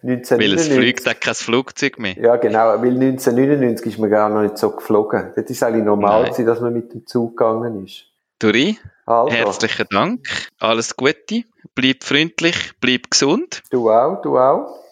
1999. 0.03 0.39
Weil 0.39 0.55
es 0.55 0.69
fliegt 0.69 1.09
auch 1.09 1.21
kein 1.21 1.35
Flugzeug 1.35 1.99
mehr. 1.99 2.17
Ja, 2.17 2.37
genau. 2.37 2.81
Weil 2.81 2.91
1999 2.91 3.87
ist 3.87 3.99
man 3.99 4.11
gar 4.11 4.29
noch 4.29 4.43
nicht 4.43 4.59
so 4.59 4.71
geflogen. 4.71 5.33
Das 5.35 5.47
ist 5.47 5.63
eigentlich 5.63 5.85
normal, 5.85 6.25
gewesen, 6.25 6.47
dass 6.47 6.61
man 6.61 6.73
mit 6.73 6.93
dem 6.93 7.07
Zug 7.07 7.37
gegangen 7.37 7.85
ist. 7.85 8.07
Duri, 8.39 8.79
also. 9.07 9.35
herzlichen 9.35 9.87
Dank. 9.91 10.21
Alles 10.59 10.97
Gute. 10.97 11.45
Bleib 11.75 12.05
freundlich, 12.05 12.73
bleib 12.81 13.11
gesund. 13.11 13.63
Du 13.71 13.91
auch, 13.91 14.21
du 14.23 14.39
auch. 14.39 14.84